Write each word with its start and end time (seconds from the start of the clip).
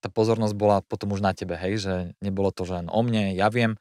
tá 0.00 0.08
pozornosť 0.08 0.54
bola 0.56 0.80
potom 0.80 1.12
už 1.12 1.20
na 1.20 1.36
tebe, 1.36 1.54
hej, 1.60 1.84
že 1.84 1.94
nebolo 2.24 2.50
to, 2.50 2.64
že 2.64 2.80
len 2.80 2.88
o 2.88 3.00
mne, 3.04 3.36
ja 3.36 3.52
viem, 3.52 3.76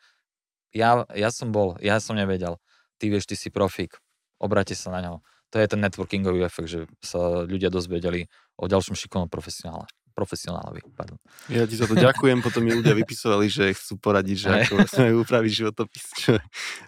ja, 0.76 1.08
ja 1.16 1.30
som 1.32 1.50
bol, 1.50 1.80
ja 1.80 1.98
som 2.04 2.20
nevedel, 2.20 2.60
ty 3.00 3.10
vieš, 3.10 3.26
ty 3.26 3.36
si 3.40 3.50
profík, 3.50 3.98
obráte 4.38 4.76
sa 4.76 4.92
na 4.94 5.00
ňo. 5.02 5.14
To 5.50 5.58
je 5.58 5.66
ten 5.66 5.82
networkingový 5.82 6.46
efekt, 6.46 6.70
že 6.70 6.80
sa 7.02 7.42
ľudia 7.42 7.74
dozvedeli 7.74 8.30
o 8.60 8.70
ďalšom 8.70 8.94
šikovnom 8.94 9.32
profesionále 9.32 9.90
profesionálovi. 10.20 10.84
Pardon. 11.00 11.16
Ja 11.48 11.64
ti 11.64 11.80
za 11.80 11.88
to 11.88 11.96
ďakujem, 11.96 12.44
potom 12.44 12.68
mi 12.68 12.76
ľudia 12.76 12.92
vypisovali, 12.92 13.48
že 13.48 13.72
chcú 13.72 14.04
poradiť, 14.04 14.36
že 14.36 14.48
ako 14.68 14.74
majú 15.08 15.16
upraviť 15.24 15.52
životopis. 15.64 16.06
Čo, 16.20 16.32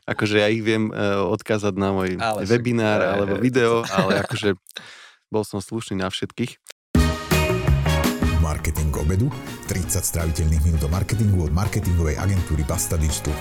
akože 0.04 0.44
ja 0.44 0.52
ich 0.52 0.60
viem 0.60 0.92
uh, 0.92 1.24
odkázať 1.32 1.80
na 1.80 1.96
môj 1.96 2.20
ale 2.20 2.44
webinár 2.44 3.00
však, 3.00 3.12
alebo 3.16 3.34
video, 3.40 3.88
ale 3.88 4.20
akože 4.20 4.60
bol 5.32 5.48
som 5.48 5.64
slušný 5.64 6.04
na 6.04 6.12
všetkých. 6.12 6.60
Marketing 8.52 8.92
obedu, 9.00 9.32
30 9.72 10.04
stráviteľných 10.04 10.60
minút 10.68 10.84
o 10.84 10.92
marketingu 10.92 11.48
od 11.48 11.56
marketingovej 11.56 12.20
agentúry 12.20 12.68
Basta 12.68 13.00
Digital. 13.00 13.32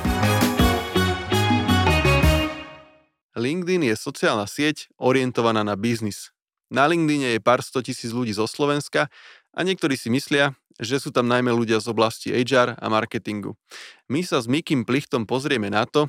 LinkedIn 3.35 3.91
je 3.91 3.95
sociálna 3.99 4.47
sieť 4.47 4.87
orientovaná 5.03 5.67
na 5.67 5.75
biznis. 5.75 6.31
Na 6.71 6.87
LinkedIn 6.87 7.27
je 7.27 7.43
pár 7.43 7.59
sto 7.59 7.83
tisíc 7.83 8.15
ľudí 8.15 8.31
zo 8.31 8.47
Slovenska 8.47 9.11
a 9.51 9.61
niektorí 9.67 9.99
si 9.99 10.15
myslia, 10.15 10.55
že 10.79 11.03
sú 11.03 11.11
tam 11.11 11.27
najmä 11.27 11.51
ľudia 11.51 11.83
z 11.83 11.91
oblasti 11.91 12.31
HR 12.31 12.79
a 12.79 12.87
marketingu. 12.87 13.59
My 14.07 14.23
sa 14.23 14.39
s 14.39 14.47
Mikým 14.47 14.87
Plichtom 14.87 15.27
pozrieme 15.27 15.75
na 15.75 15.91
to, 15.91 16.07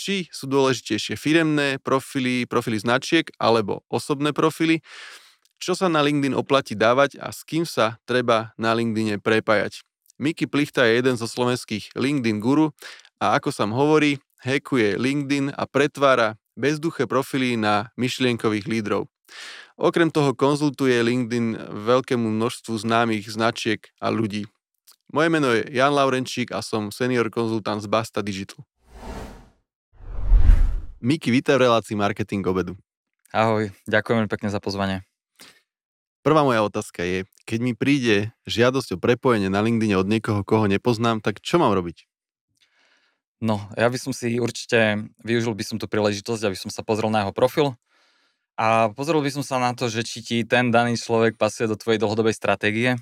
či 0.00 0.32
sú 0.32 0.48
dôležitejšie 0.48 1.12
firemné 1.20 1.76
profily, 1.76 2.48
profily 2.48 2.80
značiek 2.80 3.28
alebo 3.36 3.84
osobné 3.92 4.32
profily, 4.32 4.80
čo 5.60 5.76
sa 5.76 5.92
na 5.92 6.00
LinkedIn 6.00 6.32
oplatí 6.32 6.72
dávať 6.72 7.20
a 7.20 7.28
s 7.28 7.44
kým 7.44 7.68
sa 7.68 8.00
treba 8.08 8.56
na 8.56 8.72
LinkedIne 8.72 9.20
prepájať. 9.20 9.84
Miky 10.16 10.48
Plichta 10.48 10.88
je 10.88 10.96
jeden 10.96 11.20
zo 11.20 11.28
slovenských 11.28 11.92
LinkedIn 11.92 12.40
guru 12.40 12.72
a 13.20 13.36
ako 13.36 13.52
sa 13.52 13.68
hovorí, 13.68 14.16
hackuje 14.40 14.96
LinkedIn 14.96 15.52
a 15.52 15.68
pretvára 15.68 16.40
bezduché 16.56 17.04
profily 17.04 17.60
na 17.60 17.92
myšlienkových 18.00 18.64
lídrov. 18.64 19.12
Okrem 19.76 20.08
toho 20.08 20.32
konzultuje 20.32 20.96
LinkedIn 21.00 21.76
veľkému 21.88 22.24
množstvu 22.24 22.80
známych 22.80 23.28
značiek 23.28 23.84
a 24.00 24.08
ľudí. 24.08 24.48
Moje 25.12 25.28
meno 25.28 25.52
je 25.52 25.68
Jan 25.72 25.92
Laurenčík 25.92 26.52
a 26.52 26.64
som 26.64 26.92
senior 26.92 27.28
konzultant 27.28 27.80
z 27.80 27.88
Basta 27.88 28.20
Digital. 28.24 28.64
Miki, 31.00 31.32
vítaj 31.32 31.56
v 31.56 31.64
relácii 31.64 31.96
Marketing 31.96 32.44
obedu. 32.44 32.76
Ahoj, 33.32 33.72
ďakujem 33.88 34.28
pekne 34.28 34.52
za 34.52 34.60
pozvanie. 34.60 35.09
Prvá 36.20 36.44
moja 36.44 36.60
otázka 36.60 37.00
je, 37.00 37.24
keď 37.48 37.58
mi 37.64 37.72
príde 37.72 38.36
žiadosť 38.44 38.96
o 38.96 39.00
prepojenie 39.00 39.48
na 39.48 39.64
LinkedIn 39.64 39.96
od 39.96 40.04
niekoho, 40.04 40.44
koho 40.44 40.68
nepoznám, 40.68 41.24
tak 41.24 41.40
čo 41.40 41.56
mám 41.56 41.72
robiť? 41.72 42.04
No, 43.40 43.56
ja 43.72 43.88
by 43.88 43.96
som 43.96 44.12
si 44.12 44.36
určite, 44.36 45.08
využil 45.24 45.56
by 45.56 45.64
som 45.64 45.76
tú 45.80 45.88
príležitosť, 45.88 46.44
aby 46.44 46.56
som 46.60 46.68
sa 46.68 46.84
pozrel 46.84 47.08
na 47.08 47.24
jeho 47.24 47.32
profil, 47.32 47.72
a 48.60 48.92
pozrel 48.92 49.24
by 49.24 49.32
som 49.32 49.40
sa 49.40 49.56
na 49.56 49.72
to, 49.72 49.88
že 49.88 50.04
či 50.04 50.20
ti 50.20 50.36
ten 50.44 50.68
daný 50.68 51.00
človek 51.00 51.40
pasuje 51.40 51.64
do 51.64 51.80
tvojej 51.80 51.96
dlhodobej 51.96 52.36
stratégie. 52.36 53.00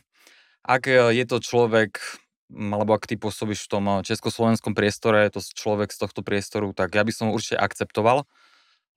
Ak 0.63 0.87
e, 0.87 1.11
je 1.19 1.25
to 1.27 1.43
človek, 1.43 1.99
alebo 2.55 2.95
ak 2.95 3.11
ty 3.11 3.19
pôsobíš 3.19 3.67
v 3.67 3.71
tom 3.75 3.85
e, 3.91 4.07
československom 4.07 4.79
priestore, 4.79 5.27
je 5.27 5.35
to 5.35 5.43
človek 5.43 5.91
z 5.91 5.99
tohto 5.99 6.23
priestoru, 6.23 6.71
tak 6.71 6.95
ja 6.95 7.03
by 7.03 7.11
som 7.11 7.35
určite 7.35 7.59
akceptoval, 7.59 8.23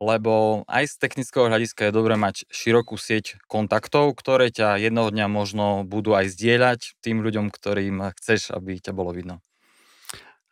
lebo 0.01 0.65
aj 0.65 0.89
z 0.89 0.95
technického 0.97 1.45
hľadiska 1.45 1.87
je 1.87 1.93
dobré 1.93 2.17
mať 2.17 2.49
širokú 2.49 2.97
sieť 2.97 3.37
kontaktov, 3.45 4.17
ktoré 4.17 4.49
ťa 4.49 4.81
jednoho 4.81 5.13
dňa 5.13 5.29
možno 5.29 5.85
budú 5.85 6.17
aj 6.17 6.33
zdieľať 6.33 6.97
tým 7.05 7.21
ľuďom, 7.21 7.53
ktorým 7.53 8.01
chceš, 8.17 8.49
aby 8.49 8.81
ťa 8.81 8.97
bolo 8.97 9.13
vidno. 9.13 9.45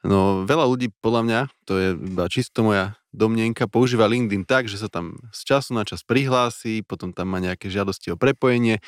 No, 0.05 0.47
veľa 0.47 0.63
ľudí, 0.69 0.93
podľa 1.01 1.21
mňa, 1.25 1.39
to 1.67 1.73
je 1.75 1.87
iba 1.97 2.29
čisto 2.31 2.63
moja 2.63 2.95
domnienka, 3.11 3.67
používa 3.67 4.07
LinkedIn 4.07 4.47
tak, 4.47 4.69
že 4.69 4.79
sa 4.79 4.87
tam 4.87 5.17
z 5.33 5.41
času 5.43 5.75
na 5.75 5.83
čas 5.83 6.05
prihlási, 6.05 6.85
potom 6.85 7.11
tam 7.11 7.33
má 7.33 7.41
nejaké 7.41 7.67
žiadosti 7.67 8.13
o 8.13 8.21
prepojenie, 8.21 8.79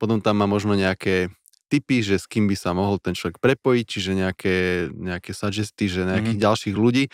potom 0.00 0.22
tam 0.22 0.38
má 0.40 0.46
možno 0.48 0.72
nejaké 0.72 1.28
typy, 1.66 1.98
že 2.00 2.22
s 2.22 2.30
kým 2.30 2.46
by 2.46 2.56
sa 2.56 2.70
mohol 2.72 3.02
ten 3.02 3.12
človek 3.12 3.42
prepojiť, 3.42 3.84
čiže 3.84 4.12
nejaké, 4.14 4.56
nejaké 4.94 5.34
suggesty, 5.34 5.90
že 5.90 6.06
nejakých 6.06 6.38
mm-hmm. 6.38 6.46
ďalších 6.46 6.76
ľudí. 6.78 7.04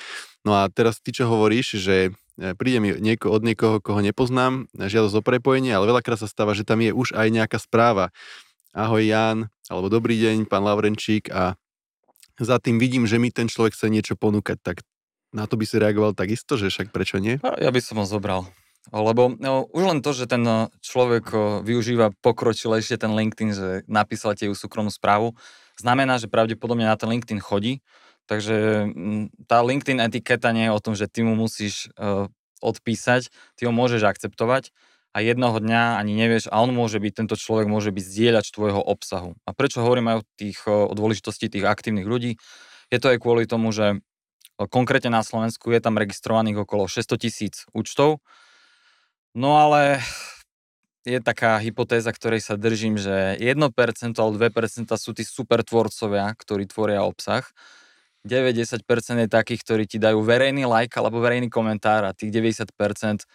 No 0.45 0.61
a 0.61 0.69
teraz 0.69 1.01
ty, 1.01 1.11
čo 1.11 1.25
hovoríš, 1.27 1.81
že 1.81 2.13
príde 2.37 2.79
mi 2.81 2.95
nieko, 2.97 3.29
od 3.33 3.43
niekoho, 3.45 3.81
koho 3.83 4.01
nepoznám, 4.01 4.69
žiadosť 4.77 5.21
o 5.21 5.23
prepojenie, 5.23 5.73
ale 5.73 5.89
veľakrát 5.89 6.21
sa 6.21 6.29
stáva, 6.29 6.57
že 6.57 6.65
tam 6.65 6.81
je 6.81 6.93
už 6.93 7.13
aj 7.13 7.29
nejaká 7.29 7.59
správa. 7.61 8.11
Ahoj 8.73 9.05
Jan, 9.05 9.53
alebo 9.69 9.93
dobrý 9.93 10.17
deň, 10.17 10.49
pán 10.49 10.65
Lavrenčík 10.65 11.29
a 11.29 11.61
za 12.41 12.57
tým 12.57 12.81
vidím, 12.81 13.05
že 13.05 13.21
mi 13.21 13.29
ten 13.29 13.47
človek 13.47 13.77
chce 13.77 13.93
niečo 13.93 14.17
ponúkať, 14.17 14.59
tak 14.65 14.77
na 15.33 15.45
to 15.45 15.61
by 15.61 15.65
si 15.69 15.77
reagoval 15.77 16.17
takisto, 16.17 16.57
že 16.57 16.73
však 16.73 16.89
prečo 16.93 17.21
nie? 17.21 17.37
Ja 17.41 17.69
by 17.69 17.81
som 17.81 18.01
ho 18.01 18.07
zobral. 18.09 18.49
Lebo 18.91 19.39
no, 19.39 19.71
už 19.71 19.83
len 19.87 20.01
to, 20.03 20.11
že 20.11 20.27
ten 20.27 20.43
no, 20.43 20.67
človek 20.83 21.31
využíva 21.63 22.11
pokročilejšie 22.19 22.99
ten 22.99 23.15
LinkedIn, 23.15 23.51
že 23.55 23.69
napísal 23.87 24.35
tie 24.35 24.51
súkromnú 24.51 24.91
správu, 24.91 25.39
znamená, 25.79 26.19
že 26.19 26.27
pravdepodobne 26.27 26.89
na 26.89 26.99
ten 26.99 27.07
LinkedIn 27.07 27.39
chodí. 27.39 27.79
Takže 28.31 28.87
mm, 28.89 29.47
tá 29.51 29.61
LinkedIn 29.61 29.99
etiketa 29.99 30.55
nie 30.55 30.71
je 30.71 30.75
o 30.75 30.83
tom, 30.83 30.95
že 30.95 31.11
ty 31.11 31.27
mu 31.27 31.35
musíš 31.35 31.91
uh, 31.99 32.31
odpísať, 32.63 33.29
ty 33.59 33.67
ho 33.67 33.73
môžeš 33.75 34.07
akceptovať 34.07 34.71
a 35.13 35.21
jednoho 35.21 35.61
dňa 35.61 36.01
ani 36.01 36.17
nevieš, 36.17 36.49
a 36.49 36.63
on 36.65 36.73
môže 36.73 36.97
byť, 36.97 37.13
tento 37.13 37.37
človek 37.37 37.69
môže 37.69 37.93
byť 37.93 38.05
zdieľač 38.05 38.47
tvojho 38.49 38.81
obsahu. 38.81 39.37
A 39.45 39.53
prečo 39.53 39.85
hovorím 39.85 40.09
aj 40.09 40.17
o, 40.17 40.23
tých, 40.41 40.59
o 40.65 40.95
dôležitosti 40.97 41.53
tých 41.53 41.69
aktívnych 41.69 42.09
ľudí? 42.09 42.41
Je 42.89 42.99
to 42.99 43.13
aj 43.13 43.21
kvôli 43.21 43.45
tomu, 43.45 43.77
že 43.77 44.01
konkrétne 44.57 45.13
na 45.13 45.21
Slovensku 45.21 45.69
je 45.69 45.81
tam 45.85 46.01
registrovaných 46.01 46.65
okolo 46.65 46.89
600 46.89 47.19
tisíc 47.21 47.55
účtov, 47.77 48.25
no 49.37 49.61
ale 49.61 50.01
je 51.03 51.19
taká 51.19 51.59
hypotéza, 51.59 52.15
ktorej 52.15 52.41
sa 52.41 52.55
držím, 52.55 52.95
že 52.95 53.35
1% 53.37 54.15
alebo 54.17 54.39
2% 54.39 54.87
sú 54.95 55.11
tí 55.13 55.27
super 55.27 55.67
tvorcovia, 55.67 56.31
ktorí 56.39 56.71
tvoria 56.71 57.03
obsah. 57.03 57.43
90% 58.23 58.87
je 59.27 59.29
takých, 59.29 59.61
ktorí 59.67 59.85
ti 59.91 59.99
dajú 59.99 60.23
verejný 60.23 60.63
like 60.67 60.95
alebo 60.95 61.19
verejný 61.19 61.51
komentár 61.51 62.07
a 62.07 62.15
tých 62.15 62.31
90% 62.31 63.27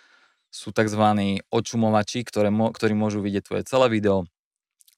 sú 0.47 0.71
tzv. 0.71 1.03
očumovači, 1.51 2.23
ktoré, 2.23 2.47
ktorí 2.49 2.93
môžu 2.95 3.19
vidieť 3.19 3.43
tvoje 3.43 3.63
celé 3.67 3.91
video, 3.91 4.23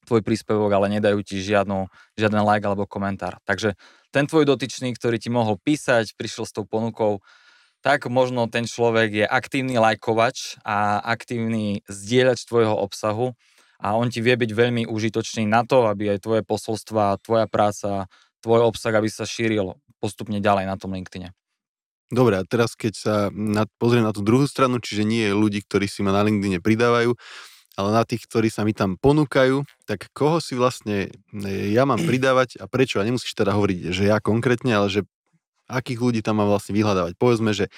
tvoj 0.06 0.22
príspevok, 0.22 0.70
ale 0.70 0.90
nedajú 0.94 1.20
ti 1.26 1.42
žiadnu, 1.42 1.90
žiaden 2.14 2.42
like 2.46 2.62
alebo 2.62 2.86
komentár. 2.86 3.42
Takže 3.42 3.74
ten 4.14 4.30
tvoj 4.30 4.46
dotyčný, 4.46 4.94
ktorý 4.94 5.18
ti 5.18 5.30
mohol 5.30 5.58
písať, 5.58 6.14
prišiel 6.14 6.46
s 6.46 6.54
tou 6.54 6.62
ponukou, 6.62 7.22
tak 7.80 8.06
možno 8.06 8.46
ten 8.46 8.68
človek 8.68 9.24
je 9.24 9.26
aktívny 9.26 9.80
lajkovač 9.80 10.60
a 10.62 11.00
aktívny 11.00 11.80
zdieľač 11.88 12.44
tvojho 12.44 12.76
obsahu 12.76 13.32
a 13.80 13.96
on 13.96 14.12
ti 14.12 14.20
vie 14.20 14.36
byť 14.36 14.50
veľmi 14.52 14.82
užitočný 14.84 15.48
na 15.48 15.64
to, 15.64 15.88
aby 15.88 16.12
aj 16.12 16.18
tvoje 16.20 16.42
posolstva, 16.44 17.16
tvoja 17.24 17.48
práca, 17.48 18.04
tvoj 18.40 18.66
obsah, 18.66 18.92
aby 18.96 19.08
sa 19.08 19.28
šíril 19.28 19.76
postupne 20.00 20.40
ďalej 20.40 20.64
na 20.66 20.76
tom 20.80 20.96
LinkedIne. 20.96 21.36
Dobre, 22.10 22.42
a 22.42 22.42
teraz 22.42 22.74
keď 22.74 22.92
sa 22.98 23.14
na, 23.30 23.70
pozriem 23.78 24.02
na 24.02 24.10
tú 24.10 24.26
druhú 24.26 24.42
stranu, 24.50 24.82
čiže 24.82 25.06
nie 25.06 25.30
je 25.30 25.34
ľudí, 25.36 25.62
ktorí 25.62 25.86
si 25.86 26.02
ma 26.02 26.10
na 26.10 26.26
LinkedIne 26.26 26.58
pridávajú, 26.58 27.14
ale 27.78 27.88
na 27.94 28.02
tých, 28.02 28.26
ktorí 28.26 28.50
sa 28.50 28.66
mi 28.66 28.74
tam 28.74 28.98
ponúkajú, 28.98 29.62
tak 29.86 30.10
koho 30.10 30.42
si 30.42 30.58
vlastne 30.58 31.14
e, 31.30 31.70
ja 31.70 31.86
mám 31.86 32.02
pridávať 32.02 32.58
a 32.58 32.66
prečo? 32.66 32.98
A 32.98 33.06
nemusíš 33.06 33.38
teda 33.38 33.54
hovoriť, 33.54 33.94
že 33.94 34.10
ja 34.10 34.18
konkrétne, 34.18 34.74
ale 34.74 34.90
že 34.90 35.00
akých 35.70 36.02
ľudí 36.02 36.20
tam 36.20 36.42
mám 36.42 36.50
vlastne 36.50 36.74
vyhľadávať. 36.74 37.14
Povedzme, 37.14 37.54
že 37.54 37.70
e, 37.70 37.72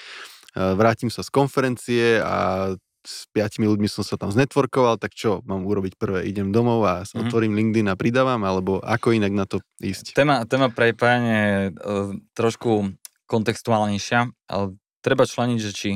vrátim 0.56 1.12
sa 1.12 1.20
z 1.20 1.28
konferencie 1.28 2.24
a 2.24 2.72
s 3.02 3.26
piatimi 3.34 3.66
ľuďmi 3.66 3.90
som 3.90 4.06
sa 4.06 4.14
tam 4.14 4.30
znetworkoval, 4.30 4.98
tak 4.98 5.12
čo 5.12 5.42
mám 5.42 5.66
urobiť 5.66 5.98
prvé? 5.98 6.26
Idem 6.26 6.54
domov 6.54 6.86
a 6.86 7.02
mm-hmm. 7.02 7.20
otvorím 7.26 7.58
LinkedIn 7.58 7.90
a 7.90 7.98
pridávam, 7.98 8.42
alebo 8.46 8.78
ako 8.78 9.14
inak 9.14 9.34
na 9.34 9.44
to 9.44 9.58
ísť? 9.82 10.14
Téma, 10.14 10.46
téma 10.46 10.70
prepájania 10.70 11.38
je 11.38 11.58
uh, 11.74 12.14
trošku 12.38 12.94
kontextuálnejšia, 13.26 14.30
ale 14.50 14.64
treba 15.02 15.26
členiť, 15.26 15.58
že 15.58 15.70
či 15.74 15.90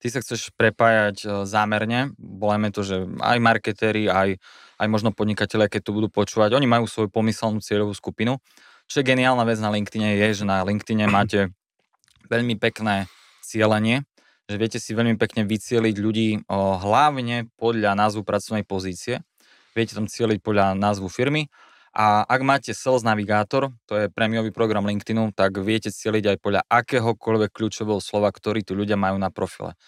ty 0.00 0.06
sa 0.08 0.18
chceš 0.24 0.50
prepájať 0.56 1.16
e, 1.22 1.26
zámerne, 1.44 2.16
volajme 2.16 2.72
to, 2.72 2.80
že 2.82 2.96
aj 3.20 3.38
marketéri, 3.38 4.08
aj, 4.08 4.40
aj 4.80 4.86
možno 4.88 5.12
podnikatelia, 5.12 5.68
keď 5.68 5.92
to 5.92 5.94
budú 5.94 6.08
počúvať, 6.08 6.56
oni 6.56 6.66
majú 6.66 6.88
svoju 6.88 7.12
pomyselnú 7.12 7.60
cieľovú 7.60 7.92
skupinu. 7.92 8.40
Čo 8.90 9.04
je 9.04 9.08
geniálna 9.12 9.44
vec 9.46 9.60
na 9.62 9.70
LinkedIne 9.70 10.18
je, 10.18 10.42
že 10.42 10.44
na 10.48 10.64
LinkedIne 10.64 11.06
máte 11.14 11.52
veľmi 12.32 12.56
pekné 12.56 13.06
cieľenie, 13.44 14.08
že 14.50 14.58
viete 14.58 14.82
si 14.82 14.98
veľmi 14.98 15.14
pekne 15.14 15.46
vycieliť 15.46 15.94
ľudí 15.94 16.28
o, 16.50 16.74
hlavne 16.82 17.46
podľa 17.54 17.94
názvu 17.94 18.26
pracovnej 18.26 18.66
pozície. 18.66 19.22
Viete 19.78 19.94
tam 19.94 20.10
cieliť 20.10 20.42
podľa 20.42 20.74
názvu 20.74 21.06
firmy 21.06 21.46
a 21.94 22.26
ak 22.26 22.40
máte 22.42 22.74
Sales 22.74 23.06
Navigator, 23.06 23.70
to 23.86 23.94
je 23.94 24.06
prémiový 24.10 24.50
program 24.50 24.90
LinkedInu, 24.90 25.30
tak 25.38 25.62
viete 25.62 25.94
cieliť 25.94 26.34
aj 26.34 26.36
podľa 26.42 26.62
akéhokoľvek 26.66 27.50
kľúčového 27.54 28.02
slova, 28.02 28.34
ktorý 28.34 28.66
tu 28.66 28.74
ľudia 28.74 28.98
majú 28.98 29.22
na 29.22 29.30
profile. 29.30 29.78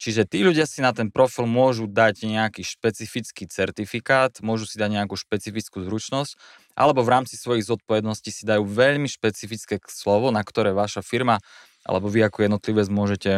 Čiže 0.00 0.26
tí 0.26 0.42
ľudia 0.42 0.66
si 0.66 0.82
na 0.82 0.90
ten 0.90 1.12
profil 1.12 1.46
môžu 1.46 1.86
dať 1.86 2.26
nejaký 2.26 2.64
špecifický 2.64 3.46
certifikát, 3.46 4.34
môžu 4.42 4.66
si 4.66 4.80
dať 4.80 4.98
nejakú 4.98 5.14
špecifickú 5.14 5.84
zručnosť, 5.84 6.34
alebo 6.74 7.04
v 7.06 7.12
rámci 7.12 7.38
svojich 7.38 7.68
zodpovedností 7.68 8.32
si 8.34 8.42
dajú 8.42 8.66
veľmi 8.66 9.06
špecifické 9.06 9.78
slovo, 9.86 10.34
na 10.34 10.42
ktoré 10.42 10.74
vaša 10.74 11.04
firma 11.04 11.38
alebo 11.82 12.06
vy 12.06 12.26
ako 12.26 12.46
jednotlivec 12.46 12.88
môžete 12.90 13.30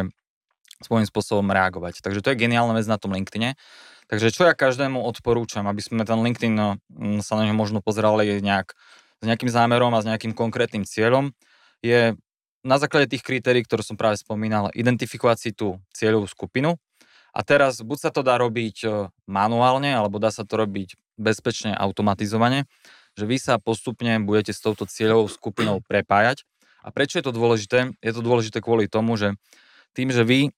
svojím 0.83 1.07
spôsobom 1.07 1.47
reagovať. 1.47 2.03
Takže 2.03 2.19
to 2.19 2.31
je 2.33 2.41
geniálna 2.41 2.75
vec 2.75 2.87
na 2.89 2.99
tom 2.99 3.15
LinkedIne. 3.15 3.55
Takže 4.05 4.29
čo 4.29 4.45
ja 4.45 4.53
každému 4.53 5.01
odporúčam, 5.01 5.65
aby 5.65 5.81
sme 5.81 6.05
ten 6.05 6.19
LinkedIn 6.21 6.53
no, 6.53 6.77
sa 7.25 7.39
na 7.39 7.49
neho 7.49 7.57
možno 7.57 7.81
pozerali 7.81 8.37
nejak, 8.37 8.77
s 9.21 9.25
nejakým 9.25 9.49
zámerom 9.49 9.89
a 9.95 10.03
s 10.03 10.09
nejakým 10.09 10.37
konkrétnym 10.37 10.85
cieľom, 10.85 11.33
je 11.81 12.13
na 12.65 12.77
základe 12.77 13.09
tých 13.09 13.25
kritérií, 13.25 13.65
ktoré 13.65 13.85
som 13.85 13.97
práve 13.97 14.17
spomínal, 14.17 14.73
identifikovať 14.73 15.37
si 15.37 15.49
tú 15.53 15.81
cieľovú 15.93 16.25
skupinu 16.25 16.77
a 17.35 17.39
teraz 17.45 17.83
buď 17.83 17.97
sa 17.99 18.09
to 18.15 18.25
dá 18.25 18.41
robiť 18.41 18.75
e, 18.81 18.87
manuálne, 19.29 19.93
alebo 19.93 20.17
dá 20.17 20.33
sa 20.33 20.47
to 20.47 20.55
robiť 20.57 20.97
bezpečne, 21.19 21.77
automatizovane, 21.77 22.65
že 23.13 23.25
vy 23.27 23.37
sa 23.37 23.61
postupne 23.61 24.17
budete 24.23 24.55
s 24.55 24.63
touto 24.63 24.89
cieľovou 24.89 25.27
skupinou 25.29 25.83
prepájať. 25.85 26.47
A 26.81 26.95
prečo 26.95 27.19
je 27.19 27.25
to 27.25 27.33
dôležité? 27.35 27.93
Je 27.99 28.11
to 28.13 28.21
dôležité 28.23 28.63
kvôli 28.63 28.87
tomu, 28.87 29.19
že 29.19 29.35
tým, 29.91 30.15
že 30.15 30.23
vy 30.23 30.55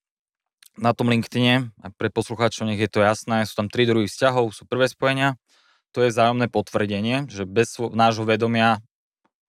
na 0.77 0.94
tom 0.94 1.09
LinkedIne, 1.09 1.74
a 1.81 1.88
pre 1.94 2.13
poslucháčov 2.13 2.69
nech 2.69 2.81
je 2.81 2.89
to 2.89 3.01
jasné, 3.01 3.45
sú 3.50 3.57
tam 3.57 3.68
tri 3.68 3.89
druhy 3.89 4.06
vzťahov, 4.06 4.53
sú 4.53 4.63
prvé 4.69 4.89
spojenia, 4.89 5.35
to 5.91 6.06
je 6.06 6.13
zájomné 6.13 6.47
potvrdenie, 6.47 7.25
že 7.27 7.50
bez 7.50 7.77
nášho 7.79 8.24
vedomia 8.24 8.81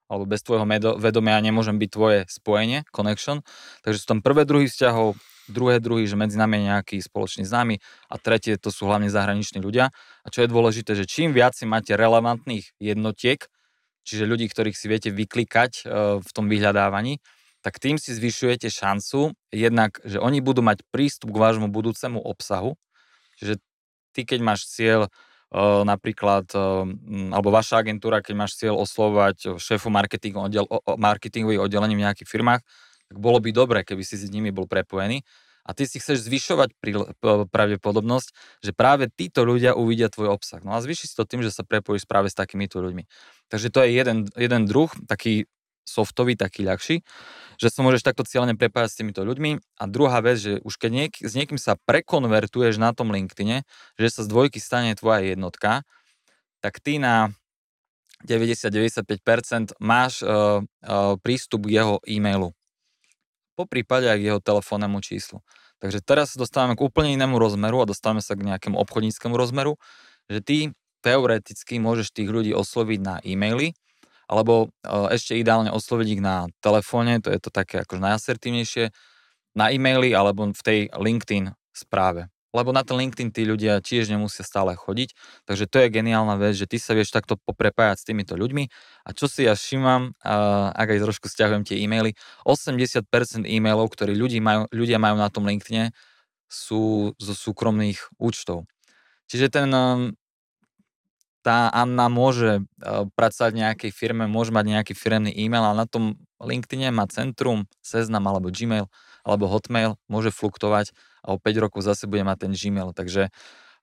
alebo 0.09 0.25
bez 0.25 0.41
tvojho 0.41 0.65
vedomia 0.97 1.37
nemôžem 1.45 1.77
byť 1.77 1.91
tvoje 1.93 2.19
spojenie, 2.33 2.89
connection. 2.89 3.45
Takže 3.85 3.99
sú 4.01 4.07
tam 4.17 4.21
prvé 4.25 4.49
druhy 4.49 4.65
vzťahov, 4.65 5.21
druhé 5.53 5.81
druhy, 5.85 6.09
že 6.09 6.17
medzi 6.17 6.41
nami 6.41 6.61
je 6.61 6.65
nejaký 6.73 6.97
spoločný 7.05 7.45
známy 7.45 7.81
a 8.09 8.15
tretie 8.17 8.57
to 8.57 8.73
sú 8.73 8.89
hlavne 8.89 9.13
zahraniční 9.13 9.61
ľudia. 9.61 9.93
A 10.25 10.27
čo 10.33 10.45
je 10.45 10.49
dôležité, 10.49 10.97
že 10.97 11.05
čím 11.05 11.37
viac 11.37 11.57
si 11.57 11.69
máte 11.69 11.93
relevantných 11.93 12.73
jednotiek, 12.81 13.45
čiže 14.09 14.25
ľudí, 14.25 14.49
ktorých 14.49 14.77
si 14.77 14.87
viete 14.89 15.13
vyklikať 15.13 15.73
e, 15.85 16.21
v 16.25 16.31
tom 16.33 16.49
vyhľadávaní, 16.49 17.21
tak 17.65 17.83
tým 17.83 17.99
si 17.99 18.15
zvyšujete 18.15 18.71
šancu 18.71 19.35
jednak, 19.51 19.99
že 20.07 20.23
oni 20.23 20.39
budú 20.39 20.63
mať 20.63 20.87
prístup 20.95 21.35
k 21.35 21.41
vášmu 21.43 21.69
budúcemu 21.69 22.23
obsahu, 22.23 22.79
že 23.39 23.59
ty 24.15 24.23
keď 24.23 24.41
máš 24.43 24.71
cieľ 24.71 25.11
napríklad, 25.85 26.45
alebo 27.33 27.49
vaša 27.49 27.81
agentúra, 27.81 28.21
keď 28.21 28.35
máš 28.37 28.61
cieľ 28.61 28.77
oslovať 28.85 29.57
šéfu 29.57 29.89
marketingu, 29.89 30.45
oddel, 30.45 30.69
marketingových 30.85 31.65
oddelení 31.65 31.97
v 31.97 32.05
nejakých 32.05 32.29
firmách, 32.29 32.61
tak 33.09 33.17
bolo 33.17 33.41
by 33.41 33.51
dobre, 33.57 33.81
keby 33.81 34.05
si 34.05 34.21
s 34.21 34.29
nimi 34.29 34.53
bol 34.53 34.69
prepojený. 34.69 35.25
A 35.69 35.77
ty 35.77 35.85
si 35.85 36.01
chceš 36.01 36.25
zvyšovať 36.25 36.77
pravdepodobnosť, 37.53 38.29
že 38.65 38.73
práve 38.73 39.13
títo 39.13 39.45
ľudia 39.45 39.77
uvidia 39.77 40.09
tvoj 40.09 40.33
obsah. 40.37 40.65
No 40.65 40.73
a 40.73 40.81
zvyši 40.81 41.09
si 41.09 41.15
to 41.17 41.29
tým, 41.29 41.45
že 41.45 41.53
sa 41.53 41.61
prepojíš 41.61 42.09
práve 42.09 42.33
s 42.33 42.37
takýmito 42.37 42.81
ľuďmi. 42.81 43.05
Takže 43.53 43.69
to 43.69 43.85
je 43.85 43.89
jeden, 43.93 44.29
jeden 44.33 44.63
druh, 44.65 44.89
taký 45.09 45.45
softový, 45.89 46.37
taký 46.37 46.69
ľahší, 46.69 47.01
že 47.57 47.69
sa 47.73 47.81
môžeš 47.81 48.05
takto 48.05 48.29
cieľne 48.29 48.55
prepájať 48.55 48.89
s 48.93 48.99
týmito 49.01 49.25
ľuďmi. 49.25 49.81
A 49.81 49.85
druhá 49.89 50.21
vec, 50.21 50.37
že 50.39 50.53
už 50.63 50.77
keď 50.77 50.91
niek- 50.93 51.23
s 51.25 51.33
niekým 51.33 51.57
sa 51.57 51.81
prekonvertuješ 51.89 52.77
na 52.77 52.93
tom 52.93 53.09
LinkedIne, 53.11 53.65
že 53.97 54.07
sa 54.13 54.21
z 54.23 54.29
dvojky 54.29 54.61
stane 54.61 54.93
tvoja 54.95 55.25
jednotka, 55.25 55.83
tak 56.61 56.85
ty 56.85 57.01
na 57.01 57.33
90-95% 58.27 59.79
máš 59.79 60.27
uh, 60.27 60.61
uh, 60.63 61.15
prístup 61.23 61.71
k 61.71 61.83
jeho 61.83 62.03
e-mailu. 62.03 62.51
Po 63.55 63.67
prípade 63.67 64.11
aj 64.11 64.19
k 64.19 64.27
jeho 64.35 64.41
telefónnemu 64.43 64.99
číslu. 65.03 65.43
Takže 65.79 66.03
teraz 66.03 66.35
sa 66.35 66.43
dostávame 66.43 66.75
k 66.75 66.83
úplne 66.83 67.15
inému 67.15 67.39
rozmeru 67.39 67.83
a 67.83 67.91
dostávame 67.91 68.23
sa 68.23 68.35
k 68.35 68.43
nejakému 68.43 68.75
obchodníckému 68.75 69.39
rozmeru, 69.39 69.79
že 70.27 70.43
ty 70.43 70.57
teoreticky 71.07 71.79
môžeš 71.79 72.11
tých 72.11 72.27
ľudí 72.27 72.51
osloviť 72.51 72.99
na 72.99 73.23
e-maily, 73.23 73.79
alebo 74.29 74.69
ešte 75.09 75.35
ideálne 75.35 75.73
osloviť 75.73 76.09
ich 76.15 76.23
na 76.23 76.47
telefóne, 76.61 77.19
to 77.25 77.33
je 77.33 77.41
to 77.41 77.49
také 77.49 77.81
akože 77.83 78.05
najasertívnejšie, 78.05 78.93
na 79.57 79.73
e-maily 79.73 80.13
alebo 80.13 80.47
v 80.53 80.63
tej 80.63 80.81
LinkedIn 80.93 81.57
správe. 81.75 82.29
Lebo 82.49 82.73
na 82.73 82.81
ten 82.81 82.97
LinkedIn 82.97 83.29
tí 83.29 83.45
ľudia 83.45 83.77
tiež 83.85 84.09
nemusia 84.09 84.41
stále 84.41 84.73
chodiť, 84.73 85.13
takže 85.45 85.69
to 85.69 85.85
je 85.85 85.93
geniálna 85.93 86.41
vec, 86.41 86.57
že 86.57 86.65
ty 86.65 86.81
sa 86.81 86.97
vieš 86.97 87.13
takto 87.13 87.37
poprepájať 87.37 87.97
s 88.01 88.05
týmito 88.09 88.41
ľuďmi. 88.41 88.65
A 89.05 89.13
čo 89.13 89.29
si 89.29 89.45
ja 89.45 89.53
všímam, 89.53 90.17
ak 90.73 90.89
aj 90.97 91.05
trošku 91.05 91.29
stiahujem 91.29 91.69
tie 91.69 91.77
e-maily, 91.85 92.17
80% 92.49 93.45
e-mailov, 93.45 93.93
ktorí 93.93 94.17
ľudí 94.17 94.41
majú, 94.41 94.65
ľudia 94.73 94.97
majú 94.97 95.21
na 95.21 95.29
tom 95.29 95.45
LinkedIne, 95.45 95.93
sú 96.49 97.13
zo 97.21 97.35
súkromných 97.37 98.17
účtov. 98.17 98.65
Čiže 99.29 99.53
ten 99.53 99.69
tá 101.43 101.71
Anna 101.71 102.11
môže 102.11 102.63
uh, 102.63 103.07
pracovať 103.15 103.51
v 103.55 103.61
nejakej 103.65 103.91
firme, 103.95 104.25
môže 104.27 104.51
mať 104.51 104.65
nejaký 104.69 104.93
firemný 104.93 105.33
e-mail, 105.33 105.65
ale 105.65 105.85
na 105.85 105.89
tom 105.89 106.19
LinkedIne 106.43 106.91
má 106.95 107.07
centrum, 107.11 107.67
Seznam 107.83 108.27
alebo 108.27 108.51
Gmail 108.51 108.87
alebo 109.27 109.45
Hotmail, 109.51 110.01
môže 110.09 110.33
fluktovať 110.33 110.97
a 111.21 111.35
o 111.35 111.37
5 111.37 111.65
rokov 111.65 111.85
zase 111.85 112.09
bude 112.09 112.25
mať 112.25 112.49
ten 112.49 112.53
Gmail. 112.57 112.97
Takže 112.97 113.29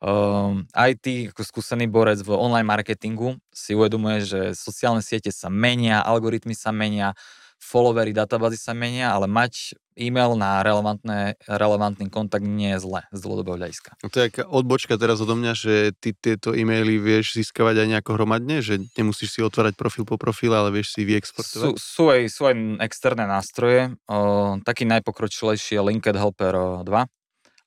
um, 0.01 0.65
aj 0.73 0.91
ty 0.99 1.29
ako 1.29 1.45
skúsený 1.45 1.85
borec 1.85 2.23
v 2.25 2.33
online 2.33 2.65
marketingu 2.65 3.37
si 3.53 3.77
uvedomuje, 3.77 4.25
že 4.25 4.39
sociálne 4.57 5.05
siete 5.05 5.29
sa 5.29 5.51
menia, 5.53 6.01
algoritmy 6.01 6.57
sa 6.57 6.73
menia, 6.73 7.13
followery 7.59 8.13
databázy 8.13 8.59
sa 8.61 8.77
menia, 8.77 9.11
ale 9.11 9.25
mať 9.25 9.75
e-mail 9.95 10.35
na 10.35 10.59
relevantné, 10.59 11.39
relevantný 11.47 12.11
kontakt 12.11 12.43
nie 12.43 12.75
je 12.75 12.83
zle 12.83 13.01
z 13.15 13.19
dlhodobého 13.23 13.55
hľadiska. 13.55 13.95
No 14.03 14.11
to 14.11 14.17
je 14.21 14.29
odbočka 14.43 14.99
teraz 14.99 15.23
odo 15.23 15.39
mňa, 15.39 15.53
že 15.55 15.73
ty 15.97 16.11
tieto 16.11 16.51
e-maily 16.51 16.99
vieš 16.99 17.39
získavať 17.39 17.81
aj 17.83 17.87
nejako 17.95 18.11
hromadne, 18.19 18.59
že 18.59 18.83
nemusíš 18.99 19.39
si 19.39 19.39
otvárať 19.41 19.79
profil 19.79 20.03
po 20.03 20.19
profile, 20.19 20.59
ale 20.59 20.69
vieš 20.75 20.93
si 20.99 21.07
vyexportovať? 21.07 21.63
Sú, 21.63 21.71
sú, 21.79 22.03
aj, 22.11 22.21
sú 22.27 22.41
aj 22.51 22.55
externé 22.83 23.23
nástroje. 23.23 23.95
O, 24.05 24.59
taký 24.61 24.83
najpokročilejší 24.85 25.79
je 25.79 25.81
Linked 25.81 26.15
Helper 26.15 26.83
2 26.83 26.91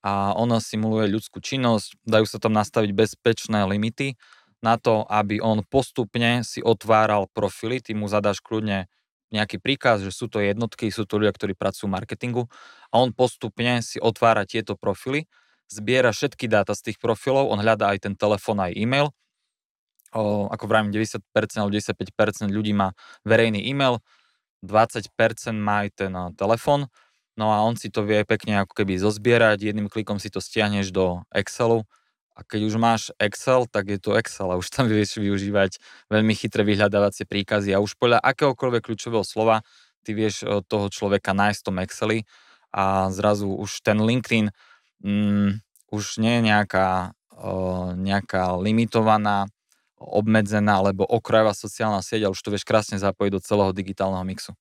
a 0.04 0.12
ono 0.38 0.62
simuluje 0.62 1.10
ľudskú 1.10 1.42
činnosť, 1.42 1.98
dajú 2.06 2.26
sa 2.28 2.38
tam 2.38 2.54
nastaviť 2.54 2.90
bezpečné 2.94 3.66
limity 3.66 4.14
na 4.62 4.78
to, 4.78 5.06
aby 5.06 5.38
on 5.38 5.62
postupne 5.66 6.42
si 6.42 6.62
otváral 6.62 7.30
profily, 7.30 7.82
ty 7.82 7.94
mu 7.94 8.10
zadáš 8.10 8.42
kľudne 8.42 8.90
nejaký 9.28 9.60
príkaz, 9.60 10.00
že 10.00 10.12
sú 10.12 10.26
to 10.30 10.40
jednotky, 10.40 10.88
sú 10.88 11.04
to 11.04 11.20
ľudia, 11.20 11.32
ktorí 11.32 11.52
pracujú 11.52 11.88
v 11.88 11.94
marketingu 12.00 12.42
a 12.88 13.00
on 13.00 13.12
postupne 13.12 13.84
si 13.84 14.00
otvára 14.00 14.48
tieto 14.48 14.74
profily, 14.74 15.28
zbiera 15.68 16.12
všetky 16.12 16.48
dáta 16.48 16.72
z 16.72 16.92
tých 16.92 16.98
profilov, 16.98 17.52
on 17.52 17.60
hľadá 17.60 17.92
aj 17.92 18.08
ten 18.08 18.14
telefón, 18.16 18.64
aj 18.64 18.72
e-mail. 18.72 19.12
O, 20.16 20.48
ako 20.48 20.64
vravím, 20.64 20.88
90% 20.88 21.20
alebo 21.60 21.72
95% 21.76 22.48
ľudí 22.48 22.72
má 22.72 22.96
verejný 23.28 23.60
e-mail, 23.68 24.00
20% 24.64 25.12
má 25.60 25.84
aj 25.84 25.88
ten 25.92 26.12
telefón, 26.34 26.88
no 27.36 27.52
a 27.52 27.60
on 27.60 27.76
si 27.76 27.92
to 27.92 28.02
vie 28.08 28.24
pekne 28.24 28.64
ako 28.64 28.72
keby 28.72 28.96
zozbierať, 28.96 29.60
jedným 29.60 29.92
klikom 29.92 30.16
si 30.16 30.32
to 30.32 30.40
stiahneš 30.40 30.88
do 30.90 31.22
Excelu 31.28 31.84
a 32.38 32.46
keď 32.46 32.60
už 32.70 32.74
máš 32.78 33.02
Excel, 33.18 33.66
tak 33.66 33.90
je 33.90 33.98
to 33.98 34.14
Excel 34.14 34.54
a 34.54 34.58
už 34.62 34.70
tam 34.70 34.86
vieš 34.92 35.18
využívať 35.18 35.82
veľmi 36.06 36.32
chytré 36.38 36.62
vyhľadávacie 36.62 37.26
príkazy 37.26 37.74
a 37.74 37.82
už 37.82 37.98
podľa 37.98 38.22
akéhokoľvek 38.22 38.86
kľúčového 38.86 39.26
slova 39.26 39.66
ty 40.06 40.14
vieš 40.14 40.46
eh, 40.46 40.62
toho 40.62 40.86
človeka 40.86 41.34
nájsť 41.34 41.58
v 41.58 41.66
tom 41.66 41.76
Exceli 41.82 42.18
a 42.70 43.10
zrazu 43.10 43.50
už 43.50 43.82
ten 43.82 43.98
LinkedIn 43.98 44.54
mm, 45.02 45.64
už 45.88 46.20
nie 46.20 46.36
je 46.36 46.42
nejaká, 46.52 47.16
uh, 47.32 47.96
nejaká 47.96 48.60
limitovaná, 48.60 49.48
obmedzená 49.96 50.84
alebo 50.84 51.08
okrajová 51.08 51.56
sociálna 51.56 52.04
sieť, 52.04 52.28
ale 52.28 52.36
už 52.36 52.44
to 52.44 52.52
vieš 52.52 52.68
krásne 52.68 53.00
zapojiť 53.00 53.32
do 53.32 53.40
celého 53.40 53.72
digitálneho 53.72 54.20
mixu. 54.22 54.52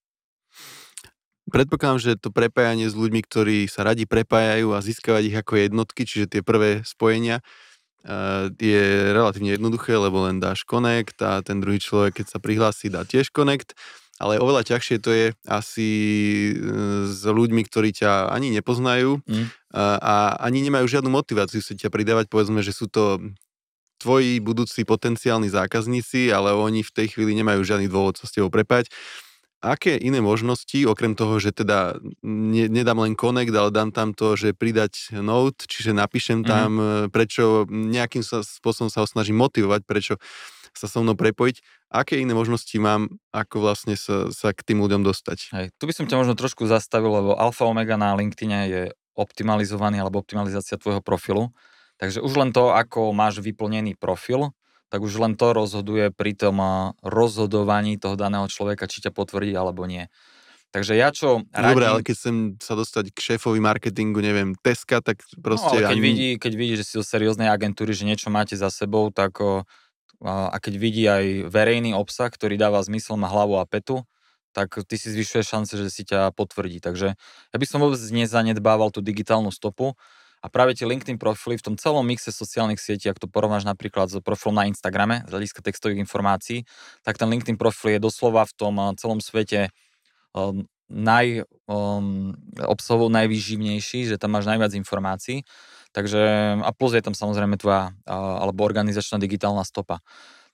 Predpokladám, 1.48 2.00
že 2.00 2.20
to 2.20 2.32
prepájanie 2.32 2.92
s 2.92 2.96
ľuďmi, 2.96 3.24
ktorí 3.24 3.58
sa 3.72 3.88
radi 3.88 4.04
prepájajú 4.04 4.76
a 4.76 4.84
získavať 4.84 5.24
ich 5.32 5.36
ako 5.36 5.54
jednotky, 5.56 6.04
čiže 6.04 6.28
tie 6.28 6.42
prvé 6.44 6.84
spojenia, 6.84 7.40
je 8.56 9.12
relatívne 9.12 9.54
jednoduché, 9.54 10.00
lebo 10.00 10.24
len 10.24 10.40
dáš 10.40 10.64
connect 10.64 11.20
a 11.20 11.44
ten 11.44 11.60
druhý 11.60 11.78
človek, 11.78 12.24
keď 12.24 12.26
sa 12.32 12.40
prihlási, 12.40 12.88
dá 12.88 13.04
tiež 13.04 13.36
connect. 13.36 13.76
Ale 14.18 14.42
oveľa 14.42 14.66
ťažšie 14.66 14.98
to 14.98 15.14
je 15.14 15.26
asi 15.46 15.90
e, 16.50 16.54
s 17.06 17.22
ľuďmi, 17.22 17.62
ktorí 17.70 17.94
ťa 17.94 18.34
ani 18.34 18.50
nepoznajú 18.50 19.22
mm. 19.22 19.46
a, 19.78 19.84
a 20.02 20.16
ani 20.42 20.66
nemajú 20.66 20.90
žiadnu 20.90 21.14
motiváciu 21.14 21.62
sa 21.62 21.78
ťa 21.78 21.94
pridávať. 21.94 22.26
Povedzme, 22.26 22.66
že 22.66 22.74
sú 22.74 22.90
to 22.90 23.22
tvoji 24.02 24.42
budúci 24.42 24.90
potenciálni 24.90 25.54
zákazníci, 25.54 26.34
ale 26.34 26.50
oni 26.50 26.82
v 26.82 26.94
tej 26.98 27.14
chvíli 27.14 27.38
nemajú 27.38 27.62
žiadny 27.62 27.86
dôvod 27.86 28.18
sa 28.18 28.26
s 28.26 28.34
tebou 28.34 28.50
prepať 28.50 28.90
aké 29.62 29.98
iné 29.98 30.22
možnosti, 30.22 30.78
okrem 30.86 31.18
toho, 31.18 31.42
že 31.42 31.50
teda 31.50 31.98
ne, 32.22 32.70
nedám 32.70 33.02
len 33.02 33.18
connect, 33.18 33.54
ale 33.54 33.74
dám 33.74 33.90
tam 33.90 34.14
to, 34.14 34.38
že 34.38 34.54
pridať 34.54 35.18
note, 35.18 35.66
čiže 35.66 35.98
napíšem 35.98 36.42
mhm. 36.42 36.48
tam, 36.48 36.70
mm-hmm. 36.78 37.10
prečo 37.10 37.44
nejakým 37.70 38.22
sa, 38.22 38.46
spôsobom 38.46 38.94
sa 38.94 39.02
ho 39.04 39.08
snažím 39.10 39.42
motivovať, 39.42 39.82
prečo 39.86 40.16
sa 40.78 40.86
so 40.86 41.02
mnou 41.02 41.18
prepojiť. 41.18 41.90
Aké 41.90 42.22
iné 42.22 42.38
možnosti 42.38 42.74
mám, 42.78 43.10
ako 43.34 43.66
vlastne 43.66 43.98
sa, 43.98 44.30
sa 44.30 44.54
k 44.54 44.62
tým 44.62 44.78
ľuďom 44.86 45.02
dostať? 45.02 45.50
Hej, 45.58 45.68
tu 45.82 45.90
by 45.90 45.94
som 45.98 46.06
ťa 46.06 46.22
možno 46.22 46.38
trošku 46.38 46.70
zastavil, 46.70 47.10
lebo 47.10 47.34
alfa 47.34 47.66
omega 47.66 47.98
na 47.98 48.14
LinkedIne 48.14 48.60
je 48.70 48.82
optimalizovaný 49.18 49.98
alebo 49.98 50.22
optimalizácia 50.22 50.78
tvojho 50.78 51.02
profilu. 51.02 51.50
Takže 51.98 52.22
už 52.22 52.34
len 52.38 52.54
to, 52.54 52.70
ako 52.70 53.10
máš 53.10 53.42
vyplnený 53.42 53.98
profil, 53.98 54.54
tak 54.88 55.04
už 55.04 55.20
len 55.20 55.34
to 55.36 55.52
rozhoduje 55.52 56.12
pri 56.16 56.34
tom 56.36 56.60
rozhodovaní 57.04 58.00
toho 58.00 58.16
daného 58.16 58.48
človeka, 58.48 58.88
či 58.88 59.04
ťa 59.04 59.12
potvrdí 59.12 59.52
alebo 59.56 59.84
nie. 59.84 60.08
Takže 60.72 61.00
ja 61.00 61.16
čo 61.16 61.48
radím... 61.56 61.80
Dobre, 61.80 61.88
ale 61.88 62.02
keď 62.04 62.16
chcem 62.20 62.36
sa 62.60 62.76
dostať 62.76 63.16
k 63.16 63.18
šéfovi 63.24 63.64
marketingu, 63.64 64.20
neviem, 64.20 64.52
Teska, 64.60 65.00
tak 65.00 65.24
proste... 65.40 65.80
No, 65.80 65.88
keď, 65.88 65.96
ani... 65.96 66.04
vidí, 66.04 66.30
keď 66.36 66.54
vidí, 66.60 66.74
že 66.76 66.84
si 66.84 66.94
zo 67.00 67.08
serióznej 67.08 67.48
agentúry, 67.48 67.96
že 67.96 68.04
niečo 68.04 68.28
máte 68.28 68.60
za 68.60 68.68
sebou, 68.68 69.08
tak 69.10 69.40
a 70.26 70.58
keď 70.58 70.74
vidí 70.76 71.06
aj 71.06 71.48
verejný 71.48 71.94
obsah, 71.94 72.28
ktorý 72.28 72.58
dáva 72.58 72.82
zmysel, 72.82 73.16
má 73.22 73.30
hlavu 73.30 73.62
a 73.62 73.66
petu, 73.70 74.04
tak 74.50 74.74
ty 74.90 74.98
si 74.98 75.14
zvyšuje 75.14 75.46
šance, 75.46 75.78
že 75.78 75.94
si 75.94 76.02
ťa 76.02 76.34
potvrdí. 76.34 76.82
Takže 76.82 77.14
ja 77.16 77.58
by 77.58 77.66
som 77.70 77.78
vôbec 77.78 78.02
nezanedbával 78.02 78.90
tú 78.90 79.06
digitálnu 79.06 79.54
stopu 79.54 79.94
a 80.48 80.50
práve 80.50 80.80
tie 80.80 80.88
LinkedIn 80.88 81.20
profily 81.20 81.60
v 81.60 81.66
tom 81.68 81.76
celom 81.76 82.08
mixe 82.08 82.32
sociálnych 82.32 82.80
sietí, 82.80 83.12
ak 83.12 83.20
to 83.20 83.28
porovnáš 83.28 83.68
napríklad 83.68 84.08
s 84.08 84.16
profilom 84.24 84.56
na 84.56 84.72
Instagrame, 84.72 85.28
z 85.28 85.36
hľadiska 85.36 85.60
textových 85.60 86.00
informácií, 86.00 86.64
tak 87.04 87.20
ten 87.20 87.28
LinkedIn 87.28 87.60
profil 87.60 88.00
je 88.00 88.08
doslova 88.08 88.48
v 88.48 88.54
tom 88.56 88.80
celom 88.96 89.20
svete 89.20 89.76
um, 90.32 90.64
naj, 90.88 91.44
um, 91.68 92.32
obsahovo 92.64 93.12
najvýživnejší, 93.12 94.08
že 94.08 94.16
tam 94.16 94.40
máš 94.40 94.48
najviac 94.48 94.72
informácií. 94.72 95.44
Takže, 95.92 96.22
a 96.64 96.72
plus 96.72 96.96
je 96.96 97.04
tam 97.04 97.18
samozrejme 97.18 97.60
tvoja 97.60 97.92
alebo 98.08 98.64
organizačná 98.64 99.20
digitálna 99.20 99.68
stopa. 99.68 100.00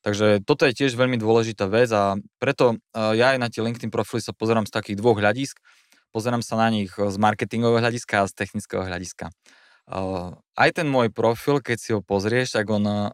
Takže 0.02 0.42
toto 0.42 0.64
je 0.66 0.74
tiež 0.74 0.96
veľmi 0.96 1.20
dôležitá 1.20 1.68
vec 1.68 1.92
a 1.92 2.16
preto 2.42 2.80
ja 2.96 3.36
aj 3.36 3.40
na 3.40 3.48
tie 3.52 3.62
LinkedIn 3.62 3.92
profily 3.92 4.24
sa 4.24 4.32
pozerám 4.32 4.66
z 4.66 4.72
takých 4.72 4.98
dvoch 5.04 5.20
hľadisk. 5.20 5.60
Pozerám 6.16 6.46
sa 6.46 6.56
na 6.56 6.70
nich 6.70 6.94
z 6.94 7.16
marketingového 7.18 7.82
hľadiska 7.82 8.24
a 8.24 8.30
z 8.30 8.34
technického 8.38 8.86
hľadiska. 8.88 9.34
Aj 9.88 10.70
ten 10.72 10.88
môj 10.88 11.12
profil, 11.12 11.60
keď 11.60 11.78
si 11.80 11.90
ho 11.92 12.00
pozrieš, 12.00 12.56
tak 12.56 12.72
on, 12.72 13.12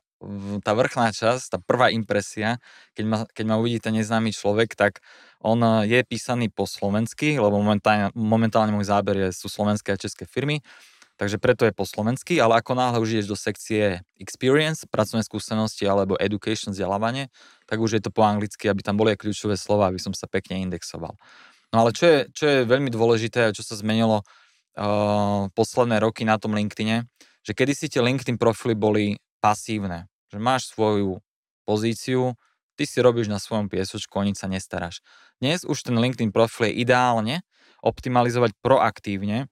tá 0.61 0.71
vrchná 0.77 1.09
časť, 1.09 1.55
tá 1.55 1.57
prvá 1.57 1.89
impresia, 1.89 2.61
keď 2.93 3.05
ma, 3.07 3.17
keď 3.31 3.45
ma 3.47 3.55
uvidí 3.57 3.79
ten 3.81 3.95
neznámy 3.95 4.35
človek, 4.35 4.77
tak 4.77 5.01
on 5.41 5.57
je 5.87 5.99
písaný 6.05 6.51
po 6.53 6.69
slovensky, 6.69 7.39
lebo 7.39 7.57
momentálne, 7.57 8.13
momentálne 8.13 8.75
môj 8.75 8.91
záber 8.91 9.15
je, 9.17 9.27
sú 9.33 9.49
slovenské 9.49 9.95
a 9.95 10.01
české 10.01 10.29
firmy 10.29 10.61
takže 11.19 11.35
preto 11.35 11.67
je 11.67 11.75
po 11.75 11.83
slovensky, 11.83 12.39
ale 12.39 12.63
ako 12.63 12.79
náhle 12.79 13.03
už 13.03 13.19
ideš 13.19 13.27
do 13.27 13.35
sekcie 13.35 13.99
experience, 14.15 14.87
pracovné 14.87 15.27
skúsenosti 15.27 15.83
alebo 15.83 16.15
education, 16.15 16.71
vzdelávanie, 16.71 17.27
tak 17.67 17.83
už 17.83 17.99
je 17.99 18.01
to 18.07 18.09
po 18.15 18.23
anglicky, 18.23 18.71
aby 18.71 18.79
tam 18.79 18.95
boli 18.95 19.13
aj 19.13 19.27
kľúčové 19.27 19.59
slova, 19.59 19.91
aby 19.91 19.99
som 19.99 20.15
sa 20.15 20.31
pekne 20.31 20.63
indexoval. 20.63 21.19
No 21.75 21.85
ale 21.85 21.91
čo 21.91 22.07
je, 22.07 22.19
čo 22.31 22.45
je 22.47 22.57
veľmi 22.63 22.89
dôležité 22.89 23.51
a 23.51 23.53
čo 23.53 23.61
sa 23.61 23.75
zmenilo 23.75 24.23
uh, 24.79 25.51
posledné 25.51 25.99
roky 25.99 26.23
na 26.23 26.39
tom 26.39 26.55
LinkedIne, 26.55 27.05
že 27.43 27.51
kedy 27.51 27.73
si 27.75 27.91
tie 27.91 27.99
LinkedIn 27.99 28.39
profily 28.39 28.73
boli 28.73 29.19
pasívne, 29.43 30.07
že 30.31 30.39
máš 30.39 30.71
svoju 30.71 31.19
pozíciu, 31.67 32.39
ty 32.79 32.87
si 32.87 33.03
robíš 33.03 33.27
na 33.27 33.43
svojom 33.43 33.67
piesočku, 33.67 34.15
o 34.15 34.23
nič 34.23 34.39
sa 34.39 34.47
nestaráš. 34.47 35.03
Dnes 35.43 35.67
už 35.67 35.83
ten 35.83 35.95
LinkedIn 35.99 36.31
profil 36.31 36.71
je 36.71 36.79
ideálne 36.87 37.43
optimalizovať 37.83 38.55
proaktívne, 38.63 39.51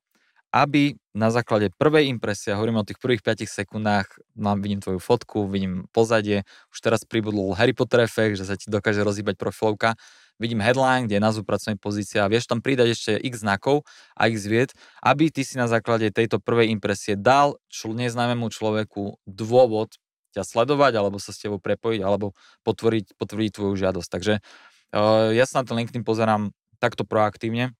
aby 0.55 0.95
na 1.11 1.27
základe 1.27 1.69
prvej 1.75 2.07
impresie, 2.07 2.55
hovorím 2.55 2.79
o 2.79 2.87
tých 2.87 2.97
prvých 3.03 3.19
5 3.19 3.43
sekundách, 3.43 4.07
mám, 4.39 4.63
vidím 4.63 4.79
tvoju 4.79 4.99
fotku, 4.99 5.43
vidím 5.51 5.83
pozadie, 5.91 6.47
už 6.71 6.77
teraz 6.79 7.03
pribudol 7.03 7.51
Harry 7.59 7.75
Potter 7.75 8.07
efekt, 8.07 8.39
že 8.39 8.47
sa 8.47 8.55
ti 8.55 8.71
dokáže 8.71 9.03
rozhýbať 9.03 9.35
profilovka, 9.35 9.99
vidím 10.37 10.61
headline, 10.61 11.05
kde 11.05 11.17
je 11.17 11.23
názov 11.23 11.43
pracovnej 11.45 11.77
pozície 11.77 12.21
a 12.21 12.29
vieš 12.29 12.49
tam 12.49 12.61
pridať 12.61 12.93
ešte 12.93 13.11
x 13.17 13.41
znakov 13.41 13.85
a 14.13 14.29
x 14.29 14.45
vied, 14.45 14.71
aby 15.01 15.29
ty 15.33 15.41
si 15.41 15.57
na 15.57 15.65
základe 15.69 16.09
tejto 16.13 16.41
prvej 16.41 16.71
impresie 16.73 17.17
dal 17.17 17.57
čl- 17.69 17.97
neznámemu 17.97 18.49
človeku 18.49 19.21
dôvod 19.25 19.97
ťa 20.37 20.45
sledovať, 20.45 20.93
alebo 20.97 21.17
sa 21.17 21.33
s 21.33 21.41
tebou 21.41 21.57
prepojiť, 21.57 22.01
alebo 22.05 22.37
potvrdiť, 22.61 23.17
potvrdiť 23.17 23.51
tvoju 23.57 23.73
žiadosť. 23.73 24.09
Takže 24.09 24.33
uh, 24.37 25.33
ja 25.33 25.45
sa 25.49 25.61
na 25.61 25.63
ten 25.65 25.77
LinkedIn 25.81 26.05
pozerám 26.05 26.53
takto 26.77 27.03
proaktívne, 27.03 27.73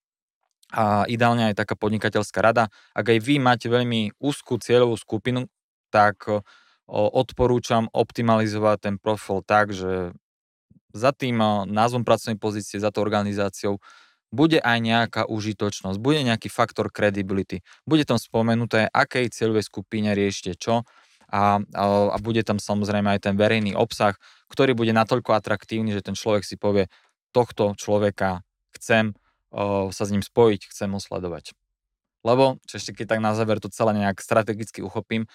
a 0.67 1.07
ideálne 1.07 1.47
aj 1.47 1.63
taká 1.63 1.79
podnikateľská 1.79 2.43
rada. 2.43 2.67
Ak 2.91 3.07
aj 3.07 3.23
vy 3.23 3.39
máte 3.39 3.71
veľmi 3.71 4.19
úzkú 4.19 4.59
cieľovú 4.59 4.99
skupinu, 4.99 5.47
tak 5.95 6.27
odporúčam 6.91 7.87
optimalizovať 7.95 8.77
ten 8.83 8.95
profil 8.99 9.43
tak, 9.47 9.71
že 9.71 10.11
za 10.95 11.11
tým 11.11 11.39
názvom 11.67 12.07
pracovnej 12.07 12.39
pozície, 12.39 12.79
za 12.79 12.91
tou 12.91 13.03
organizáciou 13.03 13.79
bude 14.27 14.59
aj 14.59 14.77
nejaká 14.83 15.21
užitočnosť, 15.27 15.97
bude 16.03 16.19
nejaký 16.19 16.51
faktor 16.51 16.91
credibility, 16.91 17.63
bude 17.87 18.03
tam 18.03 18.19
spomenuté, 18.19 18.91
akej 18.91 19.31
cieľovej 19.31 19.71
skupine 19.71 20.11
riešite 20.11 20.59
čo 20.59 20.83
a, 21.31 21.59
a, 21.59 21.83
a 22.11 22.17
bude 22.19 22.43
tam 22.43 22.59
samozrejme 22.59 23.07
aj 23.15 23.31
ten 23.31 23.35
verejný 23.39 23.75
obsah, 23.75 24.15
ktorý 24.51 24.75
bude 24.75 24.91
natoľko 24.91 25.35
atraktívny, 25.35 25.95
že 25.95 26.03
ten 26.03 26.15
človek 26.15 26.43
si 26.43 26.59
povie, 26.59 26.91
tohto 27.31 27.75
človeka 27.75 28.43
chcem 28.75 29.15
o, 29.51 29.91
sa 29.91 30.03
s 30.07 30.11
ním 30.11 30.23
spojiť, 30.23 30.71
chcem 30.71 30.91
ho 30.91 30.99
sledovať. 30.99 31.55
Lebo, 32.23 32.59
čo 32.67 32.79
ešte 32.79 32.95
keď 32.95 33.15
tak 33.15 33.21
na 33.23 33.31
záver 33.35 33.59
to 33.63 33.71
celé 33.71 33.95
nejak 33.95 34.19
strategicky 34.19 34.83
uchopím, 34.83 35.27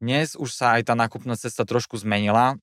dnes 0.00 0.34
už 0.34 0.50
sa 0.50 0.80
aj 0.80 0.90
tá 0.90 0.94
nákupná 0.96 1.36
cesta 1.36 1.68
trošku 1.68 2.00
zmenila 2.00 2.56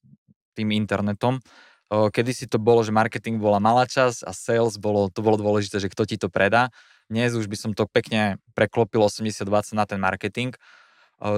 tým 0.58 0.74
internetom. 0.74 1.39
Kedy 1.88 2.32
si 2.36 2.46
to 2.51 2.60
bolo, 2.60 2.84
že 2.84 2.91
marketing 2.91 3.39
bola 3.39 3.63
malá 3.63 3.88
časť 3.88 4.27
a 4.27 4.36
sales 4.36 4.75
bolo, 4.75 5.08
to 5.08 5.24
bolo 5.24 5.39
dôležité, 5.39 5.79
že 5.79 5.88
kto 5.88 6.03
ti 6.03 6.20
to 6.20 6.27
predá. 6.27 6.67
Dnes 7.08 7.32
už 7.32 7.48
by 7.48 7.56
som 7.56 7.72
to 7.72 7.88
pekne 7.88 8.44
preklopil 8.51 9.00
80-20 9.00 9.79
na 9.79 9.88
ten 9.88 9.96
marketing, 9.96 10.51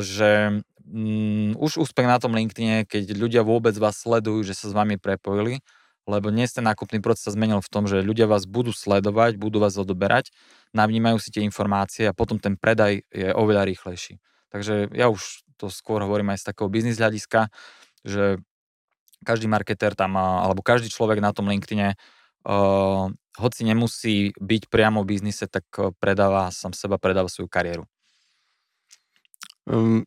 že 0.01 0.60
mm, 0.89 1.53
už 1.53 1.86
úspech 1.86 2.10
na 2.10 2.18
tom 2.18 2.34
LinkedIne, 2.34 2.89
keď 2.89 3.13
ľudia 3.13 3.41
vôbec 3.46 3.77
vás 3.77 4.01
sledujú, 4.01 4.41
že 4.41 4.58
sa 4.58 4.65
s 4.68 4.74
vami 4.74 4.98
prepojili, 4.98 5.62
lebo 6.10 6.34
dnes 6.34 6.50
ten 6.50 6.65
nákupný 6.65 6.98
proces 6.98 7.29
sa 7.29 7.38
zmenil 7.38 7.62
v 7.62 7.70
tom, 7.70 7.86
že 7.86 8.01
ľudia 8.01 8.25
vás 8.25 8.50
budú 8.50 8.74
sledovať, 8.74 9.38
budú 9.38 9.62
vás 9.62 9.77
odoberať, 9.77 10.34
navnímajú 10.74 11.22
si 11.22 11.29
tie 11.29 11.46
informácie 11.46 12.10
a 12.10 12.18
potom 12.18 12.41
ten 12.41 12.58
predaj 12.58 13.06
je 13.13 13.29
oveľa 13.38 13.70
rýchlejší. 13.70 14.18
Takže 14.50 14.89
ja 14.98 15.13
už 15.13 15.46
to 15.62 15.70
skôr 15.70 16.01
hovorím 16.01 16.34
aj 16.34 16.41
z 16.41 16.48
takého 16.50 16.74
biznis 16.74 16.98
hľadiska, 16.98 17.53
že 18.01 18.41
každý 19.24 19.48
marketer 19.52 19.96
tam, 19.96 20.16
alebo 20.18 20.64
každý 20.64 20.88
človek 20.88 21.20
na 21.20 21.36
tom 21.36 21.48
LinkedIne, 21.48 21.96
uh, 22.48 23.08
hoci 23.40 23.62
nemusí 23.64 24.36
byť 24.36 24.68
priamo 24.68 25.04
v 25.04 25.16
biznise, 25.16 25.48
tak 25.48 25.64
predáva 26.00 26.52
sám 26.52 26.76
seba, 26.76 27.00
predáva 27.00 27.32
svoju 27.32 27.48
kariéru. 27.48 27.88
Um, 29.70 30.04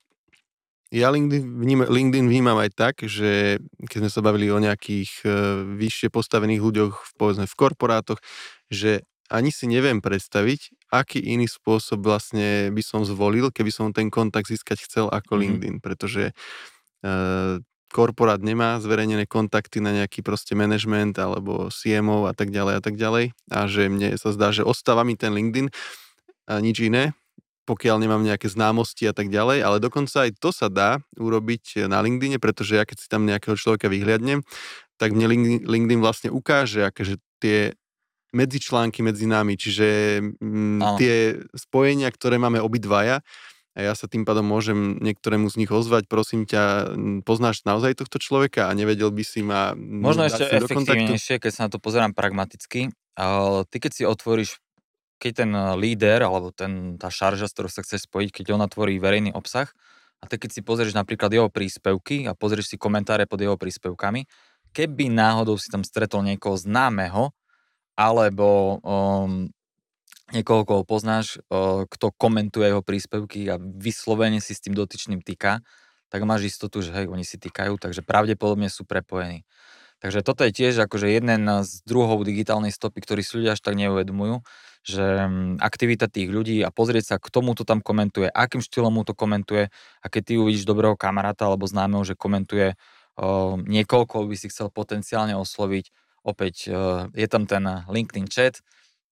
ja 0.92 1.08
LinkedIn, 1.08 1.40
vnímam, 1.40 1.88
LinkedIn 1.88 2.28
vnímam 2.28 2.58
aj 2.60 2.70
tak, 2.76 2.94
že 3.08 3.56
keď 3.88 3.98
sme 4.04 4.10
sa 4.12 4.20
bavili 4.20 4.52
o 4.52 4.60
nejakých 4.60 5.24
uh, 5.24 5.64
vyššie 5.64 6.12
postavených 6.12 6.60
ľuďoch 6.60 6.92
v, 6.92 7.10
povedzme, 7.16 7.46
v 7.48 7.54
korporátoch, 7.56 8.20
že 8.68 9.00
ani 9.32 9.48
si 9.48 9.64
neviem 9.64 10.04
predstaviť, 10.04 10.92
aký 10.92 11.24
iný 11.24 11.48
spôsob 11.48 12.04
vlastne 12.04 12.68
by 12.68 12.82
som 12.84 13.00
zvolil, 13.08 13.48
keby 13.48 13.72
som 13.72 13.96
ten 13.96 14.12
kontakt 14.12 14.52
získať 14.52 14.84
chcel 14.84 15.08
ako 15.08 15.32
mm-hmm. 15.32 15.40
LinkedIn, 15.40 15.76
pretože 15.80 16.36
uh, 17.00 17.56
korporát 17.92 18.40
nemá 18.40 18.80
zverejnené 18.80 19.28
kontakty 19.28 19.84
na 19.84 19.92
nejaký 19.92 20.24
proste 20.24 20.56
management 20.56 21.20
alebo 21.20 21.68
CMO 21.68 22.24
a 22.24 22.32
tak 22.32 22.48
ďalej 22.48 22.74
a 22.80 22.82
tak 22.82 22.96
ďalej. 22.96 23.36
A 23.52 23.68
že 23.68 23.92
mne 23.92 24.16
sa 24.16 24.32
zdá, 24.32 24.48
že 24.50 24.64
ostáva 24.64 25.04
mi 25.04 25.14
ten 25.14 25.36
LinkedIn 25.36 25.68
a 26.48 26.58
nič 26.58 26.80
iné 26.80 27.12
pokiaľ 27.62 28.02
nemám 28.02 28.26
nejaké 28.26 28.50
známosti 28.50 29.06
a 29.06 29.14
tak 29.14 29.30
ďalej, 29.30 29.62
ale 29.62 29.78
dokonca 29.78 30.26
aj 30.26 30.34
to 30.42 30.50
sa 30.50 30.66
dá 30.66 30.98
urobiť 31.14 31.86
na 31.86 32.02
LinkedIne, 32.02 32.42
pretože 32.42 32.74
ja 32.74 32.82
keď 32.82 32.96
si 32.98 33.06
tam 33.06 33.22
nejakého 33.22 33.54
človeka 33.54 33.86
vyhliadnem, 33.86 34.42
tak 34.98 35.14
mne 35.14 35.62
LinkedIn 35.62 36.02
vlastne 36.02 36.34
ukáže, 36.34 36.82
akože 36.90 37.22
tie 37.38 37.74
medzičlánky 38.32 39.04
medzi 39.04 39.28
nami, 39.28 39.54
čiže 39.60 40.18
m, 40.40 40.80
mm, 40.80 40.98
tie 40.98 41.36
spojenia, 41.54 42.08
ktoré 42.10 42.40
máme 42.40 42.58
obidvaja, 42.58 43.20
a 43.72 43.78
ja 43.80 43.92
sa 43.96 44.04
tým 44.04 44.28
pádom 44.28 44.44
môžem 44.44 45.00
niektorému 45.00 45.48
z 45.48 45.64
nich 45.64 45.72
ozvať, 45.72 46.04
prosím 46.04 46.44
ťa, 46.44 46.92
poznáš 47.24 47.64
naozaj 47.64 47.96
tohto 47.96 48.20
človeka 48.20 48.68
a 48.68 48.76
nevedel 48.76 49.08
by 49.08 49.24
si 49.24 49.40
ma 49.40 49.72
Možno 49.78 50.28
ešte 50.28 50.44
efektívnejšie, 50.44 51.40
keď 51.40 51.50
sa 51.50 51.60
na 51.66 51.70
to 51.72 51.80
pozerám 51.80 52.12
pragmaticky, 52.12 52.92
ty 53.68 53.76
keď 53.80 53.92
si 53.92 54.04
otvoríš 54.04 54.60
keď 55.22 55.46
ten 55.46 55.50
eh, 55.54 55.78
líder 55.78 56.26
alebo 56.26 56.50
ten, 56.50 56.98
tá 56.98 57.06
šarža, 57.06 57.46
s 57.46 57.54
ktorou 57.54 57.70
sa 57.70 57.86
chce 57.86 58.02
spojiť, 58.02 58.42
keď 58.42 58.58
on 58.58 58.66
tvorí 58.66 58.98
verejný 58.98 59.30
obsah, 59.30 59.70
a 60.18 60.26
ty 60.26 60.38
keď 60.38 60.50
si 60.50 60.60
pozrieš 60.66 60.98
napríklad 60.98 61.30
jeho 61.30 61.46
príspevky 61.50 62.26
a 62.26 62.34
pozrieš 62.34 62.74
si 62.74 62.76
komentáre 62.78 63.30
pod 63.30 63.42
jeho 63.42 63.54
príspevkami, 63.54 64.26
keby 64.74 65.10
náhodou 65.10 65.58
si 65.58 65.70
tam 65.70 65.82
stretol 65.82 66.26
niekoho 66.26 66.54
známeho, 66.54 67.34
alebo 67.98 68.78
um, 68.82 69.50
niekoho, 70.32 70.64
koho 70.64 70.82
poznáš, 70.82 71.40
kto 71.88 72.06
komentuje 72.16 72.72
jeho 72.72 72.82
príspevky 72.82 73.46
a 73.52 73.60
vyslovene 73.60 74.40
si 74.40 74.56
s 74.56 74.64
tým 74.64 74.72
dotyčným 74.72 75.20
týka, 75.20 75.60
tak 76.12 76.28
máš 76.28 76.52
istotu, 76.52 76.84
že 76.84 76.92
hej, 76.92 77.08
oni 77.08 77.24
si 77.24 77.40
týkajú, 77.40 77.80
takže 77.80 78.04
pravdepodobne 78.04 78.68
sú 78.68 78.84
prepojení. 78.84 79.48
Takže 80.02 80.26
toto 80.26 80.42
je 80.42 80.50
tiež 80.50 80.82
akože 80.90 81.08
jeden 81.14 81.46
z 81.62 81.70
druhov 81.86 82.26
digitálnej 82.26 82.74
stopy, 82.74 83.00
ktorý 83.06 83.22
si 83.22 83.38
ľudia 83.38 83.54
až 83.54 83.62
tak 83.62 83.78
neuvedomujú, 83.78 84.42
že 84.82 85.30
mm, 85.30 85.62
aktivita 85.62 86.10
tých 86.10 86.26
ľudí 86.26 86.58
a 86.66 86.74
pozrieť 86.74 87.14
sa, 87.14 87.16
k 87.22 87.30
tomu 87.30 87.54
to 87.54 87.62
tam 87.62 87.78
komentuje, 87.78 88.26
akým 88.26 88.58
štýlom 88.58 88.98
mu 88.98 89.06
to 89.06 89.14
komentuje 89.14 89.70
a 90.02 90.06
keď 90.10 90.22
ty 90.26 90.32
uvidíš 90.42 90.66
dobrého 90.66 90.98
kamaráta 90.98 91.46
alebo 91.46 91.70
známeho, 91.70 92.02
že 92.02 92.18
komentuje 92.18 92.74
o, 93.14 93.56
niekoľko, 93.62 94.26
by 94.26 94.34
si 94.34 94.50
chcel 94.50 94.74
potenciálne 94.74 95.38
osloviť, 95.38 95.94
opäť 96.26 96.54
o, 96.66 97.06
je 97.14 97.26
tam 97.30 97.46
ten 97.46 97.62
LinkedIn 97.86 98.26
chat, 98.26 98.58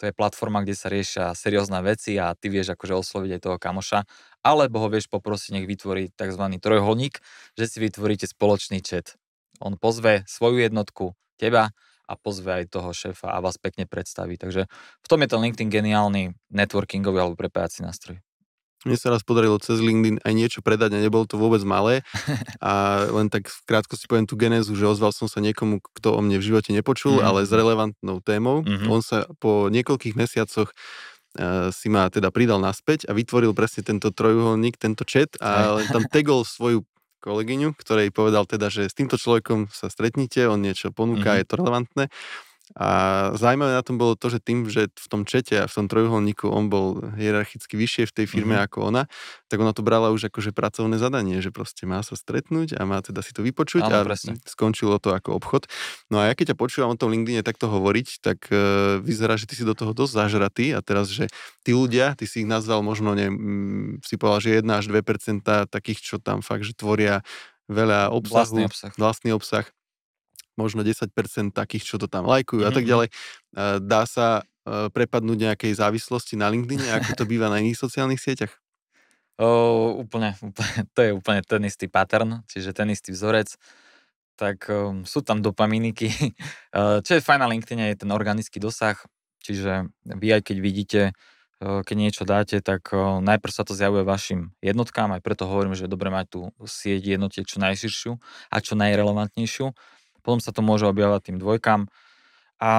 to 0.00 0.08
je 0.08 0.16
platforma, 0.16 0.64
kde 0.64 0.72
sa 0.72 0.88
riešia 0.88 1.36
seriózne 1.36 1.84
veci 1.84 2.16
a 2.16 2.32
ty 2.32 2.48
vieš 2.48 2.72
akože 2.72 2.96
osloviť 2.96 3.36
aj 3.36 3.40
toho 3.44 3.56
kamoša, 3.60 4.08
alebo 4.40 4.80
ho 4.80 4.88
vieš 4.88 5.12
poprosiť, 5.12 5.60
nech 5.60 5.68
vytvorí 5.68 6.08
tzv. 6.16 6.44
trojholník, 6.56 7.20
že 7.60 7.64
si 7.68 7.84
vytvoríte 7.84 8.24
spoločný 8.24 8.80
chat. 8.80 9.20
On 9.60 9.76
pozve 9.76 10.24
svoju 10.24 10.64
jednotku, 10.64 11.12
teba 11.36 11.76
a 12.08 12.12
pozve 12.16 12.64
aj 12.64 12.72
toho 12.72 12.96
šéfa 12.96 13.28
a 13.28 13.44
vás 13.44 13.60
pekne 13.60 13.84
predstaví. 13.84 14.40
Takže 14.40 14.66
v 15.04 15.06
tom 15.06 15.20
je 15.20 15.28
ten 15.28 15.40
LinkedIn 15.44 15.68
geniálny 15.68 16.32
networkingový 16.48 17.20
alebo 17.20 17.36
prepájací 17.36 17.84
nástroj. 17.84 18.24
Mne 18.88 18.96
sa 18.96 19.12
raz 19.12 19.20
podarilo 19.20 19.60
cez 19.60 19.76
LinkedIn 19.76 20.24
aj 20.24 20.32
niečo 20.32 20.60
predať 20.64 20.96
a 20.96 21.02
nebolo 21.04 21.28
to 21.28 21.36
vôbec 21.36 21.60
malé. 21.68 22.00
A 22.64 23.04
len 23.12 23.28
tak 23.28 23.52
v 23.52 23.60
krátkosti 23.68 24.08
poviem 24.08 24.24
tú 24.24 24.40
genézu, 24.40 24.72
že 24.72 24.88
ozval 24.88 25.12
som 25.12 25.28
sa 25.28 25.40
niekomu, 25.44 25.84
kto 26.00 26.16
o 26.16 26.20
mne 26.20 26.40
v 26.40 26.44
živote 26.44 26.72
nepočul, 26.72 27.20
mm. 27.20 27.24
ale 27.24 27.40
s 27.44 27.52
relevantnou 27.52 28.24
témou. 28.24 28.64
Mm-hmm. 28.64 28.88
On 28.88 29.00
sa 29.04 29.28
po 29.40 29.68
niekoľkých 29.68 30.16
mesiacoch 30.16 30.72
uh, 30.72 31.68
si 31.72 31.88
ma 31.92 32.08
teda 32.08 32.32
pridal 32.32 32.60
naspäť 32.60 33.08
a 33.08 33.12
vytvoril 33.12 33.52
presne 33.52 33.84
tento 33.84 34.12
trojuholník, 34.12 34.80
tento 34.80 35.04
chat 35.04 35.36
a 35.40 35.80
len 35.80 35.86
tam 35.88 36.04
tegol 36.08 36.44
svoju 36.44 36.84
kolegyňu, 37.20 37.76
ktorej 37.76 38.08
povedal 38.16 38.48
teda, 38.48 38.72
že 38.72 38.88
s 38.88 38.96
týmto 38.96 39.20
človekom 39.20 39.68
sa 39.68 39.92
stretnite, 39.92 40.48
on 40.48 40.64
niečo 40.64 40.88
ponúka, 40.88 41.36
mm-hmm. 41.36 41.40
je 41.40 41.46
to 41.46 41.54
relevantné. 41.60 42.04
A 42.78 42.88
zaujímavé 43.34 43.74
na 43.74 43.82
tom 43.82 43.98
bolo 43.98 44.14
to, 44.14 44.30
že 44.30 44.38
tým, 44.38 44.62
že 44.70 44.86
v 44.94 45.06
tom 45.10 45.26
čete 45.26 45.58
a 45.58 45.66
v 45.66 45.74
tom 45.74 45.90
trojuholníku 45.90 46.46
on 46.46 46.70
bol 46.70 47.02
hierarchicky 47.18 47.74
vyššie 47.74 48.06
v 48.06 48.14
tej 48.22 48.26
firme 48.30 48.54
mm-hmm. 48.54 48.70
ako 48.70 48.78
ona, 48.94 49.02
tak 49.50 49.58
ona 49.58 49.74
to 49.74 49.82
brala 49.82 50.14
už 50.14 50.30
ako 50.30 50.38
že 50.38 50.54
pracovné 50.54 50.94
zadanie, 51.02 51.42
že 51.42 51.50
proste 51.50 51.82
má 51.90 51.98
sa 52.06 52.14
stretnúť 52.14 52.78
a 52.78 52.86
má 52.86 53.02
teda 53.02 53.26
si 53.26 53.34
to 53.34 53.42
vypočuť 53.42 53.90
Áno, 53.90 54.06
a 54.06 54.06
presne. 54.06 54.38
skončilo 54.46 55.02
to 55.02 55.10
ako 55.10 55.34
obchod. 55.42 55.66
No 56.14 56.22
a 56.22 56.30
ja 56.30 56.38
keď 56.38 56.54
ťa 56.54 56.60
počúvam 56.62 56.94
o 56.94 57.00
tom 57.00 57.10
LinkedIne 57.10 57.42
takto 57.42 57.66
hovoriť, 57.66 58.08
tak 58.22 58.46
uh, 58.54 59.02
vyzerá, 59.02 59.34
že 59.34 59.50
ty 59.50 59.58
si 59.58 59.66
do 59.66 59.74
toho 59.74 59.90
dosť 59.90 60.12
zažratý 60.14 60.70
a 60.70 60.78
teraz, 60.78 61.10
že 61.10 61.26
tí 61.66 61.74
ľudia, 61.74 62.14
ty 62.14 62.30
si 62.30 62.46
ich 62.46 62.48
nazval 62.48 62.86
možno, 62.86 63.18
neviem, 63.18 63.34
mm, 63.34 64.06
si 64.06 64.14
povedal, 64.14 64.40
že 64.46 64.50
1 64.62 64.70
až 64.70 64.86
2% 64.86 65.42
takých, 65.66 65.98
čo 66.06 66.16
tam 66.22 66.38
fakt, 66.38 66.62
že 66.62 66.78
tvoria 66.78 67.26
veľa 67.66 68.14
obsahu, 68.14 68.34
vlastný 68.38 68.62
obsah. 68.66 68.92
Vlastný 68.94 69.30
obsah 69.34 69.66
možno 70.60 70.84
10% 70.84 71.10
takých, 71.56 71.84
čo 71.84 71.96
to 71.96 72.06
tam 72.06 72.28
lajkujú 72.28 72.62
mm-hmm. 72.62 72.72
a 72.72 72.76
tak 72.76 72.84
mhm. 72.84 72.90
ďalej. 72.90 73.08
Dá 73.82 74.02
sa 74.06 74.26
e, 74.40 74.92
prepadnúť 74.92 75.38
nejakej 75.50 75.72
závislosti 75.74 76.36
na 76.36 76.52
LinkedIn, 76.52 76.84
ako 77.00 77.10
to 77.18 77.24
býva 77.26 77.48
na 77.48 77.58
iných 77.58 77.80
sociálnych 77.80 78.20
sieťach? 78.20 78.52
O, 79.40 79.96
úplne, 80.04 80.36
úplne, 80.44 80.72
to 80.94 81.00
je 81.00 81.10
úplne 81.16 81.40
ten 81.42 81.64
istý 81.64 81.88
pattern, 81.88 82.44
čiže 82.46 82.76
ten 82.76 82.92
istý 82.92 83.16
vzorec. 83.16 83.56
Tak 84.36 84.68
um, 84.72 85.04
sú 85.04 85.24
tam 85.24 85.40
dopaminiky. 85.40 86.08
čo 87.04 87.12
je 87.16 87.24
fajn 87.24 87.40
na 87.40 87.48
LinkedIn 87.48 87.96
je 87.96 88.00
ten 88.04 88.10
organický 88.12 88.60
dosah, 88.60 88.96
čiže 89.40 89.88
vy 90.04 90.40
aj 90.40 90.42
keď 90.44 90.56
vidíte, 90.60 91.00
keď 91.60 91.96
niečo 91.96 92.24
dáte, 92.24 92.56
tak 92.64 92.88
najprv 92.96 93.52
sa 93.52 93.68
to 93.68 93.76
zjavuje 93.76 94.00
vašim 94.00 94.56
jednotkám, 94.64 95.12
aj 95.12 95.20
preto 95.20 95.44
hovorím, 95.44 95.76
že 95.76 95.84
je 95.84 95.92
dobre 95.92 96.08
mať 96.08 96.26
tú 96.32 96.40
sieť 96.64 97.20
jednotiek 97.20 97.44
čo 97.44 97.60
najširšiu 97.60 98.16
a 98.48 98.56
čo 98.64 98.80
najrelevantnejšiu 98.80 99.76
potom 100.20 100.38
sa 100.38 100.54
to 100.54 100.60
môže 100.60 100.86
objavovať 100.86 101.32
tým 101.32 101.38
dvojkám. 101.40 101.90
A 102.60 102.72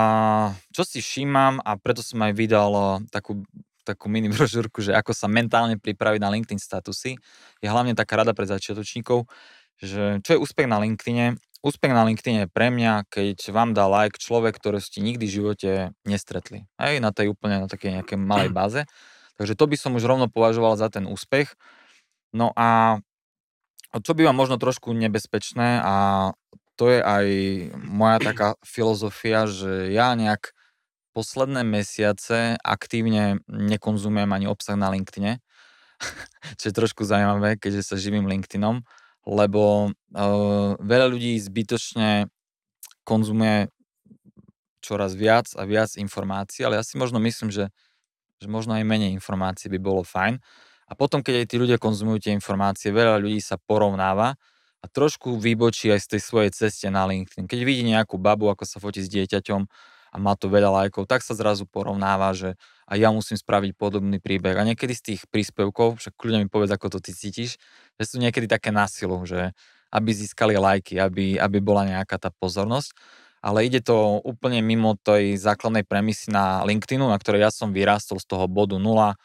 čo 0.70 0.86
si 0.86 1.02
všímam, 1.02 1.58
a 1.66 1.74
preto 1.76 2.06
som 2.06 2.22
aj 2.22 2.38
vydal 2.38 3.02
takú, 3.10 3.42
takú 3.82 4.08
mini 4.08 4.30
brožúrku, 4.34 4.86
že 4.86 4.94
ako 4.94 5.12
sa 5.12 5.26
mentálne 5.26 5.82
pripraviť 5.82 6.20
na 6.22 6.30
LinkedIn 6.30 6.62
statusy, 6.62 7.18
je 7.60 7.68
hlavne 7.68 7.98
taká 7.98 8.22
rada 8.22 8.38
pre 8.38 8.46
začiatočníkov, 8.46 9.26
že 9.82 10.22
čo 10.22 10.38
je 10.38 10.42
úspech 10.42 10.70
na 10.70 10.78
LinkedIne? 10.78 11.42
Úspech 11.62 11.94
na 11.94 12.06
LinkedIne 12.06 12.46
je 12.46 12.50
pre 12.50 12.70
mňa, 12.70 13.10
keď 13.10 13.38
vám 13.54 13.74
dá 13.74 13.86
like 13.90 14.18
človek, 14.18 14.58
ktorý 14.58 14.82
ste 14.82 15.02
nikdy 15.02 15.26
v 15.26 15.36
živote 15.42 15.70
nestretli. 16.06 16.66
Aj 16.78 16.94
na 17.02 17.10
tej 17.10 17.34
úplne 17.34 17.66
na 17.66 17.68
takej 17.70 18.02
nejakej 18.02 18.18
malej 18.22 18.54
báze. 18.58 18.86
Takže 19.42 19.58
to 19.58 19.66
by 19.66 19.78
som 19.78 19.98
už 19.98 20.06
rovno 20.06 20.30
považoval 20.30 20.78
za 20.78 20.94
ten 20.94 21.10
úspech. 21.10 21.54
No 22.30 22.54
a 22.54 23.02
čo 23.92 24.14
by 24.14 24.30
vám 24.30 24.38
možno 24.38 24.56
trošku 24.62 24.94
nebezpečné 24.94 25.82
a 25.82 25.94
to 26.82 26.90
je 26.90 26.98
aj 26.98 27.26
moja 27.78 28.18
taká 28.18 28.58
filozofia, 28.66 29.46
že 29.46 29.94
ja 29.94 30.18
nejak 30.18 30.50
posledné 31.14 31.62
mesiace 31.62 32.58
aktívne 32.58 33.38
nekonzumujem 33.46 34.26
ani 34.26 34.50
obsah 34.50 34.74
na 34.74 34.90
LinkedIne, 34.90 35.46
čo 36.58 36.66
je 36.66 36.74
trošku 36.74 37.06
zaujímavé, 37.06 37.62
keďže 37.62 37.94
sa 37.94 38.02
živím 38.02 38.26
LinkedInom, 38.26 38.82
lebo 39.30 39.94
uh, 39.94 40.74
veľa 40.82 41.08
ľudí 41.14 41.38
zbytočne 41.38 42.26
konzumuje 43.06 43.70
čoraz 44.82 45.14
viac 45.14 45.54
a 45.54 45.62
viac 45.70 45.94
informácií, 46.02 46.66
ale 46.66 46.82
ja 46.82 46.84
si 46.84 46.98
možno 46.98 47.22
myslím, 47.22 47.54
že, 47.54 47.70
že 48.42 48.50
možno 48.50 48.74
aj 48.74 48.90
menej 48.90 49.14
informácií 49.14 49.70
by 49.70 49.78
bolo 49.78 50.02
fajn. 50.02 50.42
A 50.90 50.98
potom, 50.98 51.22
keď 51.22 51.46
aj 51.46 51.48
tí 51.54 51.56
ľudia 51.62 51.78
konzumujú 51.78 52.26
tie 52.26 52.34
informácie, 52.34 52.90
veľa 52.90 53.22
ľudí 53.22 53.38
sa 53.38 53.62
porovnáva 53.62 54.34
a 54.82 54.86
trošku 54.90 55.38
vybočí 55.38 55.94
aj 55.94 56.02
z 56.02 56.08
tej 56.18 56.22
svojej 56.26 56.52
ceste 56.52 56.90
na 56.90 57.06
LinkedIn. 57.06 57.46
Keď 57.46 57.60
vidí 57.62 57.86
nejakú 57.86 58.18
babu, 58.18 58.50
ako 58.50 58.66
sa 58.66 58.82
fotí 58.82 59.06
s 59.06 59.10
dieťaťom 59.14 59.62
a 60.12 60.16
má 60.18 60.34
to 60.36 60.50
veľa 60.50 60.74
lajkov, 60.84 61.06
tak 61.06 61.22
sa 61.22 61.38
zrazu 61.38 61.70
porovnáva, 61.70 62.34
že 62.34 62.58
a 62.90 63.00
ja 63.00 63.14
musím 63.14 63.40
spraviť 63.40 63.78
podobný 63.78 64.20
príbeh. 64.20 64.58
A 64.60 64.68
niekedy 64.68 64.92
z 64.92 65.04
tých 65.14 65.22
príspevkov, 65.32 66.02
však 66.02 66.18
kľudne 66.20 66.44
mi 66.44 66.50
povedz, 66.52 66.76
ako 66.76 66.98
to 66.98 67.00
ty 67.00 67.16
cítiš, 67.16 67.56
že 67.96 68.04
sú 68.04 68.20
niekedy 68.20 68.52
také 68.52 68.74
násilu, 68.74 69.24
že 69.24 69.56
aby 69.92 70.12
získali 70.12 70.60
lajky, 70.60 71.00
aby, 71.00 71.40
aby 71.40 71.58
bola 71.64 71.88
nejaká 71.88 72.20
tá 72.20 72.28
pozornosť. 72.32 72.92
Ale 73.42 73.66
ide 73.66 73.82
to 73.82 74.22
úplne 74.22 74.62
mimo 74.62 75.00
tej 75.00 75.40
základnej 75.40 75.88
premisy 75.88 76.30
na 76.30 76.62
LinkedInu, 76.68 77.08
na 77.08 77.18
ktorej 77.18 77.48
ja 77.48 77.52
som 77.52 77.74
vyrástol 77.74 78.22
z 78.22 78.28
toho 78.28 78.46
bodu 78.46 78.78
0 78.78 79.16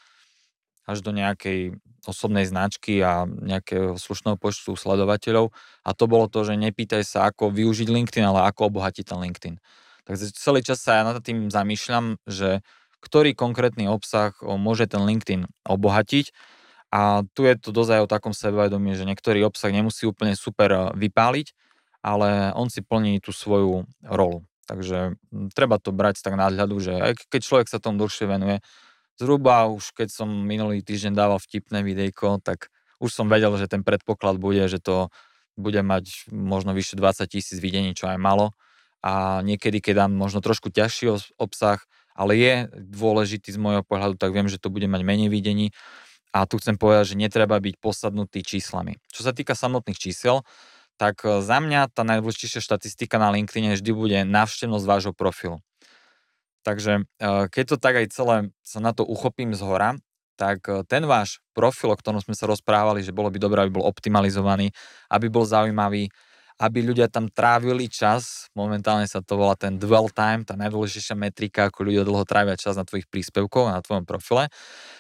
až 0.87 0.99
do 1.03 1.11
nejakej 1.11 1.75
osobnej 2.11 2.47
značky 2.47 3.03
a 3.03 3.27
nejakého 3.27 3.99
slušného 3.99 4.39
počtu 4.39 4.79
sledovateľov. 4.79 5.51
A 5.83 5.91
to 5.93 6.05
bolo 6.07 6.31
to, 6.31 6.47
že 6.47 6.55
nepýtaj 6.55 7.03
sa, 7.03 7.31
ako 7.31 7.51
využiť 7.51 7.89
LinkedIn, 7.91 8.25
ale 8.25 8.47
ako 8.47 8.71
obohatiť 8.71 9.05
ten 9.07 9.19
LinkedIn. 9.19 9.57
Takže 10.07 10.31
celý 10.39 10.63
čas 10.63 10.79
sa 10.81 10.99
ja 10.99 11.03
nad 11.03 11.19
tým 11.19 11.51
zamýšľam, 11.51 12.23
že 12.31 12.63
ktorý 13.03 13.35
konkrétny 13.35 13.91
obsah 13.91 14.35
môže 14.43 14.87
ten 14.87 15.03
LinkedIn 15.03 15.47
obohatiť. 15.67 16.31
A 16.95 17.27
tu 17.35 17.43
je 17.43 17.59
to 17.59 17.75
dozaj 17.75 18.07
o 18.07 18.11
takom 18.11 18.31
sebavedomí, 18.31 18.95
že 18.95 19.05
niektorý 19.05 19.43
obsah 19.43 19.75
nemusí 19.75 20.07
úplne 20.07 20.39
super 20.39 20.95
vypáliť, 20.95 21.53
ale 22.01 22.55
on 22.55 22.71
si 22.71 22.81
plní 22.81 23.19
tú 23.19 23.35
svoju 23.35 23.91
rolu. 24.07 24.47
Takže 24.67 25.19
treba 25.55 25.79
to 25.79 25.95
brať 25.95 26.23
tak 26.23 26.39
nadhľadu, 26.39 26.77
že 26.83 26.95
aj 26.99 27.13
keď 27.31 27.41
človek 27.43 27.67
sa 27.71 27.83
tomu 27.83 28.03
dlhšie 28.03 28.27
venuje, 28.27 28.59
zhruba 29.17 29.69
už 29.69 29.93
keď 29.97 30.09
som 30.13 30.29
minulý 30.29 30.85
týždeň 30.85 31.13
dával 31.17 31.41
vtipné 31.41 31.83
videjko, 31.83 32.41
tak 32.45 32.69
už 33.01 33.13
som 33.13 33.29
vedel, 33.29 33.53
že 33.61 33.69
ten 33.69 33.85
predpoklad 33.85 34.41
bude, 34.41 34.65
že 34.69 34.81
to 34.81 35.13
bude 35.57 35.81
mať 35.81 36.29
možno 36.33 36.77
vyše 36.77 36.97
20 37.01 37.25
tisíc 37.29 37.59
videní, 37.61 37.97
čo 37.97 38.09
aj 38.09 38.21
malo. 38.21 38.53
A 39.01 39.41
niekedy, 39.45 39.81
keď 39.81 40.07
dám 40.07 40.13
možno 40.13 40.45
trošku 40.45 40.69
ťažší 40.69 41.13
obsah, 41.41 41.81
ale 42.17 42.33
je 42.37 42.55
dôležitý 42.73 43.53
z 43.53 43.61
môjho 43.61 43.85
pohľadu, 43.85 44.17
tak 44.17 44.33
viem, 44.33 44.49
že 44.49 44.57
to 44.57 44.73
bude 44.73 44.89
mať 44.89 45.05
menej 45.05 45.29
videní. 45.29 45.73
A 46.33 46.45
tu 46.45 46.61
chcem 46.61 46.77
povedať, 46.77 47.13
že 47.13 47.21
netreba 47.21 47.57
byť 47.57 47.81
posadnutý 47.81 48.45
číslami. 48.45 49.01
Čo 49.13 49.25
sa 49.25 49.33
týka 49.33 49.57
samotných 49.57 49.97
čísel, 49.97 50.45
tak 51.01 51.25
e, 51.25 51.41
za 51.45 51.61
mňa 51.61 51.93
tá 51.93 52.05
najdôležitejšia 52.05 52.61
štatistika 52.61 53.17
na 53.21 53.33
LinkedIn 53.33 53.73
vždy 53.73 53.93
bude 53.93 54.19
návštevnosť 54.25 54.85
vášho 54.85 55.13
profilu. 55.17 55.61
Takže 56.67 57.07
eh, 57.07 57.45
keď 57.47 57.65
to 57.71 57.77
tak 57.79 57.95
aj 57.95 58.07
celé 58.11 58.37
sa 58.67 58.83
na 58.83 58.91
to 58.91 59.07
uchopím 59.07 59.55
z 59.55 59.63
hora, 59.63 59.95
tak 60.35 60.67
eh, 60.67 60.83
ten 60.91 61.07
váš 61.07 61.39
profil, 61.55 61.95
o 61.95 61.97
ktorom 61.97 62.19
sme 62.19 62.35
sa 62.35 62.51
rozprávali, 62.51 63.07
že 63.07 63.15
bolo 63.15 63.31
by 63.31 63.39
dobré, 63.39 63.59
aby 63.63 63.79
bol 63.79 63.87
optimalizovaný, 63.87 64.75
aby 65.07 65.31
bol 65.31 65.47
zaujímavý, 65.47 66.11
aby 66.59 66.79
ľudia 66.83 67.07
tam 67.07 67.31
trávili 67.31 67.87
čas, 67.87 68.51
momentálne 68.57 69.07
sa 69.07 69.23
to 69.23 69.39
volá 69.39 69.55
ten 69.55 69.79
dwell 69.79 70.11
time, 70.11 70.43
tá 70.43 70.57
najdôležitejšia 70.59 71.15
metrika, 71.15 71.69
ako 71.71 71.87
ľudia 71.87 72.03
dlho 72.03 72.25
trávia 72.27 72.57
čas 72.59 72.75
na 72.75 72.83
tvojich 72.83 73.07
príspevkoch, 73.07 73.71
na 73.71 73.85
tvojom 73.85 74.03
profile, 74.03 74.51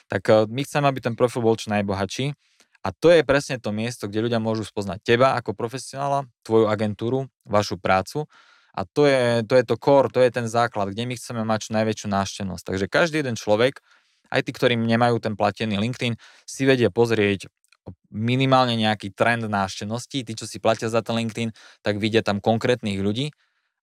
tak 0.07 0.22
eh, 0.31 0.46
my 0.46 0.62
chceme, 0.62 0.87
aby 0.87 1.02
ten 1.02 1.18
profil 1.18 1.42
bol 1.42 1.59
čo 1.59 1.74
najbohatší. 1.74 2.31
A 2.87 2.94
to 2.94 3.11
je 3.11 3.26
presne 3.26 3.59
to 3.59 3.74
miesto, 3.74 4.07
kde 4.07 4.31
ľudia 4.31 4.38
môžu 4.38 4.62
spoznať 4.62 5.02
teba 5.02 5.35
ako 5.35 5.59
profesionála, 5.59 6.31
tvoju 6.46 6.70
agentúru, 6.70 7.26
vašu 7.42 7.83
prácu 7.83 8.31
a 8.77 8.85
to 8.85 9.09
je, 9.09 9.43
to 9.49 9.57
je 9.57 9.65
to 9.65 9.77
core, 9.81 10.12
to 10.12 10.21
je 10.21 10.29
ten 10.29 10.47
základ, 10.47 10.93
kde 10.93 11.09
my 11.09 11.17
chceme 11.17 11.43
mať 11.49 11.59
čo 11.69 11.71
najväčšiu 11.81 12.09
návštevnosť. 12.12 12.65
Takže 12.69 12.87
každý 12.93 13.17
jeden 13.25 13.37
človek, 13.41 13.81
aj 14.29 14.41
tí, 14.45 14.51
ktorí 14.53 14.77
nemajú 14.77 15.17
ten 15.23 15.33
platený 15.33 15.81
LinkedIn, 15.81 16.21
si 16.45 16.62
vedia 16.69 16.93
pozrieť 16.93 17.49
minimálne 18.11 18.75
nejaký 18.77 19.15
trend 19.15 19.47
návštevnosti. 19.47 20.27
Tí, 20.27 20.33
čo 20.35 20.45
si 20.45 20.59
platia 20.59 20.91
za 20.91 21.01
ten 21.07 21.17
LinkedIn, 21.17 21.55
tak 21.87 22.03
vidia 22.03 22.21
tam 22.27 22.43
konkrétnych 22.43 22.99
ľudí 22.99 23.31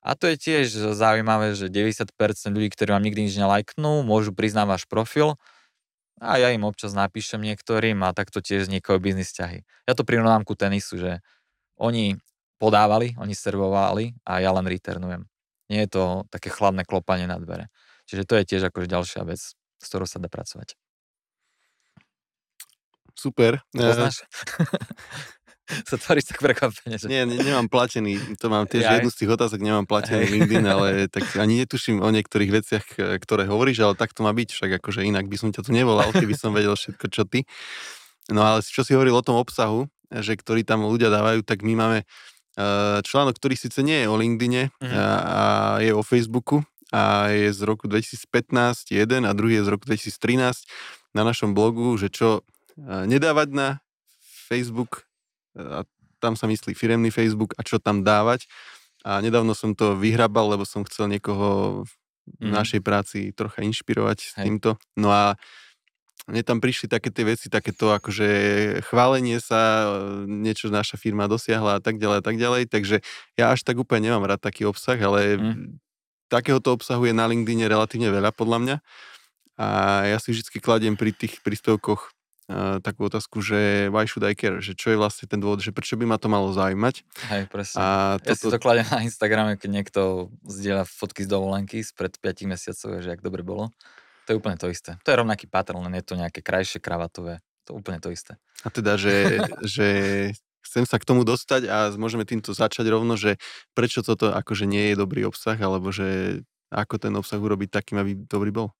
A 0.03 0.19
to 0.19 0.27
je 0.27 0.35
tiež 0.35 0.67
zaujímavé, 0.99 1.55
že 1.55 1.71
90% 1.71 2.11
ľudí, 2.51 2.69
ktorí 2.75 2.91
vám 2.91 3.03
nikdy 3.07 3.31
nič 3.31 3.39
nelajknú, 3.39 4.03
môžu 4.03 4.35
priznať 4.35 4.67
váš 4.67 4.83
profil 4.83 5.39
a 6.19 6.35
ja 6.39 6.51
im 6.51 6.67
občas 6.67 6.91
napíšem 6.91 7.39
niektorým 7.39 8.03
a 8.03 8.11
takto 8.11 8.43
tiež 8.43 8.67
niekoho 8.67 8.99
biznis 8.99 9.31
ťahy. 9.31 9.63
Ja 9.87 9.95
to 9.95 10.03
prirovnám 10.03 10.43
ku 10.43 10.59
tenisu, 10.59 10.99
že 10.99 11.11
oni 11.79 12.19
podávali, 12.57 13.15
oni 13.19 13.33
servovali 13.35 14.13
a 14.23 14.39
ja 14.39 14.51
len 14.53 14.65
returnujem. 14.67 15.25
Nie 15.71 15.87
je 15.87 15.89
to 15.95 16.03
také 16.29 16.51
chladné 16.53 16.83
klopanie 16.85 17.25
na 17.25 17.39
dvere. 17.39 17.71
Čiže 18.05 18.27
to 18.27 18.33
je 18.39 18.43
tiež 18.45 18.61
akože 18.69 18.87
ďalšia 18.87 19.21
vec, 19.23 19.41
s 19.55 19.85
ktorou 19.87 20.05
sa 20.05 20.19
dá 20.19 20.27
pracovať. 20.27 20.75
Super. 23.13 23.63
Poznáš? 23.71 24.25
sa 25.89 25.95
tváriš 25.95 26.27
tak 26.35 26.43
prekvapene. 26.43 26.99
Že... 26.99 27.07
Nie, 27.07 27.23
ne, 27.23 27.39
nemám 27.39 27.71
platený, 27.71 28.19
to 28.35 28.51
mám 28.51 28.67
tiež 28.67 28.83
Jaj. 28.83 28.93
jednu 28.99 29.09
z 29.09 29.17
tých 29.23 29.31
otázok, 29.31 29.59
nemám 29.63 29.87
platený 29.87 30.27
LinkedIn, 30.27 30.65
ale 30.67 30.87
tak 31.15 31.23
ani 31.39 31.63
netuším 31.63 32.03
o 32.03 32.09
niektorých 32.11 32.51
veciach, 32.51 32.85
ktoré 33.23 33.47
hovoríš, 33.47 33.79
ale 33.87 33.95
tak 33.95 34.11
to 34.11 34.27
má 34.27 34.35
byť, 34.35 34.49
však 34.51 34.71
akože 34.83 35.07
inak 35.07 35.31
by 35.31 35.37
som 35.39 35.49
ťa 35.55 35.63
tu 35.63 35.71
nevolal, 35.71 36.11
keby 36.11 36.35
som 36.35 36.51
vedel 36.51 36.75
všetko, 36.75 37.05
čo 37.07 37.23
ty. 37.23 37.47
No 38.27 38.43
ale 38.43 38.59
čo 38.63 38.83
si 38.83 38.91
hovoril 38.95 39.15
o 39.15 39.23
tom 39.23 39.39
obsahu, 39.39 39.87
že 40.11 40.37
ktorý 40.37 40.67
tam 40.67 40.85
ľudia 40.85 41.09
dávajú, 41.09 41.41
tak 41.47 41.63
my 41.65 41.73
máme 41.73 41.99
eh, 42.03 42.07
článok, 43.01 43.33
ktorý 43.41 43.57
síce 43.57 43.81
nie 43.81 44.05
je 44.05 44.07
o 44.09 44.15
LinkedIne 44.17 44.69
mm. 44.77 44.93
a, 44.93 45.05
a 45.17 45.43
je 45.81 45.89
o 45.89 46.05
Facebooku 46.05 46.61
a 46.93 47.33
je 47.33 47.49
z 47.49 47.61
roku 47.65 47.89
2015 47.89 48.93
jeden 48.93 49.25
a 49.25 49.33
druhý 49.33 49.57
je 49.57 49.65
z 49.65 49.69
roku 49.73 49.89
2013 49.89 50.69
na 51.17 51.25
našom 51.25 51.57
blogu, 51.57 51.97
že 51.97 52.13
čo 52.13 52.45
eh, 52.77 53.09
nedávať 53.09 53.49
na 53.53 53.67
Facebook 54.49 55.09
a 55.57 55.85
tam 56.17 56.39
sa 56.39 56.47
myslí 56.47 56.71
firemný 56.71 57.11
Facebook 57.11 57.51
a 57.59 57.61
čo 57.67 57.77
tam 57.83 58.01
dávať. 58.01 58.47
A 59.03 59.19
nedávno 59.19 59.51
som 59.51 59.75
to 59.75 59.99
vyhrabal, 59.99 60.55
lebo 60.55 60.63
som 60.63 60.87
chcel 60.87 61.11
niekoho 61.11 61.83
v 61.83 61.91
mm. 62.47 62.53
našej 62.55 62.79
práci 62.79 63.35
trocha 63.35 63.59
inšpirovať 63.59 64.17
s 64.23 64.31
Hej. 64.39 64.43
týmto. 64.47 64.79
No 64.95 65.11
a 65.11 65.35
mne 66.23 66.41
tam 66.47 66.63
prišli 66.63 66.87
také 66.87 67.11
tie 67.11 67.27
veci, 67.27 67.51
takéto 67.51 67.91
akože 67.91 68.27
chválenie 68.87 69.43
sa, 69.43 69.91
niečo 70.23 70.71
naša 70.71 70.95
firma 70.95 71.27
dosiahla 71.27 71.77
a 71.77 71.81
tak 71.83 71.99
ďalej 71.99 72.17
a 72.19 72.23
tak 72.23 72.35
ďalej, 72.39 72.63
takže 72.71 73.03
ja 73.35 73.51
až 73.51 73.67
tak 73.67 73.75
úplne 73.75 74.07
nemám 74.07 74.23
rád 74.23 74.39
taký 74.39 74.63
obsah, 74.63 74.95
ale 74.95 75.35
mm. 75.35 75.83
takéhoto 76.31 76.71
obsahu 76.71 77.11
je 77.11 77.13
na 77.13 77.27
LinkedIne 77.27 77.67
relatívne 77.67 78.07
veľa 78.07 78.31
podľa 78.31 78.57
mňa 78.63 78.75
a 79.59 79.67
ja 80.09 80.17
si 80.17 80.31
vždy 80.31 80.63
kladiem 80.63 80.95
pri 80.95 81.11
tých 81.11 81.43
príspevkoch 81.43 82.15
takú 82.83 83.07
otázku, 83.07 83.39
že 83.39 83.87
why 83.87 84.03
should 84.03 84.27
I 84.27 84.35
care, 84.35 84.59
že 84.59 84.75
čo 84.75 84.91
je 84.91 84.99
vlastne 84.99 85.31
ten 85.31 85.39
dôvod, 85.39 85.63
že 85.63 85.71
prečo 85.71 85.95
by 85.95 86.03
ma 86.03 86.19
to 86.19 86.27
malo 86.27 86.51
zaujímať. 86.51 86.95
Hej, 87.31 87.43
presne. 87.47 87.77
A 87.79 87.85
toto... 88.19 88.29
Ja 88.29 88.35
si 88.35 88.51
to 88.51 88.59
kladem 88.59 88.87
na 88.91 88.99
Instagrame, 88.99 89.55
keď 89.55 89.69
niekto 89.71 90.01
zdieľa 90.43 90.83
fotky 90.83 91.23
z 91.23 91.31
dovolenky 91.31 91.79
spred 91.79 92.19
5 92.19 92.51
mesiacov, 92.51 92.99
že 92.99 93.09
ak 93.15 93.23
dobre 93.23 93.47
bolo. 93.47 93.71
To 94.25 94.33
je 94.33 94.39
úplne 94.39 94.55
to 94.55 94.71
isté. 94.71 94.95
To 95.03 95.09
je 95.11 95.19
rovnaký 95.19 95.51
pattern, 95.51 95.83
len 95.83 95.99
je 95.99 96.05
to 96.05 96.15
nejaké 96.15 96.39
krajšie, 96.39 96.79
kravatové. 96.79 97.43
To 97.67 97.75
je 97.75 97.77
úplne 97.79 97.99
to 97.99 98.11
isté. 98.11 98.39
A 98.63 98.71
teda, 98.71 98.95
že, 98.95 99.43
že 99.63 99.87
chcem 100.63 100.87
sa 100.87 100.99
k 100.99 101.07
tomu 101.07 101.27
dostať 101.27 101.67
a 101.67 101.77
môžeme 101.99 102.23
týmto 102.23 102.55
začať 102.55 102.87
rovno, 102.87 103.19
že 103.19 103.35
prečo 103.75 103.99
toto 103.99 104.31
akože 104.31 104.63
nie 104.63 104.91
je 104.91 104.99
dobrý 104.99 105.27
obsah, 105.27 105.59
alebo 105.59 105.91
že 105.91 106.39
ako 106.71 106.95
ten 106.97 107.13
obsah 107.13 107.37
urobiť 107.37 107.69
takým, 107.69 108.01
aby 108.01 108.11
dobrý 108.15 108.49
bol? 108.49 108.71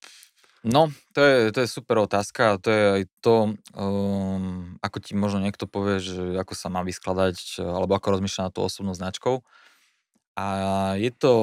No, 0.64 0.88
to 1.12 1.20
je, 1.20 1.52
to 1.52 1.60
je 1.60 1.68
super 1.68 2.00
otázka 2.00 2.56
to 2.64 2.72
je 2.72 2.84
aj 2.96 3.04
to, 3.20 3.52
um, 3.76 4.80
ako 4.80 4.98
ti 5.04 5.12
možno 5.12 5.44
niekto 5.44 5.68
povie, 5.68 6.00
že 6.00 6.40
ako 6.40 6.56
sa 6.56 6.72
má 6.72 6.88
vyskladať, 6.88 7.60
alebo 7.60 8.00
ako 8.00 8.16
rozmýšľa 8.18 8.48
na 8.48 8.52
tú 8.56 8.64
osobnou 8.64 8.96
značkou. 8.96 9.44
A 10.40 10.48
je 10.98 11.12
to, 11.12 11.34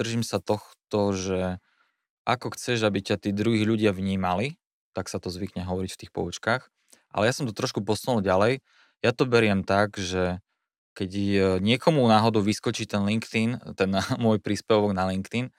držím 0.00 0.24
sa 0.24 0.40
tohto, 0.40 1.12
že 1.12 1.60
ako 2.24 2.56
chceš, 2.56 2.84
aby 2.84 3.04
ťa 3.04 3.20
tí 3.20 3.30
druhí 3.32 3.64
ľudia 3.64 3.92
vnímali, 3.92 4.56
tak 4.96 5.12
sa 5.12 5.20
to 5.20 5.28
zvykne 5.28 5.64
hovoriť 5.64 5.90
v 5.92 6.00
tých 6.04 6.12
poučkách. 6.12 6.62
Ale 7.14 7.30
ja 7.30 7.32
som 7.36 7.46
to 7.46 7.54
trošku 7.54 7.84
posunul 7.84 8.24
ďalej. 8.24 8.64
Ja 9.04 9.12
to 9.12 9.28
beriem 9.28 9.62
tak, 9.62 10.00
že 10.00 10.40
keď 10.94 11.10
niekomu 11.58 12.06
náhodou 12.06 12.40
vyskočí 12.40 12.86
ten 12.86 13.02
LinkedIn, 13.04 13.74
ten 13.74 13.90
môj 14.24 14.40
príspevok 14.40 14.96
na 14.96 15.10
LinkedIn, 15.10 15.50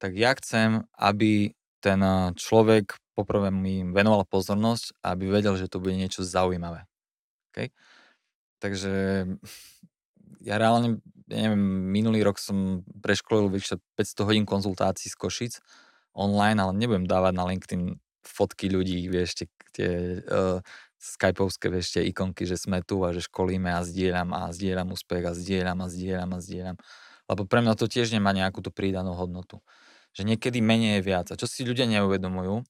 tak 0.00 0.16
ja 0.16 0.32
chcem, 0.32 0.88
aby 0.96 1.52
ten 1.84 2.00
eh, 2.00 2.32
človek 2.36 2.96
poprvé 3.16 3.52
mi 3.52 3.84
venoval 3.84 4.24
pozornosť, 4.24 4.96
aby 5.04 5.28
vedel, 5.28 5.60
že 5.60 5.68
to 5.68 5.80
bude 5.80 5.92
niečo 5.92 6.24
zaujímavé. 6.24 6.88
Okay? 7.52 7.68
Takže 8.60 9.26
ja 10.48 10.54
reálne, 10.56 11.04
ja 11.28 11.48
neviem, 11.48 11.64
minulý 11.92 12.24
rok 12.24 12.40
som 12.40 12.80
preškolil 13.04 13.52
vyše 13.52 13.76
500 14.00 14.28
hodín 14.28 14.44
konzultácií 14.48 15.12
z 15.12 15.16
Košic 15.20 15.54
online, 16.20 16.60
ale 16.60 16.76
nebudem 16.76 17.08
dávať 17.08 17.32
na 17.32 17.44
LinkedIn 17.48 17.82
fotky 18.20 18.68
ľudí, 18.68 19.08
vieš, 19.08 19.40
tie, 19.40 19.46
tie 19.72 19.90
uh, 20.28 20.60
skypovské, 21.00 21.72
vieš, 21.72 21.96
tie 21.96 22.04
ikonky, 22.12 22.44
že 22.44 22.60
sme 22.60 22.84
tu 22.84 23.00
a 23.00 23.16
že 23.16 23.24
školíme 23.24 23.72
a 23.72 23.80
zdieľam 23.80 24.36
a 24.36 24.52
zdieľam 24.52 24.92
úspech 24.92 25.24
a 25.24 25.32
zdieľam 25.32 25.80
a 25.80 25.86
zdieľam 25.88 26.30
a 26.36 26.38
zdieľam. 26.44 26.76
Lebo 27.24 27.42
pre 27.48 27.64
mňa 27.64 27.72
to 27.80 27.88
tiež 27.88 28.12
nemá 28.12 28.36
nejakú 28.36 28.60
tú 28.60 28.68
prídanú 28.68 29.16
hodnotu 29.16 29.64
že 30.14 30.26
niekedy 30.26 30.58
menej 30.58 31.00
je 31.00 31.06
viac. 31.06 31.26
A 31.30 31.38
čo 31.38 31.46
si 31.46 31.62
ľudia 31.62 31.86
neuvedomujú, 31.86 32.66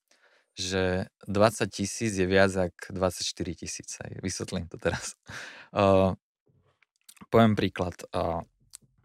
že 0.59 1.09
20 1.25 1.73
tisíc 1.73 2.13
je 2.13 2.27
viac 2.29 2.53
ako 2.53 2.93
24 2.93 3.25
tisíc. 3.57 3.97
Vysvetlím 4.21 4.69
to 4.69 4.77
teraz. 4.77 5.17
Uh, 5.73 6.13
poviem 7.33 7.57
príklad. 7.57 7.97
Uh, 8.13 8.45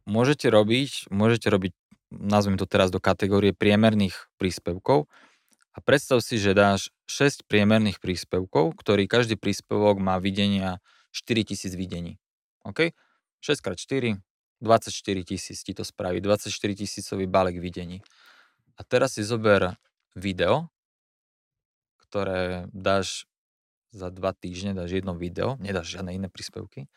môžete 0.03 0.51
robiť, 0.51 1.08
môžete 1.13 1.47
robiť, 1.47 1.73
nazvem 2.19 2.56
to 2.56 2.65
teraz 2.65 2.89
do 2.89 3.04
kategórie 3.04 3.51
priemerných 3.51 4.15
príspevkov 4.39 5.08
a 5.75 5.78
predstav 5.84 6.23
si, 6.23 6.39
že 6.39 6.56
dáš 6.56 6.89
6 7.12 7.45
priemerných 7.45 7.99
príspevkov, 7.99 8.80
ktorý 8.80 9.06
každý 9.06 9.36
príspevok 9.36 9.99
má 9.99 10.15
videnia 10.17 10.80
4000 11.12 11.75
videní. 11.75 12.19
OK? 12.63 12.95
6x4, 13.43 14.17
24 14.63 15.30
tisíc 15.30 15.62
ti 15.62 15.75
to 15.75 15.84
spraví, 15.84 16.23
24 16.23 16.49
tisícový 16.51 17.28
balík 17.28 17.62
videní. 17.62 18.01
A 18.80 18.82
teraz 18.84 19.19
si 19.19 19.23
zober 19.23 19.75
video, 20.15 20.71
ktoré 22.08 22.71
dáš 22.71 23.28
za 23.95 24.12
dva 24.12 24.36
týždne, 24.36 24.75
dáš 24.75 24.97
jedno 24.97 25.15
video, 25.15 25.56
nedáš 25.60 25.95
žiadne 25.95 26.15
iné 26.15 26.28
príspevky 26.28 26.88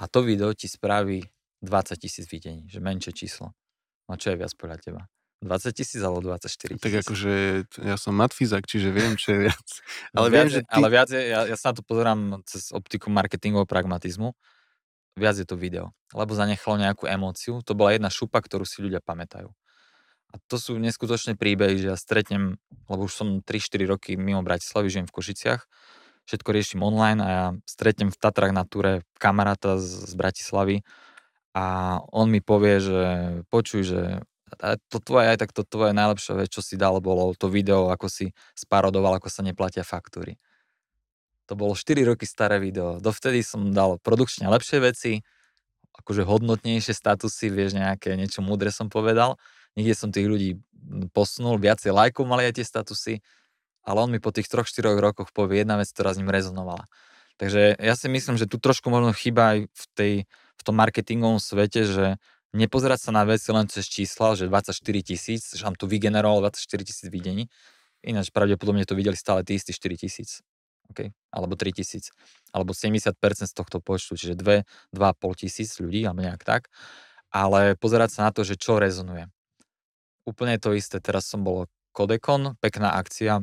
a 0.00 0.08
to 0.08 0.24
video 0.24 0.56
ti 0.56 0.64
spraví 0.64 1.28
20 1.60 2.00
tisíc 2.00 2.24
videní, 2.32 2.64
že 2.72 2.80
menšie 2.80 3.12
číslo. 3.12 3.52
No 4.10 4.18
čo 4.18 4.34
je 4.34 4.36
viac 4.42 4.50
podľa 4.58 4.82
teba? 4.82 5.02
20 5.40 5.70
tisíc 5.72 6.02
alebo 6.02 6.18
24 6.18 6.74
tisíc? 6.74 6.82
Tak 6.82 6.94
akože 7.06 7.32
ja 7.86 7.96
som 7.96 8.12
matfizak, 8.12 8.66
čiže 8.66 8.90
viem, 8.90 9.14
čo 9.14 9.38
je 9.38 9.38
viac. 9.48 9.68
Ale, 10.18 10.28
viac, 10.28 10.34
viem, 10.34 10.48
že 10.50 10.60
ty... 10.66 10.74
ale 10.74 10.88
viac 10.90 11.08
je, 11.08 11.22
ja, 11.30 11.40
ja 11.46 11.56
sa 11.56 11.72
na 11.72 11.74
to 11.78 11.82
pozerám 11.86 12.42
cez 12.44 12.74
optiku 12.74 13.08
marketingového 13.08 13.64
pragmatizmu, 13.64 14.34
viac 15.16 15.38
je 15.38 15.46
to 15.46 15.54
video. 15.54 15.94
Lebo 16.12 16.34
zanechalo 16.34 16.76
nejakú 16.76 17.06
emóciu, 17.06 17.62
to 17.62 17.72
bola 17.78 17.94
jedna 17.94 18.10
šupa, 18.10 18.42
ktorú 18.42 18.66
si 18.66 18.82
ľudia 18.82 18.98
pamätajú. 19.00 19.48
A 20.30 20.34
to 20.46 20.60
sú 20.60 20.78
neskutočné 20.78 21.34
príbehy, 21.38 21.78
že 21.78 21.88
ja 21.94 21.96
stretnem, 21.96 22.60
lebo 22.86 23.06
už 23.06 23.14
som 23.14 23.28
3-4 23.40 23.86
roky 23.86 24.10
mimo 24.18 24.42
Bratislavy, 24.42 24.92
žijem 24.92 25.06
v 25.08 25.14
Košiciach, 25.14 25.62
všetko 26.28 26.48
riešim 26.52 26.80
online 26.84 27.20
a 27.22 27.28
ja 27.30 27.46
stretnem 27.66 28.12
v 28.12 28.18
Tatrach 28.20 28.54
na 28.54 28.62
túre 28.62 29.02
kamaráta 29.18 29.80
z, 29.80 30.06
z 30.06 30.12
Bratislavy 30.14 30.76
a 31.56 31.98
on 32.14 32.30
mi 32.30 32.38
povie, 32.38 32.78
že 32.78 33.00
počuj, 33.50 33.82
že 33.82 34.00
to 34.90 34.98
tvoje, 34.98 35.30
aj 35.30 35.38
tak 35.46 35.50
to 35.54 35.62
tvoje 35.62 35.94
najlepšie 35.94 36.34
vec, 36.34 36.48
čo 36.50 36.62
si 36.62 36.74
dal, 36.74 36.98
bolo 36.98 37.34
to 37.38 37.46
video, 37.46 37.90
ako 37.90 38.10
si 38.10 38.34
sparodoval, 38.58 39.18
ako 39.18 39.30
sa 39.30 39.46
neplatia 39.46 39.86
faktúry. 39.86 40.38
To 41.46 41.58
bolo 41.58 41.74
4 41.74 42.02
roky 42.06 42.26
staré 42.26 42.62
video. 42.62 42.98
Dovtedy 42.98 43.42
som 43.42 43.70
dal 43.74 43.98
produkčne 44.02 44.46
lepšie 44.50 44.78
veci, 44.82 45.22
akože 46.02 46.22
hodnotnejšie 46.26 46.94
statusy, 46.94 47.50
vieš, 47.50 47.78
nejaké 47.78 48.14
niečo 48.14 48.42
múdre 48.42 48.70
som 48.70 48.86
povedal 48.90 49.38
niekde 49.78 49.94
som 49.94 50.10
tých 50.10 50.26
ľudí 50.26 50.50
posunul, 51.14 51.60
viacej 51.60 51.92
lajkov 51.94 52.24
mali 52.26 52.48
aj 52.48 52.58
tie 52.58 52.66
statusy, 52.66 53.14
ale 53.84 53.98
on 54.00 54.10
mi 54.10 54.18
po 54.18 54.34
tých 54.34 54.48
3-4 54.48 54.96
rokoch 54.98 55.30
povie 55.30 55.62
jedna 55.62 55.78
vec, 55.78 55.90
ktorá 55.92 56.14
s 56.14 56.18
ním 56.18 56.32
rezonovala. 56.32 56.88
Takže 57.40 57.80
ja 57.80 57.94
si 57.96 58.06
myslím, 58.12 58.36
že 58.36 58.44
tu 58.44 58.60
trošku 58.60 58.92
možno 58.92 59.16
chyba 59.16 59.56
aj 59.56 59.58
v, 59.64 59.84
tej, 59.96 60.12
v 60.60 60.62
tom 60.62 60.76
marketingovom 60.76 61.40
svete, 61.40 61.88
že 61.88 62.06
nepozerať 62.52 63.08
sa 63.08 63.10
na 63.16 63.24
veci 63.24 63.48
len 63.48 63.64
cez 63.72 63.88
čísla, 63.88 64.36
že 64.36 64.52
24 64.52 64.76
tisíc, 65.00 65.56
že 65.56 65.64
vám 65.64 65.74
tu 65.80 65.88
vygeneroval 65.88 66.52
24 66.52 66.84
tisíc 66.84 67.08
videní, 67.08 67.48
ináč 68.04 68.28
pravdepodobne 68.28 68.84
to 68.84 68.92
videli 68.92 69.16
stále 69.16 69.40
tí 69.40 69.56
istí 69.56 69.72
4 69.72 69.96
tisíc. 69.96 70.44
Okay? 70.92 71.14
Alebo 71.32 71.56
3 71.56 71.72
tisíc. 71.72 72.12
Alebo 72.52 72.76
70% 72.76 73.14
z 73.46 73.54
tohto 73.54 73.78
počtu, 73.80 74.18
čiže 74.18 74.34
2, 74.36 74.66
2,5 74.92 75.42
tisíc 75.46 75.78
ľudí, 75.80 76.04
alebo 76.04 76.20
nejak 76.20 76.42
tak. 76.44 76.68
Ale 77.30 77.78
pozerať 77.78 78.18
sa 78.18 78.20
na 78.28 78.30
to, 78.34 78.42
že 78.42 78.58
čo 78.58 78.82
rezonuje 78.82 79.30
úplne 80.30 80.56
to 80.60 80.76
isté. 80.76 81.00
Teraz 81.00 81.26
som 81.26 81.42
bol 81.42 81.66
Kodekon, 81.90 82.54
pekná 82.62 82.94
akcia. 82.94 83.42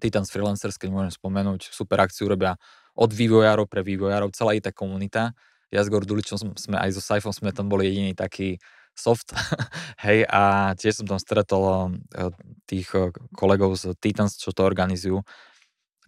Titans 0.00 0.32
Freelancers, 0.32 0.80
keď 0.80 0.88
môžem 0.90 1.12
spomenúť, 1.14 1.70
super 1.70 2.02
akciu 2.02 2.26
robia 2.26 2.58
od 2.98 3.12
vývojárov 3.12 3.70
pre 3.70 3.86
vývojárov, 3.86 4.34
celá 4.34 4.56
IT 4.58 4.72
komunita. 4.74 5.36
Ja 5.72 5.80
s 5.80 5.88
Gorduličom 5.88 6.36
sme 6.36 6.76
aj 6.76 6.92
so 6.92 7.00
Saifom 7.00 7.32
sme 7.32 7.48
tam 7.50 7.72
boli 7.72 7.88
jediní 7.88 8.12
takí 8.12 8.60
soft, 8.92 9.32
hej, 10.04 10.28
a 10.28 10.72
tiež 10.76 11.00
som 11.00 11.06
tam 11.08 11.16
stretol 11.16 11.96
eh, 12.12 12.28
tých 12.68 12.92
eh, 12.92 13.08
kolegov 13.32 13.76
z 13.80 13.96
Titans, 13.96 14.36
čo 14.36 14.52
to 14.52 14.68
organizujú. 14.68 15.24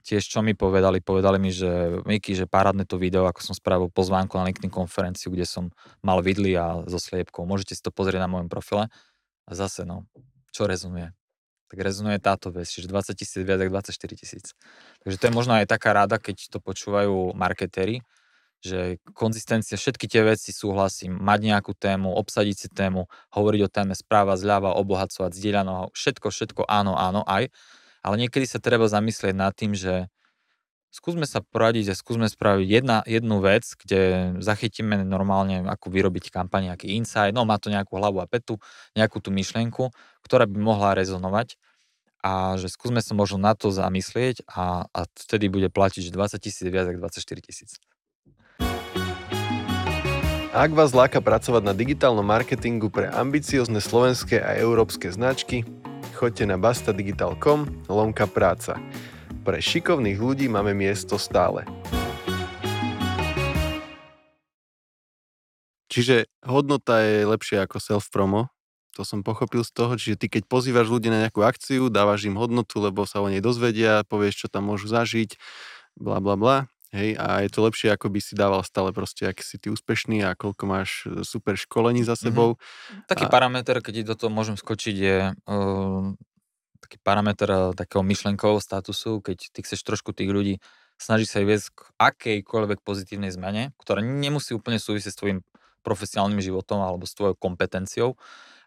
Tiež 0.04 0.20
čo 0.20 0.44
mi 0.44 0.52
povedali, 0.52 1.00
povedali 1.00 1.40
mi, 1.40 1.48
že 1.48 1.96
Miky, 2.04 2.36
že 2.36 2.44
parádne 2.44 2.84
to 2.84 3.00
video, 3.00 3.24
ako 3.24 3.40
som 3.40 3.56
spravil 3.56 3.88
pozvánku 3.88 4.36
na 4.36 4.44
LinkedIn 4.52 4.68
konferenciu, 4.68 5.32
kde 5.32 5.48
som 5.48 5.72
mal 6.04 6.20
vidli 6.20 6.52
a 6.52 6.84
so 6.84 7.00
sliepkou. 7.00 7.48
Môžete 7.48 7.72
si 7.72 7.80
to 7.80 7.88
pozrieť 7.88 8.20
na 8.20 8.28
mojom 8.28 8.52
profile. 8.52 8.92
A 9.48 9.50
zase, 9.56 9.88
no, 9.88 10.04
čo 10.52 10.68
rezonuje? 10.68 11.08
Tak 11.72 11.80
rezonuje 11.80 12.20
táto 12.20 12.52
vec, 12.52 12.68
čiže 12.68 12.92
20 12.92 13.16
tisíc 13.16 13.40
viac 13.40 13.56
ako 13.64 13.80
24 13.80 14.20
tisíc. 14.20 14.46
Takže 15.00 15.16
to 15.16 15.24
je 15.24 15.32
možno 15.32 15.56
aj 15.56 15.72
taká 15.72 15.96
rada, 15.96 16.20
keď 16.20 16.52
to 16.52 16.60
počúvajú 16.60 17.32
marketéri, 17.32 18.04
že 18.64 18.96
konzistencia, 19.12 19.76
všetky 19.76 20.08
tie 20.08 20.24
veci 20.24 20.50
súhlasím, 20.56 21.20
mať 21.20 21.40
nejakú 21.52 21.76
tému, 21.76 22.16
obsadiť 22.16 22.56
si 22.56 22.68
tému, 22.72 23.12
hovoriť 23.36 23.60
o 23.60 23.68
téme 23.68 23.92
správa, 23.92 24.40
zľava, 24.40 24.72
obohacovať, 24.80 25.36
zdieľaného, 25.36 25.92
všetko, 25.92 26.32
všetko, 26.32 26.62
áno, 26.64 26.96
áno, 26.96 27.20
aj 27.28 27.52
ale 28.04 28.20
niekedy 28.20 28.44
sa 28.44 28.60
treba 28.60 28.84
zamyslieť 28.84 29.32
nad 29.32 29.56
tým, 29.56 29.72
že 29.72 30.12
skúsme 30.92 31.24
sa 31.24 31.40
poradiť 31.40 31.90
a 31.90 31.98
skúsme 31.98 32.28
spraviť 32.28 32.68
jedna, 32.68 33.00
jednu 33.08 33.40
vec, 33.40 33.64
kde 33.80 34.36
zachytíme 34.44 35.00
normálne, 35.08 35.64
ako 35.64 35.88
vyrobiť 35.88 36.28
kampaň, 36.28 36.70
nejaký 36.70 36.92
insight, 36.92 37.32
no 37.32 37.48
má 37.48 37.56
to 37.56 37.72
nejakú 37.72 37.96
hlavu 37.96 38.20
a 38.20 38.28
petu, 38.28 38.60
nejakú 38.92 39.24
tú 39.24 39.32
myšlienku, 39.32 39.88
ktorá 40.20 40.44
by 40.44 40.58
mohla 40.60 40.92
rezonovať 41.00 41.56
a 42.20 42.60
že 42.60 42.68
skúsme 42.68 43.00
sa 43.00 43.16
možno 43.16 43.40
na 43.40 43.56
to 43.56 43.72
zamyslieť 43.72 44.44
a, 44.52 44.86
a 44.92 45.00
vtedy 45.16 45.48
bude 45.48 45.72
platiť, 45.72 46.08
že 46.08 46.12
20 46.12 46.44
tisíc 46.44 46.66
viac 46.68 46.86
ako 46.86 47.08
24 47.08 47.40
tisíc. 47.40 47.80
Ak 50.54 50.70
vás 50.70 50.94
láka 50.94 51.18
pracovať 51.18 51.66
na 51.66 51.74
digitálnom 51.74 52.22
marketingu 52.22 52.86
pre 52.86 53.10
ambiciozne 53.10 53.82
slovenské 53.82 54.38
a 54.38 54.54
európske 54.54 55.10
značky, 55.10 55.66
choďte 56.14 56.46
na 56.46 56.54
bastadigital.com 56.54 57.90
lomka 57.90 58.30
práca. 58.30 58.78
Pre 59.42 59.58
šikovných 59.58 60.14
ľudí 60.14 60.46
máme 60.46 60.70
miesto 60.70 61.18
stále. 61.18 61.66
Čiže 65.90 66.30
hodnota 66.46 67.02
je 67.02 67.26
lepšia 67.26 67.66
ako 67.66 67.82
self-promo, 67.82 68.46
to 68.94 69.02
som 69.02 69.26
pochopil 69.26 69.66
z 69.66 69.74
toho, 69.74 69.98
čiže 69.98 70.22
ty 70.22 70.30
keď 70.30 70.46
pozývaš 70.46 70.86
ľudí 70.86 71.10
na 71.10 71.26
nejakú 71.26 71.42
akciu, 71.42 71.90
dávaš 71.90 72.30
im 72.30 72.38
hodnotu, 72.38 72.78
lebo 72.78 73.02
sa 73.10 73.18
o 73.18 73.26
nej 73.26 73.42
dozvedia, 73.42 74.06
povieš, 74.06 74.46
čo 74.46 74.54
tam 74.54 74.70
môžu 74.70 74.86
zažiť, 74.86 75.34
bla 75.98 76.22
bla 76.22 76.38
bla. 76.38 76.70
Hej, 76.94 77.18
a 77.18 77.42
je 77.42 77.50
to 77.50 77.66
lepšie, 77.66 77.90
ako 77.90 78.06
by 78.06 78.22
si 78.22 78.38
dával 78.38 78.62
stále 78.62 78.94
proste, 78.94 79.26
aký 79.26 79.42
si 79.42 79.58
ty 79.58 79.66
úspešný 79.66 80.22
a 80.22 80.38
koľko 80.38 80.62
máš 80.62 81.02
e, 81.10 81.26
super 81.26 81.58
školení 81.58 82.06
za 82.06 82.14
mhm. 82.14 82.22
sebou. 82.22 82.48
Mm-hmm. 82.54 83.10
Taký 83.10 83.26
a... 83.26 83.30
parameter, 83.34 83.76
keď 83.82 83.94
do 84.06 84.14
toho 84.14 84.30
môžem 84.30 84.54
skočiť, 84.54 84.94
je 84.94 85.16
uh, 85.34 86.04
taký 86.78 87.02
parameter 87.02 87.50
uh, 87.50 87.74
takého 87.74 88.06
myšlenkového 88.06 88.62
statusu, 88.62 89.18
keď 89.18 89.50
ty 89.50 89.66
chceš 89.66 89.82
trošku 89.82 90.14
tých 90.14 90.30
ľudí 90.30 90.54
snažiť 91.02 91.26
sa 91.26 91.42
viesť 91.42 91.66
k 91.74 91.80
akejkoľvek 91.98 92.78
pozitívnej 92.86 93.34
zmene, 93.34 93.74
ktorá 93.82 93.98
nemusí 93.98 94.54
úplne 94.54 94.78
súvisieť 94.78 95.10
s 95.10 95.18
tvojim 95.18 95.38
profesionálnym 95.82 96.38
životom 96.38 96.78
alebo 96.78 97.10
s 97.10 97.18
tvojou 97.18 97.34
kompetenciou, 97.34 98.14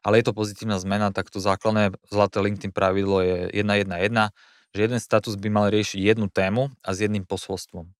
ale 0.03 0.19
je 0.19 0.27
to 0.27 0.35
pozitívna 0.35 0.75
zmena, 0.83 1.15
tak 1.15 1.31
to 1.31 1.39
základné 1.39 1.95
zlaté 2.11 2.43
LinkedIn 2.43 2.75
pravidlo 2.75 3.23
je 3.23 3.37
1.1.1, 3.55 4.35
že 4.75 4.79
jeden 4.83 4.99
status 4.99 5.39
by 5.39 5.47
mal 5.47 5.71
riešiť 5.71 6.03
jednu 6.03 6.27
tému 6.27 6.69
a 6.83 6.89
s 6.91 6.99
jedným 6.99 7.23
posolstvom 7.23 7.96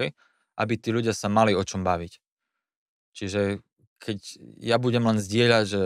okay? 0.00 0.16
aby 0.56 0.74
tí 0.80 0.88
ľudia 0.88 1.12
sa 1.12 1.28
mali 1.28 1.52
o 1.52 1.60
čom 1.60 1.84
baviť. 1.84 2.12
Čiže 3.12 3.60
keď 4.00 4.18
ja 4.64 4.80
budem 4.80 5.04
len 5.04 5.20
zdieľať, 5.20 5.64
že 5.68 5.84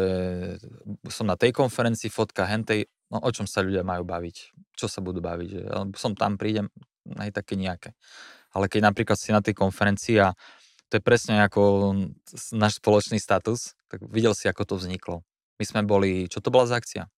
som 1.10 1.26
na 1.26 1.34
tej 1.34 1.50
konferencii, 1.50 2.14
fotka 2.14 2.46
hentej, 2.46 2.86
no 3.10 3.18
o 3.18 3.30
čom 3.34 3.50
sa 3.50 3.66
ľudia 3.66 3.82
majú 3.82 4.06
baviť? 4.06 4.54
Čo 4.78 4.86
sa 4.86 5.02
budú 5.02 5.18
baviť? 5.18 5.48
Že 5.50 5.62
som 5.98 6.14
tam, 6.14 6.38
prídem, 6.38 6.70
aj 7.18 7.34
také 7.34 7.58
nejaké. 7.58 7.98
Ale 8.54 8.70
keď 8.70 8.86
napríklad 8.86 9.18
si 9.18 9.34
na 9.34 9.42
tej 9.42 9.58
konferencii 9.58 10.22
a 10.22 10.30
to 10.86 11.02
je 11.02 11.02
presne 11.02 11.42
ako 11.42 11.90
náš 12.54 12.78
spoločný 12.78 13.18
status, 13.18 13.74
tak 13.90 14.06
videl 14.06 14.30
si, 14.38 14.46
ako 14.46 14.62
to 14.62 14.74
vzniklo. 14.78 15.26
My 15.58 15.64
sme 15.66 15.80
boli, 15.82 16.30
čo 16.30 16.38
to 16.38 16.54
bola 16.54 16.70
za 16.70 16.78
akcia? 16.78 17.10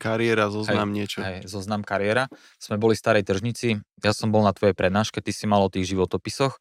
Kariéra, 0.00 0.48
zoznam 0.48 0.90
hej, 0.92 0.96
niečo. 0.96 1.18
Hej, 1.20 1.44
zoznam 1.44 1.84
kariéra. 1.84 2.32
Sme 2.56 2.80
boli 2.80 2.96
v 2.96 3.02
starej 3.04 3.24
tržnici, 3.26 3.80
ja 4.00 4.12
som 4.16 4.32
bol 4.32 4.40
na 4.44 4.56
tvojej 4.56 4.72
prednáške, 4.72 5.20
ty 5.20 5.32
si 5.32 5.44
mal 5.44 5.60
o 5.60 5.72
tých 5.72 5.92
životopisoch 5.92 6.56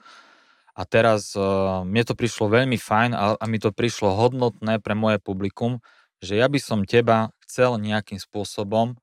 a 0.75 0.82
teraz 0.88 1.36
uh, 1.36 1.84
mne 1.84 2.04
to 2.08 2.15
prišlo 2.15 2.47
veľmi 2.47 2.80
fajn 2.80 3.12
a, 3.15 3.36
a 3.36 3.45
mi 3.47 3.60
to 3.60 3.75
prišlo 3.75 4.15
hodnotné 4.15 4.80
pre 4.80 4.95
moje 4.95 5.19
publikum, 5.19 5.84
že 6.23 6.39
ja 6.39 6.47
by 6.47 6.60
som 6.60 6.88
teba 6.88 7.36
chcel 7.43 7.75
nejakým 7.80 8.19
spôsobom 8.19 8.95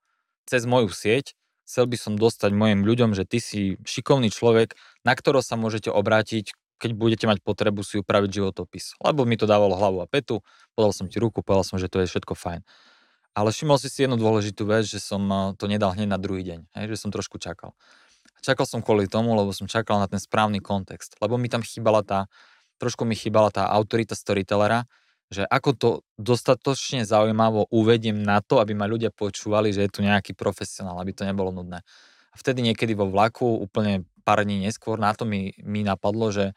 cez 0.48 0.64
moju 0.64 0.88
sieť, 0.88 1.36
chcel 1.68 1.84
by 1.84 1.96
som 2.00 2.16
dostať 2.16 2.56
mojim 2.56 2.88
ľuďom, 2.88 3.12
že 3.12 3.28
ty 3.28 3.44
si 3.44 3.76
šikovný 3.84 4.32
človek, 4.32 4.72
na 5.04 5.12
ktorého 5.12 5.44
sa 5.44 5.60
môžete 5.60 5.92
obrátiť, 5.92 6.56
keď 6.80 6.90
budete 6.94 7.26
mať 7.28 7.44
potrebu 7.44 7.84
si 7.84 8.00
upraviť 8.00 8.30
životopis. 8.40 8.96
Lebo 9.02 9.28
mi 9.28 9.36
to 9.36 9.44
dávalo 9.44 9.76
hlavu 9.76 10.00
a 10.00 10.06
petu, 10.08 10.40
podal 10.72 10.94
som 10.96 11.10
ti 11.10 11.20
ruku, 11.20 11.44
povedal 11.44 11.66
som, 11.66 11.76
že 11.76 11.90
to 11.90 12.00
je 12.00 12.08
všetko 12.08 12.32
fajn. 12.38 12.64
Ale 13.38 13.54
všimol 13.54 13.78
si 13.78 13.86
si 13.86 14.02
jednu 14.02 14.18
dôležitú 14.18 14.66
vec, 14.66 14.82
že 14.82 14.98
som 14.98 15.22
eh, 15.30 15.54
to 15.54 15.70
nedal 15.70 15.94
hneď 15.94 16.10
na 16.10 16.18
druhý 16.18 16.42
deň, 16.42 16.74
hej, 16.74 16.86
že 16.90 17.06
som 17.06 17.14
trošku 17.14 17.38
čakal. 17.38 17.78
Čakal 18.42 18.66
som 18.66 18.82
kvôli 18.82 19.06
tomu, 19.06 19.34
lebo 19.38 19.54
som 19.54 19.70
čakal 19.70 20.02
na 20.02 20.10
ten 20.10 20.18
správny 20.18 20.58
kontext, 20.58 21.14
lebo 21.22 21.38
mi 21.38 21.46
tam 21.46 21.62
chýbala 21.62 22.02
tá, 22.02 22.26
trošku 22.82 23.06
mi 23.06 23.14
chýbala 23.14 23.54
tá 23.54 23.70
autorita 23.70 24.18
storytellera, 24.18 24.90
že 25.28 25.44
ako 25.44 25.70
to 25.76 25.88
dostatočne 26.16 27.04
zaujímavo 27.04 27.68
uvediem 27.68 28.16
na 28.16 28.40
to, 28.40 28.58
aby 28.58 28.72
ma 28.72 28.88
ľudia 28.88 29.12
počúvali, 29.12 29.70
že 29.74 29.86
je 29.86 29.90
tu 29.92 30.00
nejaký 30.02 30.32
profesionál, 30.32 30.98
aby 30.98 31.12
to 31.12 31.26
nebolo 31.26 31.52
nudné. 31.52 31.84
A 32.32 32.36
vtedy 32.38 32.64
niekedy 32.64 32.94
vo 32.94 33.10
vlaku, 33.10 33.44
úplne 33.44 34.08
pár 34.24 34.46
dní 34.46 34.64
neskôr, 34.64 34.96
na 34.96 35.12
to 35.12 35.28
mi, 35.28 35.52
mi 35.60 35.84
napadlo, 35.84 36.32
že 36.32 36.56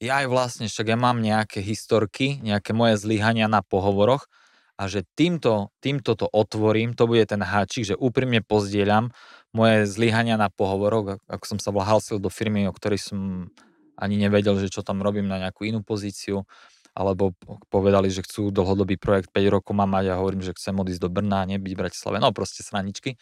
ja 0.00 0.24
aj 0.24 0.26
vlastne, 0.28 0.66
však 0.68 0.92
ja 0.92 0.98
mám 0.98 1.20
nejaké 1.20 1.60
historky, 1.60 2.40
nejaké 2.40 2.72
moje 2.72 3.00
zlyhania 3.00 3.48
na 3.48 3.60
pohovoroch, 3.60 4.28
a 4.80 4.88
že 4.88 5.04
týmto, 5.12 5.76
týmto 5.84 6.16
to 6.16 6.24
otvorím, 6.24 6.96
to 6.96 7.04
bude 7.04 7.28
ten 7.28 7.44
háčik, 7.44 7.84
že 7.84 8.00
úprimne 8.00 8.40
pozdieľam 8.40 9.12
moje 9.52 9.84
zlyhania 9.84 10.40
na 10.40 10.48
pohovoroch, 10.48 11.20
ako 11.28 11.44
som 11.44 11.58
sa 11.60 11.68
vlahalsil 11.68 12.16
do 12.16 12.32
firmy, 12.32 12.64
o 12.64 12.72
ktorej 12.72 13.12
som 13.12 13.52
ani 14.00 14.16
nevedel, 14.16 14.56
že 14.56 14.72
čo 14.72 14.80
tam 14.80 15.04
robím 15.04 15.28
na 15.28 15.36
nejakú 15.36 15.68
inú 15.68 15.84
pozíciu, 15.84 16.48
alebo 16.96 17.36
povedali, 17.68 18.08
že 18.08 18.24
chcú 18.24 18.48
dlhodobý 18.48 18.96
projekt 18.96 19.28
5 19.28 19.52
rokov 19.52 19.76
mám 19.76 19.92
mať 19.92 20.16
a 20.16 20.18
hovorím, 20.18 20.40
že 20.40 20.56
chcem 20.56 20.72
odísť 20.72 21.04
do 21.04 21.12
Brna, 21.12 21.44
nebyť 21.44 21.72
v 21.76 21.80
Bratislave, 21.84 22.16
no 22.16 22.32
proste 22.32 22.64
sraničky. 22.64 23.20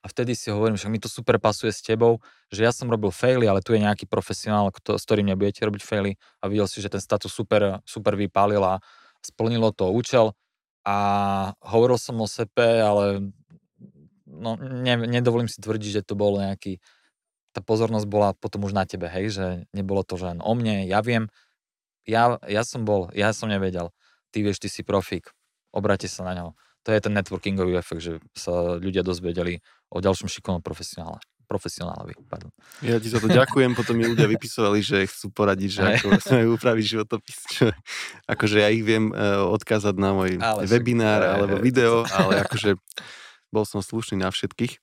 A 0.00 0.08
vtedy 0.08 0.38
si 0.38 0.48
hovorím, 0.48 0.78
že 0.78 0.88
mi 0.88 1.02
to 1.02 1.10
super 1.10 1.42
pasuje 1.42 1.74
s 1.74 1.82
tebou, 1.82 2.22
že 2.48 2.64
ja 2.64 2.72
som 2.72 2.88
robil 2.88 3.10
faily, 3.10 3.50
ale 3.50 3.60
tu 3.60 3.74
je 3.74 3.82
nejaký 3.82 4.06
profesionál, 4.06 4.70
kto, 4.72 4.96
s 4.96 5.04
ktorým 5.04 5.28
nebudete 5.28 5.60
robiť 5.66 5.82
faily 5.82 6.16
a 6.40 6.48
videl 6.48 6.70
si, 6.70 6.80
že 6.80 6.88
ten 6.88 7.02
status 7.02 7.28
super, 7.28 7.82
super 7.84 8.14
vypálil 8.16 8.62
a 8.62 8.80
splnilo 9.20 9.74
to 9.74 9.90
účel 9.92 10.32
a 10.86 10.96
hovoril 11.60 12.00
som 12.00 12.16
o 12.20 12.26
sepe, 12.26 12.80
ale 12.80 13.32
no, 14.26 14.56
ne, 14.56 14.94
nedovolím 15.06 15.48
si 15.48 15.60
tvrdiť, 15.60 16.00
že 16.00 16.06
to 16.06 16.16
bol 16.16 16.40
nejaký, 16.40 16.80
tá 17.52 17.60
pozornosť 17.60 18.06
bola 18.08 18.32
potom 18.32 18.64
už 18.64 18.72
na 18.72 18.88
tebe, 18.88 19.10
hej, 19.10 19.34
že 19.34 19.46
nebolo 19.76 20.00
to 20.06 20.16
len 20.16 20.40
o 20.40 20.52
mne, 20.56 20.88
ja 20.88 21.04
viem, 21.04 21.28
ja, 22.08 22.40
ja 22.48 22.62
som 22.64 22.88
bol, 22.88 23.12
ja 23.12 23.30
som 23.36 23.52
nevedel, 23.52 23.92
ty 24.32 24.40
vieš, 24.40 24.62
ty 24.62 24.68
si 24.72 24.80
profík, 24.80 25.30
obráte 25.70 26.08
sa 26.08 26.24
na 26.24 26.32
ňo. 26.34 26.48
To 26.88 26.96
je 26.96 27.04
ten 27.04 27.12
networkingový 27.12 27.76
efekt, 27.76 28.00
že 28.00 28.12
sa 28.32 28.80
ľudia 28.80 29.04
dozvedeli 29.04 29.60
o 29.92 30.00
ďalšom 30.00 30.32
šikovnom 30.32 30.64
profesionále 30.64 31.20
profesionálovi. 31.50 32.14
Pardon. 32.30 32.54
Ja 32.78 33.02
ti 33.02 33.10
za 33.10 33.18
to 33.18 33.26
ďakujem, 33.26 33.74
potom 33.74 33.98
mi 33.98 34.06
ľudia 34.06 34.30
vypisovali, 34.30 34.78
že 34.78 35.10
chcú 35.10 35.34
poradiť, 35.34 35.70
že 35.74 35.82
ako 35.98 36.06
sa 36.22 36.38
majú 36.38 36.54
upraviť 36.54 36.84
životopis. 36.86 37.38
Čo, 37.50 37.74
akože 38.30 38.62
ja 38.62 38.70
ich 38.70 38.86
viem 38.86 39.10
uh, 39.10 39.42
odkázať 39.50 39.98
na 39.98 40.14
môj 40.14 40.38
ale 40.38 40.70
webinár 40.70 41.26
však, 41.26 41.34
alebo 41.34 41.54
video, 41.58 42.06
ale 42.18 42.46
akože 42.46 42.78
bol 43.50 43.66
som 43.66 43.82
slušný 43.82 44.22
na 44.22 44.30
všetkých. 44.30 44.78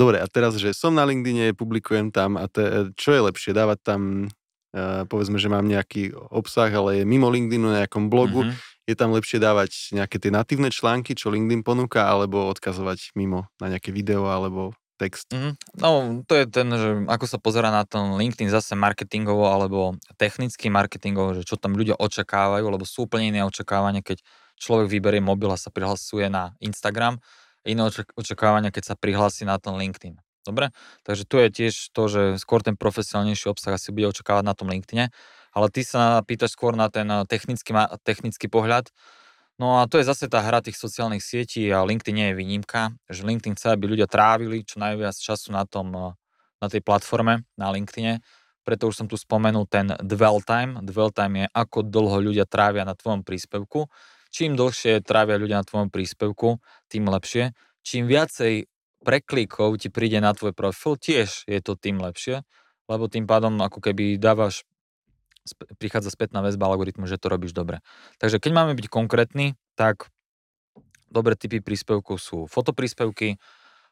Dobre, 0.00 0.16
a 0.16 0.24
teraz, 0.32 0.56
že 0.56 0.72
som 0.72 0.96
na 0.96 1.04
LinkedIne, 1.04 1.52
publikujem 1.52 2.08
tam 2.08 2.40
a 2.40 2.48
te, 2.48 2.88
čo 2.96 3.12
je 3.12 3.20
lepšie, 3.20 3.52
dávať 3.52 3.84
tam 3.84 4.32
povedzme, 5.08 5.40
že 5.40 5.48
mám 5.48 5.64
nejaký 5.64 6.12
obsah, 6.32 6.68
ale 6.72 7.00
je 7.00 7.04
mimo 7.04 7.28
LinkedInu 7.28 7.68
na 7.68 7.84
nejakom 7.84 8.12
blogu, 8.12 8.48
mm-hmm. 8.48 8.88
je 8.88 8.94
tam 8.96 9.12
lepšie 9.12 9.40
dávať 9.40 9.96
nejaké 9.96 10.16
tie 10.20 10.32
natívne 10.32 10.68
články, 10.68 11.16
čo 11.16 11.32
LinkedIn 11.32 11.64
ponúka, 11.64 12.04
alebo 12.04 12.48
odkazovať 12.52 13.16
mimo 13.16 13.48
na 13.60 13.72
nejaké 13.72 13.92
video 13.92 14.28
alebo 14.28 14.76
text. 14.98 15.30
Mm-hmm. 15.30 15.52
No, 15.78 16.20
to 16.26 16.34
je 16.34 16.44
ten, 16.50 16.66
že 16.74 17.06
ako 17.06 17.24
sa 17.30 17.38
pozera 17.38 17.70
na 17.70 17.86
ten 17.86 18.18
LinkedIn 18.18 18.50
zase 18.50 18.74
marketingovo 18.74 19.46
alebo 19.46 19.94
technicky 20.18 20.66
marketingovo, 20.68 21.38
že 21.38 21.46
čo 21.46 21.54
tam 21.54 21.78
ľudia 21.78 21.94
očakávajú, 21.94 22.66
lebo 22.66 22.82
sú 22.82 23.06
úplne 23.06 23.30
iné 23.30 23.46
očakávania, 23.46 24.02
keď 24.02 24.20
človek 24.58 24.90
vyberie 24.90 25.22
mobil 25.22 25.54
a 25.54 25.56
sa 25.56 25.70
prihlasuje 25.70 26.26
na 26.26 26.58
Instagram, 26.58 27.22
iné 27.62 27.86
očakávania, 28.18 28.74
keď 28.74 28.92
sa 28.92 28.94
prihlási 28.98 29.46
na 29.46 29.62
ten 29.62 29.78
LinkedIn. 29.78 30.18
Dobre? 30.42 30.72
Takže 31.04 31.28
tu 31.28 31.36
je 31.38 31.48
tiež 31.52 31.74
to, 31.92 32.02
že 32.08 32.22
skôr 32.40 32.64
ten 32.64 32.72
profesionálnejší 32.72 33.52
obsah 33.52 33.76
asi 33.76 33.92
bude 33.92 34.08
očakávať 34.10 34.44
na 34.48 34.56
tom 34.56 34.72
LinkedIne. 34.72 35.12
Ale 35.52 35.66
ty 35.68 35.84
sa 35.84 36.24
pýtaš 36.24 36.56
skôr 36.56 36.72
na 36.72 36.88
ten 36.88 37.08
technický, 37.28 37.76
technický 38.00 38.48
pohľad. 38.48 38.88
No 39.58 39.82
a 39.82 39.90
to 39.90 39.98
je 39.98 40.06
zase 40.06 40.30
tá 40.30 40.38
hra 40.38 40.62
tých 40.62 40.78
sociálnych 40.78 41.18
sietí 41.18 41.66
a 41.74 41.82
LinkedIn 41.82 42.14
nie 42.14 42.28
je 42.30 42.38
výnimka, 42.38 42.94
že 43.10 43.26
LinkedIn 43.26 43.58
chce, 43.58 43.74
aby 43.74 43.90
ľudia 43.90 44.06
trávili 44.06 44.62
čo 44.62 44.78
najviac 44.78 45.18
času 45.18 45.50
na 45.50 45.66
tom, 45.66 45.90
eh, 45.94 46.14
na 46.62 46.66
tej 46.70 46.78
platforme, 46.82 47.42
na 47.58 47.74
LinkedIne. 47.74 48.22
Preto 48.62 48.86
už 48.86 49.02
som 49.02 49.06
tu 49.10 49.18
spomenul 49.18 49.66
ten 49.66 49.90
dwell 50.06 50.38
time. 50.46 50.78
Dwell 50.86 51.10
time 51.10 51.34
je, 51.42 51.46
ako 51.58 51.82
dlho 51.82 52.30
ľudia 52.30 52.46
trávia 52.46 52.86
na 52.86 52.94
tvojom 52.94 53.26
príspevku. 53.26 53.90
Čím 54.30 54.54
dlhšie 54.54 55.02
trávia 55.02 55.40
ľudia 55.40 55.64
na 55.64 55.66
tvojom 55.66 55.88
príspevku, 55.90 56.60
tým 56.92 57.08
lepšie. 57.08 57.56
Čím 57.82 58.06
viacej 58.06 58.68
preklikov 59.02 59.80
ti 59.80 59.88
príde 59.90 60.20
na 60.20 60.36
tvoj 60.36 60.52
profil, 60.54 61.00
tiež 61.00 61.48
je 61.48 61.58
to 61.64 61.74
tým 61.74 61.98
lepšie, 61.98 62.44
lebo 62.90 63.08
tým 63.08 63.24
pádom 63.24 63.56
ako 63.58 63.80
keby 63.80 64.20
dávaš 64.20 64.62
prichádza 65.54 66.10
spätná 66.12 66.40
väzba 66.42 66.68
algoritmu, 66.68 67.06
že 67.06 67.20
to 67.20 67.30
robíš 67.30 67.52
dobre. 67.54 67.84
Takže 68.18 68.40
keď 68.42 68.50
máme 68.52 68.72
byť 68.74 68.86
konkrétni, 68.90 69.54
tak 69.78 70.10
dobré 71.08 71.36
typy 71.36 71.64
príspevkov 71.64 72.20
sú 72.20 72.44
fotopríspevky, 72.48 73.40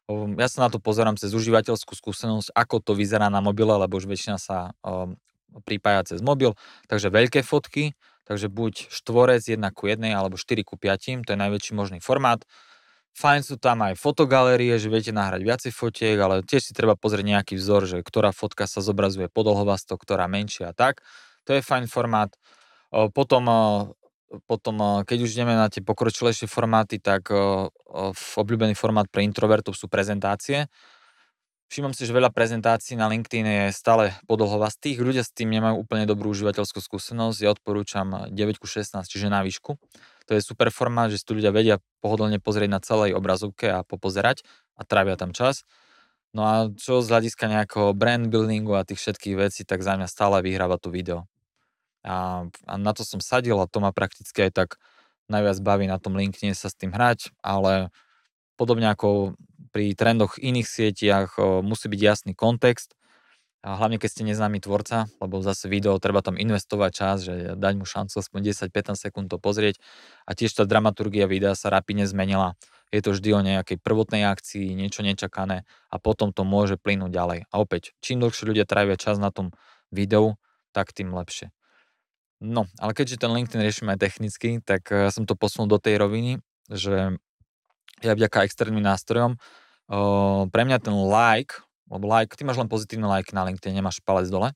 Ehm, 0.06 0.38
ja 0.38 0.46
sa 0.46 0.66
na 0.66 0.68
to 0.70 0.78
pozerám 0.78 1.18
cez 1.18 1.34
užívateľskú 1.34 1.92
skúsenosť, 1.98 2.54
ako 2.54 2.76
to 2.82 2.92
vyzerá 2.94 3.26
na 3.26 3.42
mobile, 3.42 3.74
lebo 3.74 3.98
už 3.98 4.06
väčšina 4.06 4.38
sa 4.38 4.70
um, 4.86 5.18
pripája 5.66 6.14
cez 6.14 6.20
mobil, 6.22 6.54
takže 6.86 7.10
veľké 7.10 7.42
fotky, 7.42 7.98
takže 8.26 8.46
buď 8.46 8.90
štvorec 8.90 9.42
1 9.42 9.58
ku 9.74 9.90
1 9.90 9.98
alebo 10.14 10.38
4 10.38 10.62
ku 10.62 10.78
5, 10.78 11.26
to 11.26 11.30
je 11.34 11.38
najväčší 11.38 11.72
možný 11.74 11.98
formát. 11.98 12.42
Fajn 13.16 13.40
sú 13.48 13.56
tam 13.56 13.80
aj 13.80 13.96
fotogalérie, 13.96 14.76
že 14.76 14.92
viete 14.92 15.08
nahrať 15.08 15.40
viacej 15.40 15.72
fotiek, 15.72 16.20
ale 16.20 16.44
tiež 16.44 16.68
si 16.68 16.72
treba 16.76 17.00
pozrieť 17.00 17.24
nejaký 17.24 17.54
vzor, 17.56 17.88
že 17.88 17.98
ktorá 18.04 18.28
fotka 18.30 18.68
sa 18.68 18.84
zobrazuje 18.84 19.32
podlhovasto, 19.32 19.96
ktorá 19.96 20.28
menšia 20.28 20.70
a 20.70 20.76
tak. 20.76 21.00
To 21.46 21.54
je 21.54 21.62
fajn 21.62 21.86
formát. 21.86 22.34
Potom 23.14 23.46
potom, 24.50 25.06
keď 25.06 25.18
už 25.22 25.38
ideme 25.38 25.54
na 25.54 25.70
tie 25.70 25.86
pokročilejšie 25.86 26.50
formáty, 26.50 26.98
tak 26.98 27.30
obľúbený 27.30 28.74
formát 28.74 29.06
pre 29.06 29.22
introvertov 29.22 29.78
sú 29.78 29.86
prezentácie. 29.86 30.66
Všimám 31.66 31.94
si, 31.94 32.06
že 32.06 32.14
veľa 32.14 32.30
prezentácií 32.30 32.94
na 32.94 33.10
LinkedIn 33.10 33.46
je 33.46 33.64
stále 33.74 34.14
podlhovastých. 34.30 35.02
Ľudia 35.02 35.26
s 35.26 35.34
tým 35.34 35.50
nemajú 35.50 35.82
úplne 35.82 36.06
dobrú 36.06 36.30
užívateľskú 36.30 36.78
skúsenosť. 36.78 37.38
Ja 37.42 37.50
odporúčam 37.54 38.30
9 38.30 38.34
16, 38.34 39.02
čiže 39.06 39.26
na 39.30 39.42
výšku. 39.42 39.78
To 40.26 40.32
je 40.34 40.42
super 40.42 40.74
formát, 40.74 41.10
že 41.10 41.22
si 41.22 41.26
tu 41.26 41.38
ľudia 41.38 41.54
vedia 41.54 41.82
pohodlne 42.02 42.38
pozrieť 42.42 42.70
na 42.70 42.80
celej 42.82 43.14
obrazovke 43.14 43.70
a 43.70 43.86
popozerať 43.86 44.42
a 44.74 44.82
trávia 44.82 45.18
tam 45.18 45.30
čas. 45.30 45.62
No 46.34 46.42
a 46.46 46.54
čo 46.74 47.02
z 47.02 47.10
hľadiska 47.10 47.46
nejakého 47.50 47.94
brand 47.94 48.26
buildingu 48.26 48.74
a 48.74 48.86
tých 48.86 49.02
všetkých 49.02 49.34
vecí, 49.38 49.62
tak 49.62 49.86
za 49.86 49.98
mňa 49.98 50.10
stále 50.10 50.42
vyhráva 50.42 50.78
to 50.78 50.90
video. 50.90 51.30
A, 52.06 52.46
a 52.46 52.74
na 52.78 52.92
to 52.94 53.02
som 53.02 53.18
sadil 53.18 53.58
a 53.58 53.66
to 53.66 53.82
ma 53.82 53.90
prakticky 53.90 54.46
aj 54.46 54.52
tak 54.54 54.70
najviac 55.26 55.58
baví 55.60 55.90
na 55.90 55.98
tom 55.98 56.14
LinkedIn 56.14 56.54
sa 56.54 56.70
s 56.70 56.78
tým 56.78 56.94
hrať, 56.94 57.34
ale 57.42 57.90
podobne 58.54 58.86
ako 58.88 59.34
pri 59.74 59.92
trendoch 59.98 60.38
iných 60.38 60.70
sieťach 60.70 61.34
musí 61.66 61.90
byť 61.90 62.00
jasný 62.00 62.32
kontext, 62.32 62.94
a 63.66 63.74
hlavne 63.74 63.98
keď 63.98 64.08
ste 64.14 64.22
neznámy 64.22 64.62
tvorca, 64.62 65.10
lebo 65.18 65.42
zase 65.42 65.66
video 65.66 65.98
treba 65.98 66.22
tam 66.22 66.38
investovať 66.38 66.90
čas, 66.94 67.16
že 67.26 67.58
dať 67.58 67.74
mu 67.74 67.82
šancu 67.82 68.14
aspoň 68.14 68.54
10-15 68.54 68.94
sekúnd 68.94 69.26
to 69.26 69.42
pozrieť 69.42 69.82
a 70.22 70.38
tiež 70.38 70.54
tá 70.54 70.62
dramaturgia 70.62 71.26
videa 71.26 71.58
sa 71.58 71.66
rapidne 71.74 72.06
zmenila. 72.06 72.54
Je 72.94 73.02
to 73.02 73.10
vždy 73.10 73.34
o 73.34 73.42
nejakej 73.42 73.82
prvotnej 73.82 74.22
akcii, 74.30 74.70
niečo 74.78 75.02
nečakané 75.02 75.66
a 75.90 75.98
potom 75.98 76.30
to 76.30 76.46
môže 76.46 76.78
plynúť 76.78 77.10
ďalej. 77.10 77.40
A 77.50 77.54
opäť, 77.58 77.90
čím 77.98 78.22
dlhšie 78.22 78.46
ľudia 78.46 78.70
trávia 78.70 78.94
čas 78.94 79.18
na 79.18 79.34
tom 79.34 79.50
videu, 79.90 80.38
tak 80.70 80.94
tým 80.94 81.10
lepšie. 81.10 81.55
No, 82.36 82.68
ale 82.76 82.92
keďže 82.92 83.24
ten 83.24 83.32
LinkedIn 83.32 83.64
riešime 83.64 83.96
aj 83.96 84.00
technicky, 84.00 84.60
tak 84.60 84.92
ja 84.92 85.08
som 85.08 85.24
to 85.24 85.32
posunul 85.32 85.72
do 85.72 85.80
tej 85.80 85.96
roviny, 85.96 86.36
že 86.68 87.16
ja 88.04 88.12
vďaka 88.12 88.44
externým 88.44 88.84
nástrojom, 88.84 89.40
o, 89.88 90.44
pre 90.52 90.68
mňa 90.68 90.78
ten 90.84 90.92
like, 90.92 91.64
lebo 91.88 92.04
like, 92.04 92.36
ty 92.36 92.44
máš 92.44 92.60
len 92.60 92.68
pozitívne 92.68 93.08
like 93.08 93.32
na 93.32 93.48
LinkedIn, 93.48 93.72
nemáš 93.72 94.04
palec 94.04 94.28
dole, 94.28 94.52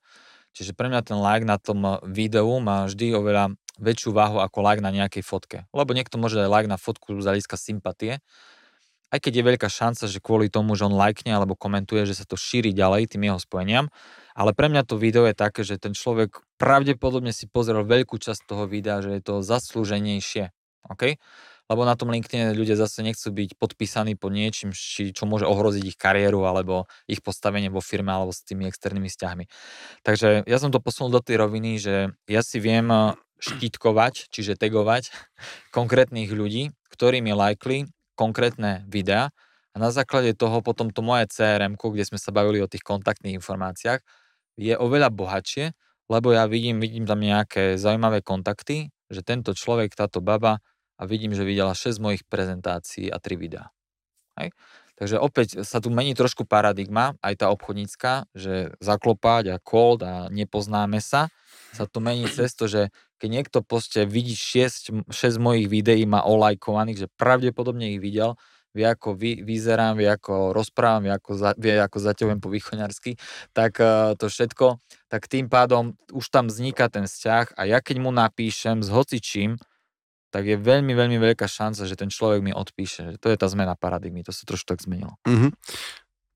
čiže 0.52 0.76
pre 0.76 0.92
mňa 0.92 1.00
ten 1.08 1.16
like 1.16 1.48
na 1.48 1.56
tom 1.56 2.04
videu 2.04 2.52
má 2.60 2.84
vždy 2.84 3.16
oveľa 3.16 3.56
väčšiu 3.80 4.12
váhu 4.12 4.44
ako 4.44 4.60
like 4.60 4.84
na 4.84 4.92
nejakej 4.92 5.24
fotke. 5.24 5.64
Lebo 5.72 5.96
niekto 5.96 6.20
môže 6.20 6.36
dať 6.36 6.52
like 6.52 6.68
na 6.68 6.76
fotku 6.76 7.16
z 7.16 7.24
hľadiska 7.24 7.56
sympatie, 7.56 8.20
aj 9.10 9.18
keď 9.24 9.32
je 9.40 9.48
veľká 9.56 9.68
šanca, 9.72 10.04
že 10.06 10.22
kvôli 10.22 10.52
tomu, 10.52 10.78
že 10.78 10.86
on 10.86 10.94
lajkne 10.94 11.34
alebo 11.34 11.58
komentuje, 11.58 12.06
že 12.06 12.14
sa 12.14 12.28
to 12.28 12.38
šíri 12.38 12.70
ďalej 12.70 13.10
tým 13.10 13.26
jeho 13.26 13.40
spojeniam, 13.42 13.88
ale 14.36 14.54
pre 14.54 14.70
mňa 14.70 14.86
to 14.86 15.00
video 15.00 15.26
je 15.26 15.34
také, 15.34 15.66
že 15.66 15.80
ten 15.80 15.96
človek 15.96 16.44
pravdepodobne 16.60 17.32
si 17.32 17.48
pozrel 17.48 17.80
veľkú 17.88 18.20
časť 18.20 18.44
toho 18.44 18.68
videa, 18.68 19.00
že 19.00 19.16
je 19.16 19.22
to 19.24 19.34
zaslúženejšie. 19.40 20.52
OK? 20.92 21.16
Lebo 21.70 21.86
na 21.86 21.94
tom 21.94 22.10
LinkedIn 22.10 22.52
ľudia 22.52 22.74
zase 22.74 23.00
nechcú 23.06 23.30
byť 23.30 23.54
podpísaní 23.54 24.18
pod 24.18 24.34
niečím, 24.34 24.74
či, 24.74 25.14
čo 25.14 25.24
môže 25.24 25.46
ohroziť 25.46 25.94
ich 25.94 25.96
kariéru 25.96 26.42
alebo 26.42 26.90
ich 27.06 27.22
postavenie 27.22 27.70
vo 27.70 27.78
firme 27.78 28.10
alebo 28.10 28.34
s 28.34 28.42
tými 28.42 28.66
externými 28.66 29.06
vzťahmi. 29.06 29.44
Takže 30.02 30.44
ja 30.50 30.58
som 30.58 30.74
to 30.74 30.82
posunul 30.82 31.14
do 31.14 31.22
tej 31.22 31.38
roviny, 31.38 31.78
že 31.78 32.10
ja 32.26 32.42
si 32.42 32.58
viem 32.58 32.90
eh, 32.90 33.14
štítkovať, 33.38 34.34
čiže 34.34 34.58
tagovať 34.58 35.14
konkrétnych 35.76 36.34
ľudí, 36.34 36.74
ktorí 36.90 37.22
mi 37.22 37.32
lajkli 37.32 37.86
konkrétne 38.18 38.84
videá 38.90 39.30
a 39.70 39.76
na 39.78 39.94
základe 39.94 40.34
toho 40.34 40.66
potom 40.66 40.90
to 40.90 41.00
moje 41.06 41.30
CRM, 41.30 41.78
kde 41.78 42.04
sme 42.04 42.18
sa 42.18 42.34
bavili 42.34 42.58
o 42.58 42.66
tých 42.66 42.82
kontaktných 42.82 43.38
informáciách, 43.38 44.02
je 44.58 44.74
oveľa 44.74 45.14
bohatšie, 45.14 45.72
lebo 46.10 46.34
ja 46.34 46.50
vidím, 46.50 46.82
vidím 46.82 47.06
tam 47.06 47.22
nejaké 47.22 47.78
zaujímavé 47.78 48.26
kontakty, 48.26 48.90
že 49.06 49.22
tento 49.22 49.54
človek, 49.54 49.94
táto 49.94 50.18
baba 50.18 50.58
a 50.98 51.02
vidím, 51.06 51.32
že 51.32 51.46
videla 51.46 51.72
6 51.72 52.02
mojich 52.02 52.26
prezentácií 52.26 53.06
a 53.08 53.22
3 53.22 53.38
videá. 53.38 53.70
Hej? 54.34 54.50
Takže 55.00 55.16
opäť 55.16 55.48
sa 55.64 55.80
tu 55.80 55.88
mení 55.88 56.12
trošku 56.12 56.44
paradigma, 56.44 57.16
aj 57.24 57.40
tá 57.40 57.46
obchodnícka, 57.48 58.28
že 58.36 58.76
zaklopať 58.84 59.56
a 59.56 59.56
cold 59.56 60.04
a 60.04 60.28
nepoznáme 60.28 61.00
sa, 61.00 61.32
sa 61.72 61.88
to 61.88 62.04
mení 62.04 62.28
cez 62.28 62.52
to, 62.52 62.68
že 62.68 62.92
keď 63.16 63.28
niekto 63.32 63.58
proste 63.64 64.04
vidí 64.04 64.36
6, 64.36 65.08
6 65.08 65.40
mojich 65.40 65.72
videí, 65.72 66.04
má 66.04 66.20
olajkovaných, 66.20 67.06
že 67.06 67.12
pravdepodobne 67.16 67.96
ich 67.96 68.00
videl, 68.02 68.36
vie 68.74 68.86
ako 68.86 69.18
vy, 69.18 69.42
vyzerám, 69.42 69.98
vie 69.98 70.06
ako 70.06 70.54
rozprávam, 70.54 71.06
vie 71.06 71.12
ako, 71.14 71.30
za, 71.34 71.50
vie 71.58 71.74
ako 71.78 71.98
zaťahujem 71.98 72.40
po 72.40 72.48
východňarsky, 72.50 73.18
tak 73.50 73.82
uh, 73.82 74.14
to 74.14 74.30
všetko, 74.30 74.78
tak 75.10 75.26
tým 75.26 75.50
pádom 75.50 75.98
už 76.14 76.30
tam 76.30 76.46
vzniká 76.46 76.86
ten 76.86 77.10
vzťah 77.10 77.58
a 77.58 77.62
ja 77.66 77.78
keď 77.82 77.96
mu 77.98 78.10
napíšem 78.14 78.82
s 78.82 78.88
hocičím, 78.90 79.58
tak 80.30 80.46
je 80.46 80.56
veľmi, 80.56 80.94
veľmi 80.94 81.18
veľká 81.18 81.50
šanca, 81.50 81.90
že 81.90 81.98
ten 81.98 82.06
človek 82.06 82.38
mi 82.38 82.54
odpíše. 82.54 83.18
To 83.18 83.26
je 83.28 83.36
tá 83.36 83.50
zmena 83.50 83.74
paradigmy, 83.74 84.22
to 84.22 84.30
sa 84.30 84.46
trošku 84.46 84.70
tak 84.70 84.78
zmenilo. 84.78 85.18
Mm-hmm. 85.26 85.50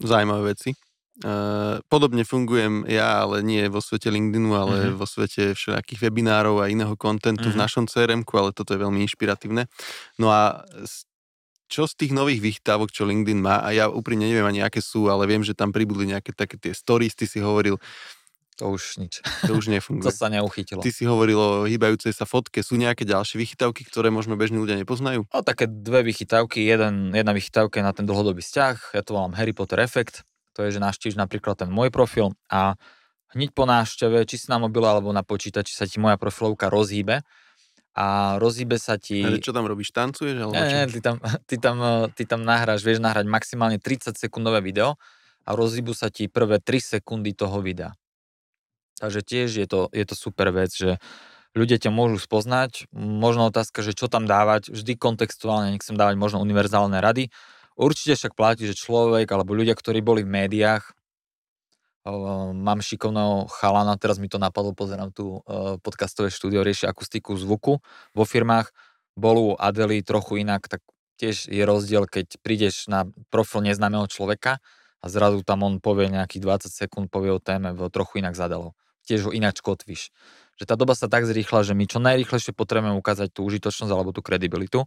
Zaujímavé 0.02 0.58
veci. 0.58 0.74
Uh, 1.22 1.78
podobne 1.86 2.26
fungujem 2.26 2.90
ja, 2.90 3.22
ale 3.22 3.38
nie 3.46 3.70
vo 3.70 3.78
svete 3.78 4.10
LinkedInu, 4.10 4.50
ale 4.50 4.74
mm-hmm. 4.74 4.98
vo 4.98 5.06
svete 5.06 5.54
všelijakých 5.54 6.10
webinárov 6.10 6.58
a 6.58 6.66
iného 6.66 6.98
kontentu 6.98 7.46
mm-hmm. 7.46 7.54
v 7.54 7.58
mhm. 7.62 7.64
našom 7.70 7.84
crm 7.86 8.26
ale 8.26 8.50
toto 8.50 8.74
je 8.74 8.82
veľmi 8.82 8.98
inšpiratívne. 9.06 9.70
No 10.18 10.34
a 10.34 10.66
čo 11.74 11.90
z 11.90 12.06
tých 12.06 12.12
nových 12.14 12.38
vychytávok, 12.38 12.94
čo 12.94 13.02
LinkedIn 13.02 13.42
má, 13.42 13.58
a 13.66 13.74
ja 13.74 13.90
úprimne 13.90 14.30
neviem 14.30 14.46
ani 14.46 14.62
aké 14.62 14.78
sú, 14.78 15.10
ale 15.10 15.26
viem, 15.26 15.42
že 15.42 15.58
tam 15.58 15.74
pribudli 15.74 16.06
nejaké 16.06 16.30
také 16.30 16.54
tie 16.54 16.70
stories, 16.70 17.18
ty 17.18 17.26
si 17.26 17.42
hovoril, 17.42 17.82
to 18.54 18.70
už 18.70 19.02
nič. 19.02 19.18
To 19.50 19.58
už 19.58 19.66
nefunguje. 19.66 20.06
to 20.06 20.14
sa 20.14 20.30
neuchytilo. 20.30 20.78
Ty 20.78 20.94
si 20.94 21.02
hovoril 21.02 21.34
o 21.34 21.50
hýbajúcej 21.66 22.14
sa 22.14 22.22
fotke. 22.22 22.62
Sú 22.62 22.78
nejaké 22.78 23.02
ďalšie 23.02 23.42
vychytávky, 23.42 23.82
ktoré 23.82 24.14
možno 24.14 24.38
bežní 24.38 24.62
ľudia 24.62 24.78
nepoznajú? 24.78 25.26
No, 25.26 25.42
také 25.42 25.66
dve 25.66 26.06
vychytávky. 26.06 26.62
Jeden, 26.62 27.10
jedna 27.10 27.34
vychytávka 27.34 27.82
je 27.82 27.84
na 27.84 27.90
ten 27.90 28.06
dlhodobý 28.06 28.46
vzťah. 28.46 28.94
Ja 28.94 29.02
to 29.02 29.18
volám 29.18 29.34
Harry 29.34 29.50
Potter 29.50 29.82
efekt. 29.82 30.22
To 30.54 30.62
je, 30.62 30.70
že 30.70 30.78
navštíviš 30.78 31.18
napríklad 31.18 31.58
ten 31.58 31.70
môj 31.74 31.90
profil 31.90 32.30
a 32.46 32.78
hneď 33.34 33.50
po 33.50 33.66
návšteve, 33.66 34.22
či 34.22 34.38
si 34.38 34.46
na 34.46 34.62
mobile 34.62 34.86
alebo 34.86 35.10
na 35.10 35.26
počítači 35.26 35.74
sa 35.74 35.90
ti 35.90 35.98
moja 35.98 36.14
profilovka 36.14 36.70
rozhýbe 36.70 37.26
a 37.94 38.36
rozhýbe 38.42 38.74
sa 38.74 38.98
ti... 38.98 39.22
Ale 39.22 39.38
čo 39.38 39.54
tam 39.54 39.70
robíš, 39.70 39.94
tancuješ? 39.94 40.34
Alebo 40.42 40.54
nie, 40.58 40.66
nie, 40.66 40.84
ty 40.90 41.00
tam, 41.00 41.16
ty, 41.48 41.56
tam, 41.56 41.76
ty 42.10 42.22
tam 42.26 42.40
nahráš, 42.42 42.82
vieš 42.82 42.98
nahrať 42.98 43.26
maximálne 43.30 43.78
30 43.78 44.18
sekundové 44.18 44.58
video 44.58 44.98
a 45.46 45.54
rozhýbu 45.54 45.94
sa 45.94 46.10
ti 46.10 46.26
prvé 46.26 46.58
3 46.58 46.98
sekundy 46.98 47.32
toho 47.38 47.62
videa. 47.62 47.94
Takže 48.98 49.20
tiež 49.22 49.50
je 49.62 49.66
to, 49.70 49.80
je 49.94 50.04
to 50.06 50.14
super 50.18 50.50
vec, 50.50 50.74
že 50.74 50.98
ľudia 51.54 51.78
ťa 51.78 51.94
môžu 51.94 52.18
spoznať. 52.18 52.90
Možno 52.94 53.46
otázka, 53.50 53.82
že 53.86 53.94
čo 53.94 54.10
tam 54.10 54.26
dávať, 54.26 54.74
vždy 54.74 54.98
kontextuálne, 54.98 55.74
nechcem 55.74 55.94
dávať 55.94 56.18
možno 56.18 56.42
univerzálne 56.42 56.98
rady. 56.98 57.30
Určite 57.74 58.18
však 58.18 58.38
platí, 58.38 58.70
že 58.70 58.78
človek 58.78 59.26
alebo 59.30 59.54
ľudia, 59.54 59.74
ktorí 59.74 60.02
boli 60.02 60.22
v 60.22 60.30
médiách, 60.30 60.94
mám 62.52 62.84
šikovného 62.84 63.48
chalana, 63.48 63.96
teraz 63.96 64.20
mi 64.20 64.28
to 64.28 64.36
napadlo, 64.36 64.76
pozerám 64.76 65.10
tu 65.10 65.40
podcastové 65.80 66.28
štúdio, 66.28 66.60
rieši 66.60 66.84
akustiku 66.84 67.32
zvuku 67.34 67.80
vo 68.12 68.24
firmách, 68.28 68.68
bol 69.16 69.36
u 69.40 69.48
Adely 69.56 70.04
trochu 70.04 70.44
inak, 70.44 70.68
tak 70.68 70.84
tiež 71.16 71.48
je 71.48 71.64
rozdiel, 71.64 72.04
keď 72.04 72.36
prídeš 72.44 72.90
na 72.90 73.08
profil 73.30 73.64
neznámeho 73.64 74.04
človeka 74.10 74.60
a 75.00 75.06
zrazu 75.06 75.40
tam 75.46 75.64
on 75.64 75.80
povie 75.80 76.10
nejakých 76.10 76.68
20 76.68 76.72
sekúnd, 76.72 77.06
povie 77.08 77.32
o 77.32 77.40
téme, 77.40 77.72
trochu 77.88 78.20
inak 78.20 78.36
zadalo 78.36 78.76
tiež 79.04 79.28
ho 79.28 79.30
ináč 79.30 79.60
kotvíš. 79.60 80.10
že 80.54 80.70
tá 80.70 80.78
doba 80.78 80.94
sa 80.94 81.10
tak 81.10 81.26
zrýchla, 81.26 81.66
že 81.66 81.74
my 81.74 81.84
čo 81.90 81.98
najrýchlejšie 81.98 82.54
potrebujeme 82.54 82.94
ukázať 82.94 83.34
tú 83.34 83.42
užitočnosť 83.42 83.90
alebo 83.90 84.14
tú 84.14 84.22
kredibilitu. 84.22 84.86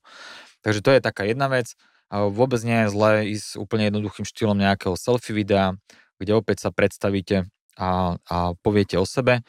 Takže 0.64 0.80
to 0.80 0.96
je 0.96 1.04
taká 1.04 1.28
jedna 1.28 1.52
vec. 1.52 1.76
Vôbec 2.08 2.64
nie 2.64 2.88
je 2.88 2.92
zlé 2.96 3.14
ísť 3.36 3.60
úplne 3.60 3.92
jednoduchým 3.92 4.24
štýlom 4.24 4.56
nejakého 4.56 4.96
selfie 4.96 5.36
videa, 5.36 5.76
kde 6.18 6.38
opäť 6.38 6.68
sa 6.68 6.70
predstavíte 6.70 7.50
a, 7.78 8.18
a 8.18 8.38
poviete 8.60 8.98
o 8.98 9.06
sebe. 9.06 9.46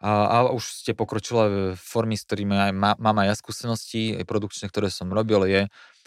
A, 0.00 0.12
a 0.28 0.36
už 0.56 0.64
ste 0.84 0.96
pokročilé 0.96 1.76
formy, 1.76 2.16
s 2.16 2.24
ktorými 2.24 2.56
aj 2.56 2.72
má, 2.72 2.90
mám 2.96 3.20
aj 3.20 3.26
ja 3.32 3.36
skúsenosti, 3.36 4.16
aj 4.16 4.24
produkčné, 4.24 4.72
ktoré 4.72 4.88
som 4.88 5.12
robil, 5.12 5.44
je 5.44 5.62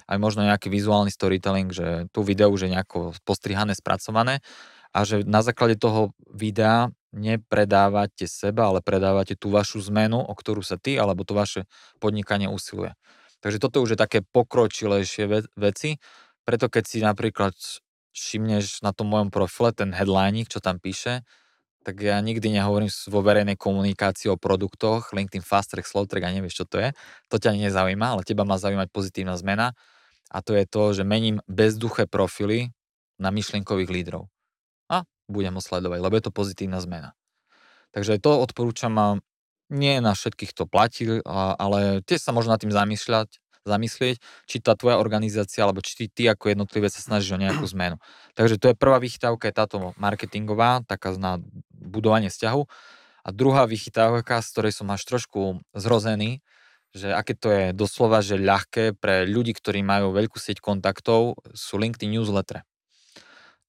aj 0.09 0.18
možno 0.18 0.43
nejaký 0.43 0.68
vizuálny 0.68 1.14
storytelling, 1.14 1.70
že 1.70 2.09
tu 2.09 2.26
video 2.26 2.49
už 2.49 2.68
je 2.68 2.74
nejako 2.74 3.14
postrihané, 3.24 3.78
spracované 3.78 4.41
a 4.93 5.05
že 5.05 5.26
na 5.26 5.41
základe 5.41 5.78
toho 5.78 6.14
videa 6.30 6.93
nepredávate 7.14 8.26
seba, 8.26 8.74
ale 8.74 8.82
predávate 8.82 9.38
tú 9.38 9.53
vašu 9.53 9.82
zmenu, 9.93 10.22
o 10.22 10.34
ktorú 10.34 10.66
sa 10.66 10.82
ty 10.82 10.97
alebo 10.97 11.22
to 11.22 11.38
vaše 11.38 11.70
podnikanie 12.01 12.49
usiluje. 12.49 12.97
Takže 13.41 13.61
toto 13.61 13.84
už 13.84 13.93
je 13.95 13.99
také 13.99 14.20
pokročilejšie 14.24 15.53
veci, 15.53 16.01
preto 16.43 16.68
keď 16.68 16.84
si 16.84 16.97
napríklad 17.03 17.53
všimneš 18.14 18.86
na 18.86 18.93
tom 18.93 19.09
mojom 19.09 19.34
profile 19.34 19.74
ten 19.74 19.91
headline, 19.91 20.45
čo 20.45 20.61
tam 20.61 20.78
píše, 20.78 21.26
tak 21.84 21.99
ja 21.99 22.16
nikdy 22.24 22.47
nehovorím 22.55 22.88
vo 22.88 23.20
verejnej 23.20 23.59
komunikácii 23.59 24.32
o 24.32 24.39
produktoch, 24.39 25.11
LinkedIn 25.11 25.43
Fast 25.43 25.76
Track, 25.76 25.84
Slow 25.84 26.07
Track 26.07 26.24
a 26.24 26.32
nevieš, 26.32 26.64
čo 26.64 26.66
to 26.70 26.80
je. 26.80 26.95
To 27.28 27.36
ťa 27.36 27.59
nezaujíma, 27.59 28.16
ale 28.16 28.24
teba 28.24 28.47
má 28.47 28.55
zaujímať 28.55 28.88
pozitívna 28.88 29.36
zmena 29.36 29.76
a 30.32 30.39
to 30.39 30.55
je 30.55 30.64
to, 30.64 30.95
že 30.95 31.03
mením 31.03 31.43
bezduché 31.51 32.07
profily 32.07 32.72
na 33.20 33.36
myšlienkových 33.36 33.91
lídrov 33.91 34.32
budem 35.28 35.55
ho 35.55 35.61
sledovať, 35.64 35.99
lebo 36.03 36.16
je 36.20 36.24
to 36.24 36.36
pozitívna 36.36 36.80
zmena. 36.84 37.16
Takže 37.95 38.20
to 38.20 38.41
odporúčam, 38.41 39.24
nie 39.72 39.97
na 40.03 40.14
všetkých 40.14 40.51
to 40.53 40.68
platí, 40.68 41.24
ale 41.26 42.03
tiež 42.03 42.20
sa 42.22 42.36
možno 42.36 42.53
nad 42.53 42.61
tým 42.61 42.74
zamýšľať, 42.74 43.39
zamyslieť, 43.64 44.20
či 44.47 44.57
tá 44.59 44.76
tvoja 44.76 44.99
organizácia, 44.99 45.64
alebo 45.64 45.80
či 45.80 45.95
ty, 45.95 46.05
ty 46.11 46.24
ako 46.28 46.51
jednotlivé 46.51 46.88
sa 46.91 46.99
snažíš 46.99 47.36
o 47.36 47.41
nejakú 47.41 47.66
zmenu. 47.76 47.97
Takže 48.36 48.59
to 48.59 48.72
je 48.72 48.76
prvá 48.76 48.99
vychytávka, 48.99 49.49
je 49.49 49.55
táto 49.55 49.76
marketingová, 49.97 50.84
taká 50.86 51.16
na 51.16 51.39
budovanie 51.72 52.28
vzťahu. 52.28 52.61
A 53.24 53.30
druhá 53.32 53.64
vychytávka, 53.64 54.43
z 54.43 54.47
ktorej 54.51 54.74
som 54.76 54.91
až 54.91 55.07
trošku 55.07 55.64
zrozený, 55.72 56.43
že 56.93 57.09
aké 57.09 57.34
to 57.34 57.49
je 57.49 57.64
doslova, 57.74 58.22
že 58.22 58.38
ľahké 58.38 58.93
pre 58.99 59.26
ľudí, 59.26 59.57
ktorí 59.57 59.82
majú 59.82 60.14
veľkú 60.14 60.38
sieť 60.38 60.61
kontaktov, 60.61 61.41
sú 61.57 61.82
LinkedIn 61.82 62.14
newsletter. 62.14 62.61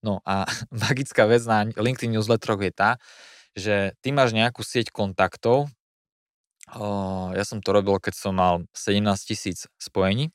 No 0.04 0.20
a 0.28 0.44
magická 0.84 1.24
vec 1.24 1.40
na 1.48 1.64
LinkedIn 1.64 2.12
newsletteroch 2.12 2.60
je 2.60 2.72
tá, 2.74 2.90
že 3.56 3.96
ty 4.04 4.12
máš 4.12 4.36
nejakú 4.36 4.60
sieť 4.60 4.92
kontaktov, 4.92 5.72
ja 7.36 7.44
som 7.44 7.60
to 7.60 7.70
robil, 7.76 8.00
keď 8.00 8.14
som 8.16 8.32
mal 8.36 8.64
17 8.72 9.04
tisíc 9.28 9.68
spojení 9.76 10.32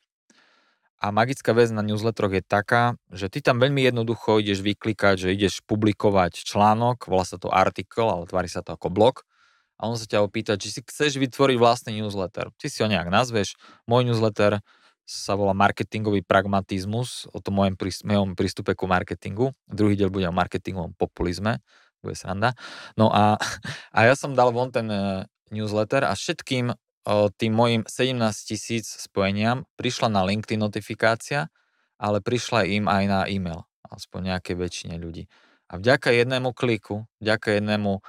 a 0.99 1.15
magická 1.15 1.55
vec 1.55 1.71
na 1.71 1.79
newsletteroch 1.79 2.35
je 2.35 2.43
taká, 2.43 2.99
že 3.07 3.31
ty 3.31 3.39
tam 3.39 3.63
veľmi 3.63 3.87
jednoducho 3.87 4.43
ideš 4.43 4.59
vyklikať, 4.59 5.15
že 5.15 5.29
ideš 5.31 5.63
publikovať 5.63 6.43
článok, 6.43 7.07
volá 7.07 7.23
sa 7.23 7.39
to 7.39 7.47
artikel, 7.47 8.11
ale 8.11 8.27
tvári 8.27 8.51
sa 8.51 8.59
to 8.59 8.75
ako 8.75 8.91
blog 8.91 9.23
a 9.79 9.87
on 9.87 9.95
sa 9.95 10.03
ťa 10.03 10.19
opýta, 10.19 10.59
či 10.59 10.75
si 10.75 10.83
chceš 10.83 11.15
vytvoriť 11.15 11.55
vlastný 11.55 12.03
newsletter. 12.03 12.51
Ty 12.59 12.67
si 12.67 12.83
ho 12.83 12.91
nejak 12.91 13.07
nazveš, 13.07 13.55
môj 13.87 14.11
newsletter 14.11 14.59
sa 15.07 15.33
volá 15.39 15.55
marketingový 15.55 16.21
pragmatizmus, 16.21 17.31
o 17.31 17.39
tom 17.39 17.57
mojom, 17.63 17.79
mojom 18.05 18.29
prístupe 18.35 18.75
ku 18.75 18.85
marketingu. 18.85 19.55
Druhý 19.65 19.95
diel 19.95 20.11
bude 20.11 20.27
o 20.27 20.35
marketingovom 20.35 20.93
populizme, 20.99 21.63
bude 22.03 22.13
sranda. 22.13 22.53
No 22.99 23.09
a, 23.09 23.39
a 23.95 23.99
ja 24.03 24.13
som 24.19 24.35
dal 24.35 24.51
von 24.51 24.69
ten 24.69 24.85
uh, 24.91 25.23
newsletter 25.51 26.05
a 26.05 26.13
všetkým 26.15 26.73
tým 27.09 27.53
mojim 27.55 27.81
17 27.87 28.19
tisíc 28.45 28.85
spojeniam 28.85 29.65
prišla 29.79 30.13
na 30.13 30.21
LinkedIn 30.21 30.61
notifikácia, 30.61 31.49
ale 31.97 32.21
prišla 32.21 32.69
im 32.69 32.85
aj 32.85 33.03
na 33.09 33.19
e-mail, 33.25 33.65
aspoň 33.89 34.35
nejakej 34.35 34.55
väčšine 34.55 34.95
ľudí. 35.01 35.25
A 35.69 35.81
vďaka 35.81 36.13
jednému 36.13 36.53
kliku, 36.53 37.09
vďaka 37.17 37.57
jednému, 37.61 38.01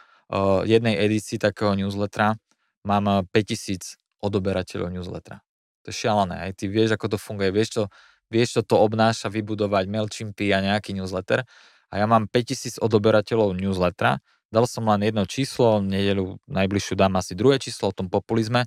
jednej 0.68 0.94
edícii 1.00 1.40
takého 1.40 1.72
newslettera 1.76 2.36
mám 2.84 3.24
5000 3.32 3.96
odoberateľov 4.20 4.92
newslettera. 4.92 5.40
To 5.84 5.92
je 5.92 5.96
šialené. 5.96 6.36
Aj 6.36 6.52
ty 6.52 6.68
vieš, 6.68 6.92
ako 6.96 7.16
to 7.16 7.18
funguje, 7.20 7.48
vieš, 7.52 7.80
čo, 7.80 7.82
vieš, 8.28 8.60
čo 8.60 8.62
to 8.64 8.76
obnáša 8.76 9.32
vybudovať 9.32 9.88
MailChimpy 9.88 10.52
a 10.52 10.60
nejaký 10.60 10.92
newsletter. 10.92 11.44
A 11.88 11.94
ja 11.98 12.04
mám 12.04 12.28
5000 12.28 12.84
odoberateľov 12.84 13.56
newslettera, 13.56 14.20
dal 14.50 14.66
som 14.66 14.86
len 14.90 15.06
jedno 15.06 15.24
číslo, 15.26 15.78
nedelu 15.78 16.38
najbližšiu 16.50 16.94
dám 16.98 17.16
asi 17.18 17.38
druhé 17.38 17.62
číslo 17.62 17.90
o 17.90 17.96
tom 17.96 18.10
populizme 18.10 18.66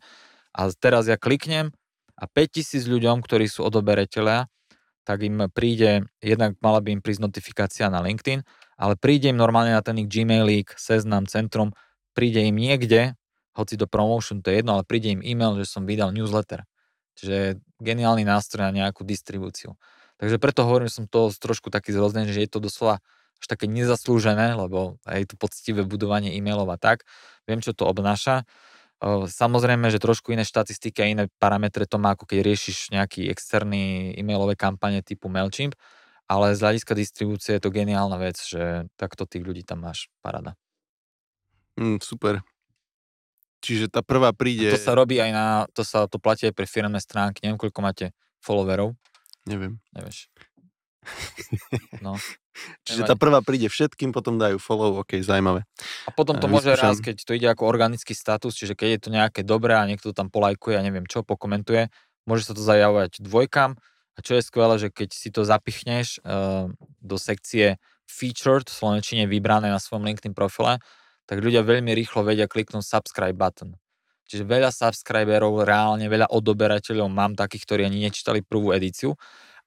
a 0.56 0.60
teraz 0.72 1.08
ja 1.08 1.20
kliknem 1.20 1.76
a 2.16 2.24
5000 2.26 2.88
ľuďom, 2.88 3.22
ktorí 3.22 3.46
sú 3.52 3.68
odoberateľia, 3.68 4.48
tak 5.04 5.20
im 5.28 5.52
príde, 5.52 6.08
jednak 6.24 6.56
mala 6.64 6.80
by 6.80 6.96
im 6.96 7.02
prísť 7.04 7.22
notifikácia 7.28 7.92
na 7.92 8.00
LinkedIn, 8.00 8.48
ale 8.80 8.96
príde 8.96 9.28
im 9.28 9.38
normálne 9.38 9.76
na 9.76 9.84
ten 9.84 10.00
ich 10.00 10.08
Gmailik, 10.08 10.72
Seznam, 10.80 11.28
Centrum, 11.28 11.76
príde 12.16 12.40
im 12.48 12.56
niekde, 12.56 13.20
hoci 13.54 13.76
do 13.78 13.86
promotion 13.86 14.42
to 14.42 14.50
je 14.50 14.64
jedno, 14.64 14.80
ale 14.80 14.88
príde 14.88 15.14
im 15.14 15.22
e-mail, 15.22 15.60
že 15.62 15.70
som 15.70 15.86
vydal 15.86 16.16
newsletter. 16.16 16.66
Čiže 17.14 17.62
geniálny 17.78 18.26
nástroj 18.26 18.66
na 18.66 18.74
nejakú 18.74 19.06
distribúciu. 19.06 19.78
Takže 20.18 20.42
preto 20.42 20.66
hovorím, 20.66 20.90
že 20.90 21.04
som 21.04 21.06
to 21.06 21.30
trošku 21.30 21.70
taký 21.70 21.94
zrozdený, 21.94 22.34
že 22.34 22.42
je 22.48 22.50
to 22.50 22.64
doslova 22.64 23.04
až 23.40 23.46
také 23.46 23.66
nezaslúžené, 23.70 24.54
lebo 24.58 25.02
aj 25.08 25.34
to 25.34 25.36
poctivé 25.40 25.88
budovanie 25.88 26.34
e-mailov 26.36 26.70
a 26.74 26.78
tak. 26.78 27.08
Viem, 27.48 27.60
čo 27.60 27.72
to 27.72 27.88
obnáša. 27.88 28.44
Samozrejme, 29.28 29.92
že 29.92 30.00
trošku 30.00 30.32
iné 30.32 30.48
štatistiky 30.48 31.00
a 31.04 31.12
iné 31.12 31.24
parametre 31.36 31.84
to 31.84 32.00
má, 32.00 32.16
ako 32.16 32.24
keď 32.24 32.40
riešiš 32.40 32.96
nejaký 32.96 33.28
externý 33.28 34.16
e-mailové 34.16 34.56
kampane 34.56 35.04
typu 35.04 35.28
MailChimp, 35.28 35.76
ale 36.32 36.56
z 36.56 36.64
hľadiska 36.64 36.96
distribúcie 36.96 37.60
je 37.60 37.62
to 37.62 37.68
geniálna 37.68 38.16
vec, 38.16 38.40
že 38.40 38.88
takto 38.96 39.28
tých 39.28 39.44
ľudí 39.44 39.68
tam 39.68 39.84
máš. 39.84 40.08
Parada. 40.24 40.56
Mm, 41.76 42.00
super. 42.00 42.40
Čiže 43.60 43.92
tá 43.92 44.00
prvá 44.00 44.32
príde... 44.32 44.72
A 44.72 44.76
to 44.76 44.80
sa 44.80 44.96
robí 44.96 45.20
aj 45.20 45.32
na, 45.36 45.48
to 45.76 45.84
sa 45.84 46.08
to 46.08 46.16
platí 46.16 46.48
aj 46.48 46.56
pre 46.56 46.68
firmné 46.68 47.00
stránky, 47.04 47.44
neviem, 47.44 47.60
koľko 47.60 47.80
máte 47.84 48.06
followerov. 48.40 48.96
Neviem. 49.44 49.84
Nevieš. 49.92 50.32
No. 52.06 52.16
Čiže 52.86 53.10
tá 53.10 53.16
prvá 53.18 53.42
príde 53.42 53.66
všetkým, 53.66 54.14
potom 54.14 54.38
dajú 54.38 54.62
follow, 54.62 55.02
ok, 55.02 55.26
zaujímavé. 55.26 55.66
A 56.06 56.12
potom 56.14 56.38
to 56.38 56.46
môže 56.46 56.70
raz, 56.78 57.02
keď 57.02 57.26
to 57.26 57.34
ide 57.34 57.48
ako 57.50 57.66
organický 57.66 58.14
status, 58.14 58.54
čiže 58.54 58.78
keď 58.78 58.88
je 58.88 59.00
to 59.02 59.10
nejaké 59.10 59.42
dobré 59.42 59.74
a 59.74 59.88
niekto 59.90 60.14
to 60.14 60.16
tam 60.16 60.30
polajkuje 60.30 60.78
a 60.78 60.86
neviem 60.86 61.10
čo, 61.10 61.26
pokomentuje, 61.26 61.90
môže 62.30 62.46
sa 62.46 62.54
to 62.54 62.62
zajavovať 62.62 63.20
dvojkam. 63.26 63.76
A 64.14 64.20
čo 64.22 64.38
je 64.38 64.46
skvelé, 64.46 64.78
že 64.78 64.94
keď 64.94 65.10
si 65.10 65.34
to 65.34 65.42
zapichneš 65.42 66.22
uh, 66.22 66.70
do 67.02 67.18
sekcie 67.18 67.82
featured, 68.06 68.70
v 68.70 68.78
Slovenčine 68.78 69.26
vybrané 69.26 69.74
na 69.74 69.82
svojom 69.82 70.06
LinkedIn 70.06 70.38
profile, 70.38 70.78
tak 71.26 71.42
ľudia 71.42 71.66
veľmi 71.66 71.90
rýchlo 71.98 72.22
vedia 72.22 72.46
kliknúť 72.46 72.86
subscribe 72.86 73.34
button. 73.34 73.74
Čiže 74.30 74.46
veľa 74.46 74.70
subscriberov, 74.70 75.66
reálne 75.66 76.08
veľa 76.08 76.32
odoberateľov 76.32 77.10
mám 77.12 77.34
takých, 77.34 77.64
ktorí 77.68 77.82
ani 77.90 78.08
nečítali 78.08 78.46
prvú 78.46 78.72
edíciu, 78.72 79.18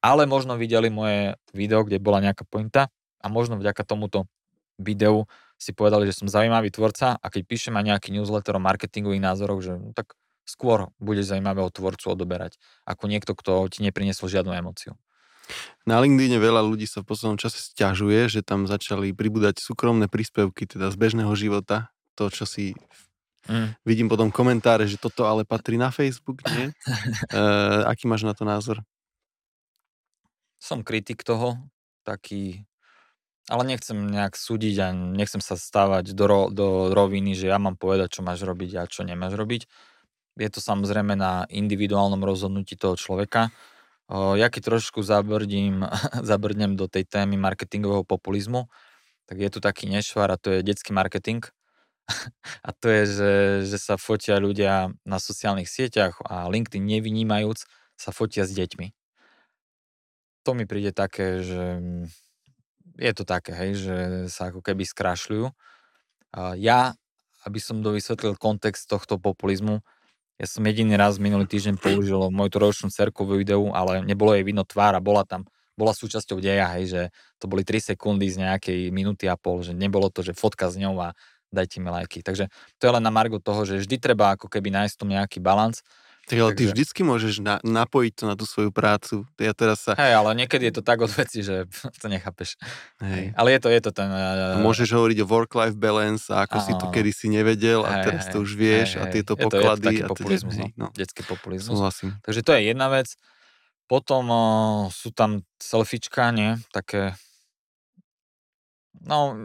ale 0.07 0.30
možno 0.30 0.54
videli 0.54 0.86
moje 0.86 1.34
video, 1.50 1.82
kde 1.82 1.98
bola 1.98 2.22
nejaká 2.22 2.46
pointa 2.46 2.86
a 3.18 3.26
možno 3.26 3.59
vďaka 3.59 3.82
tomuto 3.82 4.30
videu 4.78 5.26
si 5.59 5.72
povedali, 5.74 6.07
že 6.07 6.14
som 6.14 6.30
zaujímavý 6.30 6.70
tvorca 6.70 7.18
a 7.18 7.26
keď 7.26 7.42
píšem 7.48 7.74
aj 7.74 7.84
nejaký 7.96 8.09
newsletter 8.14 8.54
o 8.54 8.62
marketingových 8.62 9.24
názoroch, 9.24 9.61
že 9.64 9.72
no, 9.74 9.90
tak 9.96 10.14
skôr 10.46 10.94
bude 11.02 11.26
zaujímavého 11.26 11.72
tvorcu 11.74 12.14
odoberať, 12.14 12.61
ako 12.86 13.11
niekto, 13.11 13.34
kto 13.34 13.66
ti 13.66 13.82
neprinesol 13.82 14.30
žiadnu 14.30 14.54
emociu. 14.54 14.94
Na 15.86 16.02
LinkedIne 16.02 16.38
veľa 16.38 16.62
ľudí 16.62 16.86
sa 16.86 17.02
v 17.02 17.09
poslednom 17.11 17.38
čase 17.38 17.59
stiažuje, 17.59 18.30
že 18.30 18.40
tam 18.42 18.66
začali 18.66 19.14
pribúdať 19.14 19.62
súkromné 19.62 20.11
príspevky, 20.11 20.66
teda 20.66 20.90
z 20.90 20.96
bežného 20.98 21.30
života. 21.38 21.90
To, 22.18 22.32
čo 22.32 22.48
si 22.48 22.74
mm. 23.46 23.82
vidím 23.86 24.11
potom 24.11 24.34
komentáre, 24.34 24.90
že 24.90 24.98
toto 24.98 25.26
ale 25.26 25.46
patrí 25.46 25.78
na 25.78 25.94
Facebook, 25.94 26.42
nie? 26.50 26.74
e, 27.30 27.40
aký 27.86 28.11
máš 28.11 28.26
na 28.26 28.34
to 28.34 28.42
názor? 28.42 28.82
Som 30.66 30.82
kritik 30.82 31.22
toho, 31.22 31.62
taký, 32.02 32.66
ale 33.46 33.62
nechcem 33.62 33.94
nejak 33.94 34.34
súdiť 34.34 34.76
a 34.82 34.88
nechcem 34.90 35.38
sa 35.38 35.54
stávať 35.54 36.10
do, 36.10 36.24
ro, 36.26 36.42
do 36.50 36.90
roviny, 36.90 37.38
že 37.38 37.46
ja 37.46 37.62
mám 37.62 37.78
povedať, 37.78 38.18
čo 38.18 38.26
máš 38.26 38.42
robiť 38.42 38.82
a 38.82 38.90
čo 38.90 39.06
nemáš 39.06 39.38
robiť. 39.38 39.70
Je 40.42 40.50
to 40.50 40.58
samozrejme 40.58 41.14
na 41.14 41.46
individuálnom 41.46 42.18
rozhodnutí 42.26 42.74
toho 42.74 42.98
človeka 42.98 43.54
ja 44.10 44.46
keď 44.46 44.78
trošku 44.78 45.02
zabrdím, 45.02 45.82
zabrdnem 46.30 46.78
do 46.78 46.86
tej 46.86 47.04
témy 47.06 47.34
marketingového 47.36 48.06
populizmu, 48.06 48.70
tak 49.26 49.42
je 49.42 49.50
tu 49.50 49.58
taký 49.58 49.90
nešvar 49.90 50.30
a 50.30 50.38
to 50.38 50.54
je 50.54 50.60
detský 50.62 50.94
marketing. 50.94 51.42
a 52.66 52.70
to 52.70 52.86
je, 52.86 53.02
že, 53.06 53.32
že 53.66 53.78
sa 53.82 53.98
fotia 53.98 54.38
ľudia 54.38 54.94
na 55.02 55.18
sociálnych 55.18 55.66
sieťach 55.66 56.22
a 56.22 56.46
LinkedIn 56.46 56.86
nevynímajúc 56.86 57.66
sa 57.98 58.14
fotia 58.14 58.46
s 58.46 58.54
deťmi. 58.54 59.05
To 60.47 60.55
mi 60.55 60.62
príde 60.62 60.94
také, 60.94 61.42
že 61.42 61.82
je 62.97 63.12
to 63.12 63.26
také, 63.26 63.51
hej, 63.53 63.70
že 63.74 63.97
sa 64.30 64.55
ako 64.55 64.62
keby 64.62 64.86
skrašľujú. 64.86 65.51
Ja 66.62 66.94
aby 67.47 67.62
som 67.62 67.78
dovysvetlil 67.78 68.34
kontext 68.34 68.90
tohto 68.90 69.22
populizmu, 69.22 69.78
ja 70.36 70.47
som 70.51 70.66
jediný 70.66 70.99
raz 70.99 71.16
minulý 71.16 71.49
týždeň 71.49 71.80
použil 71.80 72.18
moju 72.28 72.51
trojročnú 72.53 72.92
cerku 72.92 73.24
vo 73.24 73.40
videu, 73.40 73.72
ale 73.72 74.05
nebolo 74.05 74.36
jej 74.36 74.44
vidno 74.44 74.66
tvár 74.68 74.92
a 74.99 75.01
bola 75.01 75.24
tam, 75.24 75.49
bola 75.78 75.97
súčasťou 75.97 76.42
deja, 76.42 76.68
hej, 76.76 76.84
že 76.92 77.03
to 77.40 77.49
boli 77.49 77.64
3 77.64 77.94
sekundy 77.94 78.28
z 78.28 78.44
nejakej 78.44 78.80
minúty 78.92 79.30
a 79.30 79.38
pol, 79.38 79.64
že 79.64 79.72
nebolo 79.72 80.12
to, 80.12 80.20
že 80.20 80.36
fotka 80.36 80.68
s 80.68 80.76
ňou 80.76 80.99
a 81.01 81.16
dajte 81.55 81.80
mi 81.80 81.88
lajky. 81.88 82.20
Takže 82.20 82.53
to 82.76 82.82
je 82.84 82.92
len 82.92 83.01
na 83.01 83.14
margo 83.14 83.40
toho, 83.40 83.64
že 83.64 83.80
vždy 83.80 83.97
treba 83.97 84.36
ako 84.36 84.51
keby 84.51 84.68
nájsť 84.74 84.94
tu 84.99 85.05
nejaký 85.09 85.38
balans 85.40 85.80
tak 86.26 86.42
ale 86.42 86.50
Takže... 86.50 86.58
ty 86.58 86.62
vždycky 86.74 87.00
môžeš 87.06 87.34
na, 87.38 87.62
napojiť 87.62 88.12
to 88.18 88.24
na 88.26 88.34
tú 88.34 88.50
svoju 88.50 88.74
prácu. 88.74 89.22
Ja 89.38 89.54
teraz 89.54 89.86
sa... 89.86 89.94
Hej, 89.94 90.18
ale 90.18 90.34
niekedy 90.34 90.66
je 90.66 90.74
to 90.74 90.82
tak 90.82 90.98
od 90.98 91.06
veci, 91.14 91.46
že 91.46 91.70
to 92.02 92.06
nechápeš. 92.10 92.58
Hej. 92.98 93.30
Ale 93.38 93.48
je 93.54 93.60
to, 93.62 93.68
je 93.70 93.80
to 93.86 93.90
ten... 93.94 94.10
Uh... 94.10 94.58
Môžeš 94.58 94.90
hovoriť 94.90 95.22
o 95.22 95.26
work-life 95.30 95.78
balance 95.78 96.26
a 96.26 96.42
ako 96.42 96.58
Aha. 96.58 96.66
si 96.66 96.72
to 96.74 96.86
kedy 96.90 97.10
si 97.14 97.30
nevedel 97.30 97.86
a 97.86 98.02
hej, 98.02 98.10
teraz 98.10 98.22
hej, 98.26 98.32
to 98.34 98.38
už 98.42 98.58
vieš 98.58 98.98
hej, 98.98 99.00
a 99.00 99.04
tieto 99.06 99.38
je 99.38 99.46
poklady. 99.46 99.86
To, 99.86 99.90
je 99.94 100.02
to 100.02 100.06
a 100.06 100.10
populizmus, 100.10 100.54
hej, 100.58 100.70
no. 100.74 100.90
detský 100.98 101.22
populizmus. 101.22 101.78
Súhlasím. 101.78 102.18
Takže 102.26 102.42
to 102.42 102.50
je 102.58 102.60
jedna 102.74 102.90
vec. 102.90 103.14
Potom 103.86 104.26
uh, 104.26 104.90
sú 104.90 105.14
tam 105.14 105.46
selfiečka, 105.62 106.34
nie? 106.34 106.58
Také 106.74 107.14
No, 109.05 109.36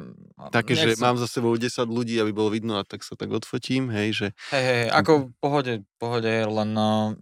Také, 0.50 0.74
že 0.74 0.98
mám 0.98 1.20
za 1.20 1.30
sebou 1.30 1.54
10 1.54 1.86
ľudí, 1.86 2.18
aby 2.18 2.34
bolo 2.34 2.50
vidno 2.50 2.80
a 2.80 2.88
tak 2.88 3.06
sa 3.06 3.14
tak 3.14 3.30
odfotím, 3.30 3.92
hej, 3.94 4.10
že... 4.14 4.28
Hej, 4.50 4.64
hej, 4.64 4.84
ako 4.90 5.12
v 5.30 5.34
pohode, 5.38 5.74
pohode, 6.02 6.32
len 6.32 6.72
uh, 6.74 7.14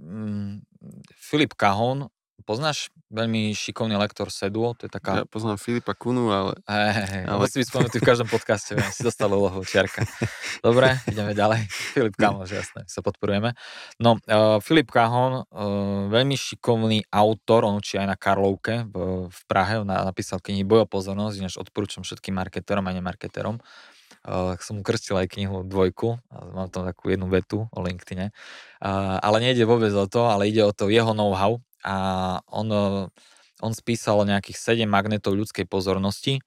Filip 1.20 1.58
Kahon 1.58 2.08
Poznáš 2.50 2.90
veľmi 3.14 3.54
šikovný 3.54 3.94
lektor 4.02 4.34
Seduo? 4.34 4.74
To 4.74 4.90
je 4.90 4.90
taká... 4.90 5.22
Ja 5.22 5.26
poznám 5.30 5.62
Filipa 5.62 5.94
Kunu, 5.94 6.34
ale... 6.34 6.58
Hej, 6.66 6.92
hej, 6.98 7.08
hej. 7.14 7.24
Ale... 7.30 7.46
Musí 7.46 7.62
byť 7.62 7.70
spomenutý 7.70 7.98
v 8.02 8.10
každom 8.10 8.26
podcaste, 8.26 8.74
ja 8.74 8.90
si 8.90 9.06
dostal 9.06 9.30
úlohu 9.30 9.62
čiarka. 9.62 10.02
Dobre, 10.66 10.98
ideme 11.06 11.38
ďalej. 11.38 11.70
Filip 11.94 12.18
Kahon, 12.18 12.50
že 12.50 12.58
jasné, 12.58 12.90
sa 12.90 13.06
podporujeme. 13.06 13.54
No, 14.02 14.18
uh, 14.18 14.58
Filip 14.66 14.90
Kahon, 14.90 15.46
uh, 15.46 16.10
veľmi 16.10 16.34
šikovný 16.34 17.06
autor, 17.14 17.70
on 17.70 17.78
učí 17.78 18.02
aj 18.02 18.10
na 18.10 18.18
Karlovke 18.18 18.82
v, 18.90 19.30
v 19.30 19.40
Prahe, 19.46 19.86
na, 19.86 20.02
napísal 20.02 20.42
knihy 20.42 20.66
Boj 20.66 20.84
o 20.84 20.88
pozornosť, 20.90 21.36
ináč 21.38 21.54
odporúčam 21.62 22.02
všetkým 22.02 22.34
marketerom 22.34 22.82
a 22.90 22.98
nemarketerom. 22.98 23.62
Uh, 24.26 24.58
som 24.58 24.82
mu 24.82 24.84
krstil 24.84 25.22
aj 25.22 25.38
knihu 25.38 25.62
dvojku, 25.70 26.18
mám 26.34 26.74
tam 26.74 26.82
takú 26.82 27.14
jednu 27.14 27.30
vetu 27.30 27.70
o 27.70 27.80
LinkedIne. 27.80 28.34
Uh, 28.82 29.22
ale 29.22 29.38
nejde 29.38 29.70
vôbec 29.70 29.94
o 29.94 30.10
to, 30.10 30.26
ale 30.26 30.50
ide 30.50 30.66
o 30.66 30.74
to 30.74 30.90
jeho 30.90 31.14
know-how, 31.14 31.62
a 31.84 31.96
on, 32.52 32.68
on 33.62 33.74
spísal 33.76 34.24
nejakých 34.28 34.84
7 34.84 34.90
magnetov 34.90 35.36
ľudskej 35.36 35.66
pozornosti, 35.66 36.44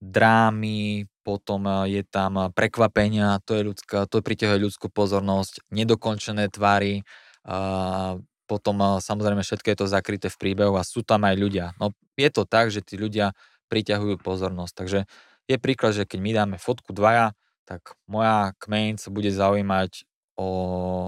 drámy, 0.00 1.04
potom 1.20 1.86
je 1.86 2.00
tam 2.08 2.48
prekvapenia, 2.56 3.38
to 3.44 3.52
je 3.54 3.62
ľudská, 3.68 4.08
to 4.08 4.24
priťahuje 4.24 4.58
ľudskú 4.64 4.88
pozornosť, 4.88 5.68
nedokončené 5.68 6.48
tvary, 6.48 7.04
a 7.44 8.16
potom 8.48 8.98
samozrejme 8.98 9.46
všetko 9.46 9.68
je 9.70 9.78
to 9.78 9.86
zakryté 9.86 10.26
v 10.26 10.40
príbehu 10.40 10.74
a 10.74 10.82
sú 10.82 11.06
tam 11.06 11.22
aj 11.22 11.36
ľudia. 11.38 11.66
No 11.78 11.94
je 12.18 12.28
to 12.32 12.42
tak, 12.48 12.74
že 12.74 12.82
tí 12.82 12.98
ľudia 12.98 13.32
priťahujú 13.70 14.18
pozornosť, 14.18 14.74
takže 14.74 15.00
je 15.46 15.56
príklad, 15.56 15.94
že 15.94 16.04
keď 16.08 16.18
my 16.18 16.30
dáme 16.34 16.56
fotku 16.58 16.90
dvaja, 16.90 17.38
tak 17.68 17.94
moja 18.10 18.50
kmeň 18.58 18.98
sa 18.98 19.14
bude 19.14 19.30
zaujímať 19.30 20.02
o, 20.40 20.48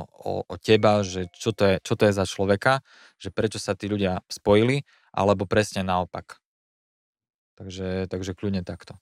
o, 0.04 0.32
o 0.44 0.54
teba, 0.60 1.00
že 1.00 1.32
čo 1.32 1.56
to, 1.56 1.64
je, 1.64 1.74
čo 1.80 1.96
to 1.96 2.04
je 2.04 2.12
za 2.12 2.28
človeka, 2.28 2.84
že 3.16 3.32
prečo 3.32 3.56
sa 3.56 3.72
tí 3.72 3.88
ľudia 3.88 4.20
spojili, 4.28 4.84
alebo 5.16 5.48
presne 5.48 5.80
naopak. 5.80 6.36
Takže, 7.56 8.12
takže 8.12 8.36
kľudne 8.36 8.60
takto. 8.60 9.00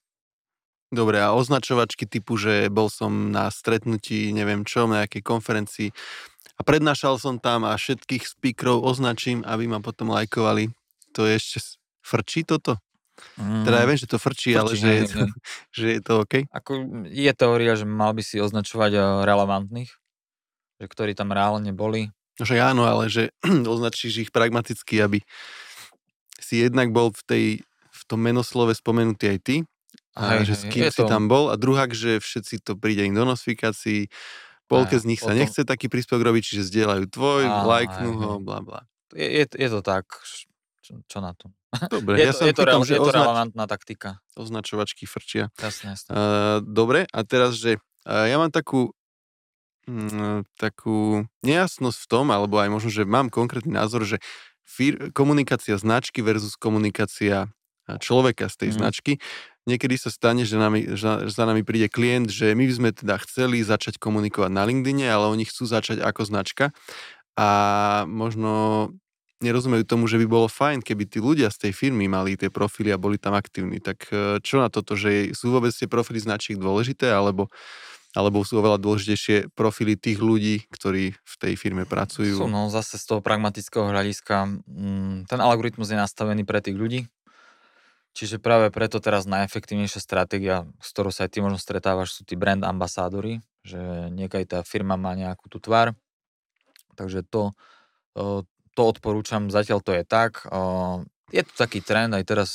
Dobre, 0.91 1.23
a 1.23 1.35
označovačky 1.35 2.03
typu, 2.07 2.35
že 2.35 2.67
bol 2.67 2.91
som 2.91 3.31
na 3.31 3.47
stretnutí, 3.51 4.35
neviem 4.35 4.67
čo, 4.67 4.91
na 4.91 5.07
nejakej 5.07 5.23
konferencii 5.23 5.89
a 6.59 6.67
prednášal 6.67 7.17
som 7.17 7.41
tam 7.41 7.65
a 7.65 7.73
všetkých 7.73 8.37
speakerov 8.37 8.85
označím, 8.85 9.41
aby 9.49 9.65
ma 9.65 9.81
potom 9.81 10.13
lajkovali. 10.13 10.69
To 11.17 11.25
je 11.25 11.41
ešte 11.41 11.59
frčí 12.05 12.45
toto? 12.45 12.77
Mm. 13.41 13.65
Teda 13.65 13.77
ja 13.81 13.87
viem, 13.89 14.01
že 14.01 14.09
to 14.09 14.21
frčí, 14.21 14.53
frčí 14.53 14.61
ale 14.61 14.71
že 14.77 14.89
je, 14.93 15.05
to, 15.09 15.23
že 15.79 15.87
je 15.97 16.01
to 16.05 16.13
OK? 16.21 16.35
Ako 16.53 16.73
je 17.09 17.33
teória, 17.33 17.73
že 17.81 17.89
mal 17.89 18.13
by 18.13 18.21
si 18.21 18.37
označovať 18.45 18.93
eh, 18.93 19.03
relevantných, 19.25 19.91
ktorí 20.87 21.13
tam 21.13 21.35
reálne 21.35 21.75
boli. 21.75 22.09
No 22.41 22.49
však 22.49 22.73
áno, 22.73 22.89
ale 22.89 23.13
že 23.13 23.35
označíš 23.75 24.29
ich 24.29 24.31
pragmaticky, 24.33 25.03
aby 25.03 25.21
si 26.41 26.65
jednak 26.65 26.89
bol 26.95 27.13
v, 27.13 27.23
tej, 27.27 27.45
v 27.93 28.03
tom 28.09 28.21
menoslove 28.25 28.73
spomenutý 28.73 29.37
aj 29.37 29.39
ty, 29.45 29.57
a 30.19 30.37
hej, 30.37 30.51
že 30.51 30.55
s 30.59 30.63
kým 30.67 30.91
si 30.91 31.01
to... 31.01 31.07
tam 31.07 31.31
bol 31.31 31.49
a 31.49 31.57
druhák, 31.57 31.95
že 31.95 32.19
všetci 32.19 32.67
to 32.67 32.75
príde 32.75 33.07
im 33.07 33.15
do 33.15 33.23
notifikácií, 33.23 34.11
polke 34.67 34.99
z 34.99 35.07
nich 35.07 35.23
sa 35.23 35.31
potom... 35.31 35.39
nechce 35.39 35.61
taký 35.63 35.87
príspevok 35.87 36.35
robiť, 36.35 36.43
čiže 36.43 36.63
zdieľajú 36.67 37.05
tvoj, 37.15 37.43
Aha, 37.47 37.63
lajknú 37.67 38.11
ho, 38.19 38.33
bla 38.43 38.59
bla. 38.59 38.81
Je, 39.15 39.27
je, 39.43 39.45
je 39.47 39.69
to 39.71 39.81
tak, 39.83 40.11
čo, 40.83 40.99
čo 41.07 41.19
na 41.23 41.35
to? 41.39 41.51
Dobre, 41.95 42.19
je 42.19 42.27
ja 42.27 42.35
to, 42.35 42.43
je 42.43 42.55
to, 42.55 42.63
real, 42.67 42.83
že 42.83 42.99
je 42.99 43.03
to 43.03 43.11
označ... 43.15 43.23
relevantná 43.23 43.65
taktika. 43.71 44.11
Označovačky 44.35 45.07
frčia. 45.07 45.55
Jasne, 45.55 45.95
jasne. 45.95 46.11
Uh, 46.11 46.59
dobre, 46.67 47.07
a 47.15 47.21
teraz, 47.23 47.55
že 47.55 47.79
uh, 47.79 48.27
ja 48.27 48.43
mám 48.43 48.51
takú 48.51 48.91
takú 50.57 51.27
nejasnosť 51.43 51.99
v 52.05 52.09
tom, 52.11 52.27
alebo 52.31 52.59
aj 52.61 52.69
možno, 52.71 52.91
že 52.93 53.09
mám 53.09 53.33
konkrétny 53.33 53.75
názor, 53.75 54.07
že 54.07 54.23
fir- 54.65 55.11
komunikácia 55.11 55.75
značky 55.77 56.23
versus 56.23 56.55
komunikácia 56.55 57.51
človeka 57.99 58.47
z 58.47 58.67
tej 58.67 58.71
mm. 58.71 58.77
značky. 58.79 59.13
Niekedy 59.67 59.99
sa 59.99 60.15
stane, 60.15 60.47
že, 60.47 60.57
nami, 60.57 60.95
že 60.95 61.27
za 61.27 61.45
nami 61.45 61.67
príde 61.67 61.91
klient, 61.91 62.31
že 62.31 62.55
my 62.55 62.65
by 62.71 62.75
sme 62.75 62.91
teda 62.95 63.19
chceli 63.27 63.61
začať 63.67 63.99
komunikovať 63.99 64.51
na 64.51 64.63
LinkedIne, 64.63 65.11
ale 65.11 65.27
oni 65.27 65.45
chcú 65.45 65.67
začať 65.67 65.99
ako 66.01 66.23
značka 66.23 66.71
a 67.35 67.49
možno 68.07 68.95
nerozumejú 69.41 69.89
tomu, 69.89 70.05
že 70.05 70.21
by 70.21 70.27
bolo 70.29 70.47
fajn, 70.53 70.85
keby 70.85 71.09
tí 71.09 71.19
ľudia 71.19 71.49
z 71.49 71.69
tej 71.69 71.73
firmy 71.73 72.07
mali 72.07 72.37
tie 72.37 72.53
profily 72.53 72.93
a 72.93 73.01
boli 73.01 73.17
tam 73.17 73.33
aktívni. 73.33 73.81
Tak 73.81 73.99
e, 74.13 74.37
čo 74.45 74.61
na 74.61 74.69
toto, 74.69 75.01
že 75.01 75.33
sú 75.33 75.49
vôbec 75.49 75.73
tie 75.73 75.89
profily 75.89 76.21
značiek 76.21 76.61
dôležité, 76.61 77.09
alebo 77.09 77.49
alebo 78.11 78.43
sú 78.43 78.59
oveľa 78.59 78.83
dôležitejšie 78.83 79.55
profily 79.55 79.95
tých 79.95 80.19
ľudí, 80.19 80.67
ktorí 80.67 81.15
v 81.15 81.35
tej 81.39 81.55
firme 81.55 81.87
pracujú? 81.87 82.43
Sú, 82.43 82.51
no 82.51 82.67
zase 82.67 82.99
z 82.99 83.05
toho 83.07 83.21
pragmatického 83.23 83.87
hľadiska, 83.87 84.51
mm, 84.67 85.31
ten 85.31 85.39
algoritmus 85.39 85.95
je 85.95 85.99
nastavený 85.99 86.43
pre 86.43 86.59
tých 86.59 86.75
ľudí, 86.75 87.01
čiže 88.19 88.43
práve 88.43 88.75
preto 88.75 88.99
teraz 88.99 89.31
najefektívnejšia 89.31 90.03
stratégia, 90.03 90.67
s 90.83 90.91
ktorou 90.91 91.15
sa 91.15 91.31
aj 91.31 91.31
ty 91.31 91.39
možno 91.39 91.63
stretávaš, 91.63 92.19
sú 92.19 92.27
tí 92.27 92.35
brand 92.35 92.67
ambasádory, 92.67 93.39
že 93.63 93.79
niekaj 94.11 94.43
tá 94.51 94.59
firma 94.67 94.99
má 94.99 95.15
nejakú 95.15 95.47
tú 95.47 95.63
tvár, 95.63 95.95
takže 96.99 97.23
to, 97.31 97.55
to 98.75 98.83
odporúčam, 98.83 99.55
zatiaľ 99.55 99.79
to 99.87 99.95
je 99.95 100.03
tak. 100.03 100.43
Je 101.31 101.43
to 101.47 101.53
taký 101.55 101.79
trend, 101.79 102.11
aj 102.11 102.25
teraz 102.27 102.51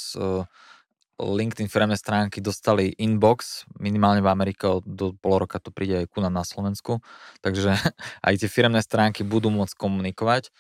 LinkedIn 1.16 1.72
firemné 1.72 1.95
stránky 1.95 2.43
dostali 2.43 2.91
inbox, 2.99 3.63
minimálne 3.80 4.20
v 4.20 4.28
Amerike, 4.28 4.84
do 4.84 5.16
pol 5.16 5.47
roka 5.47 5.63
to 5.63 5.72
príde 5.72 6.03
aj 6.03 6.11
ku 6.11 6.20
nám 6.20 6.36
na 6.36 6.43
Slovensku, 6.43 6.99
takže 7.39 7.72
aj 8.28 8.34
tie 8.36 8.49
firemné 8.51 8.84
stránky 8.84 9.24
budú 9.24 9.47
môcť 9.47 9.76
komunikovať. 9.80 10.51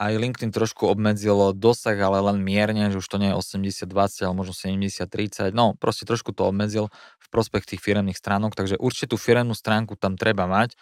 Aj 0.00 0.16
LinkedIn 0.16 0.48
trošku 0.48 0.88
obmedzilo 0.88 1.52
dosah, 1.52 1.92
ale 1.92 2.24
len 2.24 2.40
mierne, 2.40 2.88
že 2.88 3.04
už 3.04 3.06
to 3.06 3.20
nie 3.20 3.30
je 3.30 3.36
80-20, 3.36 4.24
ale 4.24 4.34
možno 4.34 4.56
70-30, 4.56 5.52
no 5.52 5.76
proste 5.76 6.08
trošku 6.08 6.32
to 6.32 6.48
obmedzil 6.48 6.88
v 7.20 7.26
prospech 7.28 7.68
tých 7.68 7.84
firemných 7.84 8.16
stránok, 8.16 8.56
takže 8.56 8.80
určite 8.80 9.12
tú 9.12 9.20
firemnú 9.20 9.52
stránku 9.52 10.00
tam 10.00 10.16
treba 10.16 10.48
mať, 10.48 10.72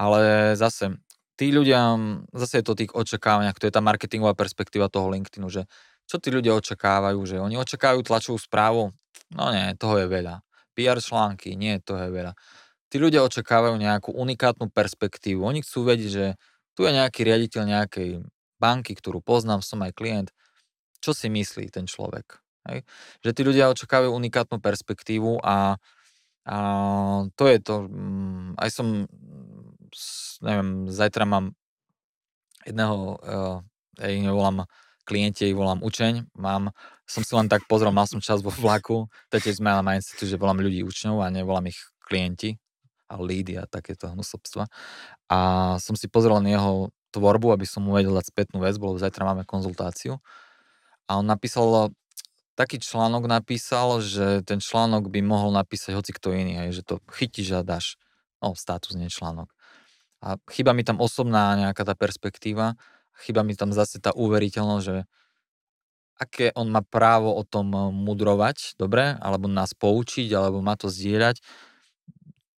ale 0.00 0.56
zase 0.56 0.96
tí 1.36 1.52
ľudia, 1.52 1.98
zase 2.32 2.62
je 2.62 2.64
to 2.64 2.78
tých 2.78 2.96
očakávaniach, 2.96 3.58
to 3.60 3.68
je 3.68 3.74
tá 3.74 3.84
marketingová 3.84 4.32
perspektíva 4.32 4.88
toho 4.88 5.12
LinkedInu, 5.12 5.52
že 5.52 5.68
čo 6.04 6.16
tí 6.20 6.28
ľudia 6.28 6.52
očakávajú, 6.56 7.20
že 7.24 7.36
oni 7.40 7.56
očakávajú 7.56 8.04
tlačovú 8.04 8.38
správu? 8.38 8.92
No 9.32 9.50
nie, 9.50 9.72
toho 9.80 10.04
je 10.04 10.06
veľa. 10.08 10.44
PR 10.76 10.98
články, 11.00 11.54
nie, 11.54 11.80
toho 11.80 12.06
je 12.06 12.10
veľa. 12.12 12.32
Tí 12.92 12.96
ľudia 13.00 13.24
očakávajú 13.26 13.74
nejakú 13.78 14.10
unikátnu 14.14 14.70
perspektívu. 14.70 15.42
Oni 15.42 15.64
chcú 15.64 15.88
vedieť, 15.88 16.10
že 16.10 16.26
tu 16.74 16.86
je 16.86 16.92
nejaký 16.92 17.26
riaditeľ 17.26 17.62
nejakej 17.66 18.08
banky, 18.58 18.92
ktorú 18.94 19.22
poznám, 19.22 19.62
som 19.62 19.82
aj 19.82 19.94
klient. 19.94 20.28
Čo 21.02 21.14
si 21.14 21.30
myslí 21.30 21.70
ten 21.70 21.86
človek? 21.86 22.38
Hej? 22.70 22.86
Že 23.22 23.30
tí 23.34 23.42
ľudia 23.42 23.72
očakávajú 23.72 24.14
unikátnu 24.14 24.58
perspektívu 24.58 25.42
a, 25.42 25.78
a 26.46 26.56
to 27.34 27.44
je 27.48 27.58
to. 27.60 27.74
Mm, 27.88 28.58
aj 28.58 28.70
som, 28.70 28.86
neviem, 30.42 30.90
zajtra 30.90 31.24
mám 31.28 31.54
jedného, 32.64 32.96
uh, 33.20 33.58
ja 34.00 34.06
ich 34.10 34.24
nevolám 34.24 34.64
klienti 35.04 35.52
ich 35.52 35.56
volám 35.56 35.84
učeň, 35.84 36.34
mám, 36.36 36.72
som 37.04 37.20
si 37.20 37.32
len 37.36 37.46
tak 37.46 37.68
pozrel, 37.68 37.92
mal 37.92 38.08
som 38.08 38.18
čas 38.18 38.40
vo 38.40 38.50
vlaku, 38.50 39.06
to 39.28 39.36
tiež 39.36 39.60
zmena 39.60 39.84
mindsetu, 39.84 40.24
že 40.24 40.40
volám 40.40 40.64
ľudí 40.64 40.80
učňov 40.82 41.20
a 41.20 41.28
nevolám 41.28 41.68
ich 41.68 41.78
klienti 42.04 42.56
a 43.08 43.20
lídy 43.20 43.60
a 43.60 43.68
takéto 43.68 44.08
hnusobstva. 44.08 44.66
A 45.28 45.38
som 45.78 45.94
si 45.94 46.08
pozrel 46.08 46.40
len 46.40 46.56
jeho 46.56 46.88
tvorbu, 47.14 47.54
aby 47.54 47.68
som 47.68 47.84
mu 47.84 47.94
vedel 47.94 48.16
dať 48.16 48.32
spätnú 48.32 48.58
väzbu, 48.58 48.96
lebo 48.96 48.98
zajtra 48.98 49.22
máme 49.22 49.44
konzultáciu. 49.46 50.18
A 51.06 51.20
on 51.20 51.28
napísal, 51.28 51.92
taký 52.56 52.80
článok 52.80 53.28
napísal, 53.28 54.02
že 54.02 54.42
ten 54.42 54.58
článok 54.58 55.12
by 55.12 55.20
mohol 55.22 55.54
napísať 55.54 55.94
hoci 55.94 56.10
kto 56.16 56.34
iný, 56.34 56.58
aj, 56.58 56.70
že 56.74 56.82
to 56.82 56.94
chytíš 57.12 57.54
a 57.54 57.62
dáš. 57.62 58.00
no 58.42 58.56
status, 58.56 58.96
nie 58.98 59.12
článok. 59.12 59.52
A 60.24 60.40
chyba 60.48 60.72
mi 60.72 60.82
tam 60.82 60.98
osobná 61.04 61.52
nejaká 61.60 61.84
tá 61.84 61.92
perspektíva, 61.92 62.80
chyba 63.22 63.46
mi 63.46 63.54
tam 63.54 63.70
zase 63.70 64.02
tá 64.02 64.10
uveriteľnosť, 64.14 64.84
že 64.84 64.96
aké 66.18 66.54
on 66.54 66.70
má 66.70 66.82
právo 66.82 67.34
o 67.34 67.42
tom 67.42 67.74
eh, 67.74 67.80
mudrovať, 67.90 68.78
dobre, 68.78 69.18
alebo 69.18 69.50
nás 69.50 69.74
poučiť, 69.74 70.30
alebo 70.34 70.62
má 70.62 70.78
to 70.78 70.86
zdieľať, 70.90 71.42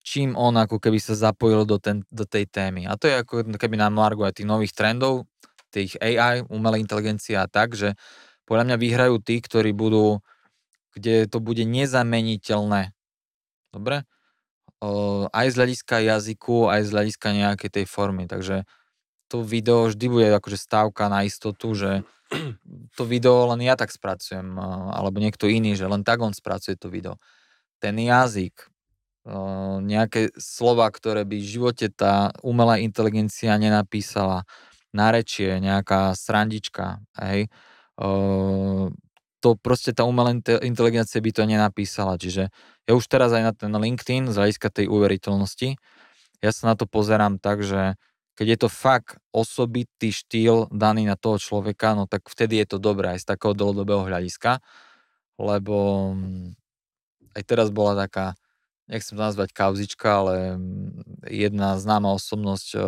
čím 0.07 0.39
on 0.39 0.55
ako 0.55 0.79
keby 0.79 1.03
sa 1.03 1.19
zapojil 1.19 1.67
do, 1.67 1.81
ten, 1.83 2.07
do 2.07 2.23
tej 2.23 2.47
témy. 2.47 2.87
A 2.87 2.95
to 2.95 3.11
je 3.11 3.19
ako 3.19 3.43
keby 3.59 3.75
na 3.75 3.91
Margo 3.91 4.23
aj 4.23 4.39
tých 4.39 4.47
nových 4.47 4.71
trendov, 4.71 5.27
tých 5.67 5.99
AI, 5.99 6.47
umelej 6.47 6.79
inteligencie 6.79 7.35
a 7.35 7.51
tak, 7.51 7.75
že 7.75 7.99
podľa 8.47 8.71
mňa 8.71 8.77
vyhrajú 8.79 9.19
tí, 9.19 9.43
ktorí 9.43 9.75
budú, 9.75 10.23
kde 10.95 11.27
to 11.27 11.43
bude 11.43 11.67
nezameniteľné. 11.67 12.95
Dobre? 13.75 14.07
O, 14.79 15.27
aj 15.27 15.51
z 15.51 15.55
hľadiska 15.59 15.95
jazyku, 15.99 16.71
aj 16.71 16.87
z 16.87 16.89
hľadiska 16.95 17.27
nejakej 17.35 17.69
tej 17.75 17.85
formy. 17.91 18.31
Takže 18.31 18.63
to 19.27 19.43
video 19.43 19.91
vždy 19.91 20.05
bude 20.07 20.27
akože 20.31 20.57
stávka 20.59 21.11
na 21.11 21.23
istotu, 21.27 21.75
že 21.75 22.07
to 22.99 23.03
video 23.07 23.47
len 23.55 23.63
ja 23.63 23.79
tak 23.79 23.91
spracujem, 23.91 24.59
alebo 24.91 25.23
niekto 25.23 25.47
iný, 25.47 25.79
že 25.79 25.87
len 25.87 26.03
tak 26.03 26.19
on 26.19 26.35
spracuje 26.35 26.75
to 26.75 26.91
video. 26.91 27.15
Ten 27.79 27.95
jazyk, 27.95 28.67
nejaké 29.83 30.31
slova, 30.39 30.87
ktoré 30.91 31.27
by 31.27 31.35
v 31.39 31.51
živote 31.51 31.87
tá 31.91 32.31
umelá 32.43 32.79
inteligencia 32.79 33.55
nenapísala, 33.59 34.47
narečie, 34.95 35.59
nejaká 35.59 36.15
srandička, 36.15 37.03
hej, 37.19 37.51
to 39.37 39.49
proste 39.59 39.91
tá 39.91 40.07
umelá 40.07 40.31
inteligencia 40.63 41.19
by 41.19 41.31
to 41.35 41.43
nenapísala, 41.43 42.15
čiže 42.15 42.49
ja 42.87 42.91
už 42.95 43.05
teraz 43.07 43.35
aj 43.35 43.43
na 43.43 43.53
ten 43.53 43.69
LinkedIn 43.69 44.31
z 44.31 44.35
hľadiska 44.35 44.71
tej 44.71 44.87
uveriteľnosti, 44.87 45.75
ja 46.39 46.51
sa 46.55 46.63
na 46.71 46.75
to 46.79 46.87
pozerám 46.87 47.37
tak, 47.37 47.61
že 47.67 47.99
keď 48.37 48.47
je 48.53 48.59
to 48.61 48.69
fakt 48.69 49.17
osobitý 49.33 50.13
štýl 50.13 50.69
daný 50.69 51.09
na 51.09 51.17
toho 51.17 51.41
človeka, 51.41 51.97
no 51.97 52.05
tak 52.05 52.29
vtedy 52.29 52.61
je 52.61 52.67
to 52.69 52.77
dobré 52.77 53.17
aj 53.17 53.25
z 53.25 53.29
takého 53.33 53.57
dlhodobého 53.57 54.05
hľadiska, 54.05 54.61
lebo 55.41 56.13
mm, 56.13 56.53
aj 57.33 57.43
teraz 57.49 57.73
bola 57.73 57.97
taká 57.97 58.37
nechcem 58.87 59.17
to 59.17 59.21
nazvať 59.25 59.49
kauzička, 59.51 60.07
ale 60.23 60.35
mm, 60.55 61.25
jedna 61.27 61.81
známa 61.81 62.13
osobnosť 62.13 62.69
eh, 62.77 62.85